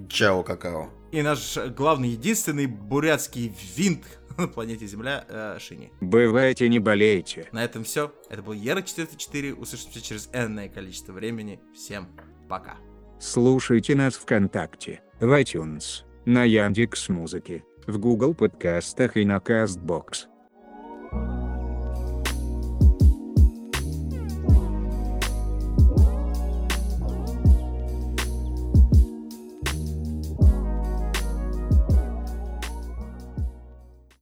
Чао, 0.09 0.43
какао. 0.43 0.89
И 1.11 1.21
наш 1.21 1.57
главный, 1.75 2.09
единственный 2.09 2.65
бурятский 2.67 3.53
винт 3.75 4.05
на 4.37 4.47
планете 4.47 4.87
Земля, 4.87 5.25
э, 5.27 5.57
Шини. 5.59 5.91
Бывайте, 6.01 6.69
не 6.69 6.79
болейте. 6.79 7.47
На 7.51 7.63
этом 7.63 7.83
все. 7.83 8.13
Это 8.29 8.41
был 8.41 8.53
Ера404. 8.53 9.53
Услышимся 9.53 10.01
через 10.01 10.29
энное 10.33 10.69
количество 10.69 11.13
времени. 11.13 11.59
Всем 11.73 12.07
пока. 12.49 12.77
Слушайте 13.19 13.95
нас 13.95 14.15
ВКонтакте, 14.15 15.01
в 15.19 15.31
iTunes, 15.39 16.03
на 16.25 16.43
Яндекс 16.43 17.09
Музыке, 17.09 17.63
в 17.85 17.99
Google 17.99 18.33
подкастах 18.33 19.15
и 19.15 19.25
на 19.25 19.37
Castbox. 19.37 20.30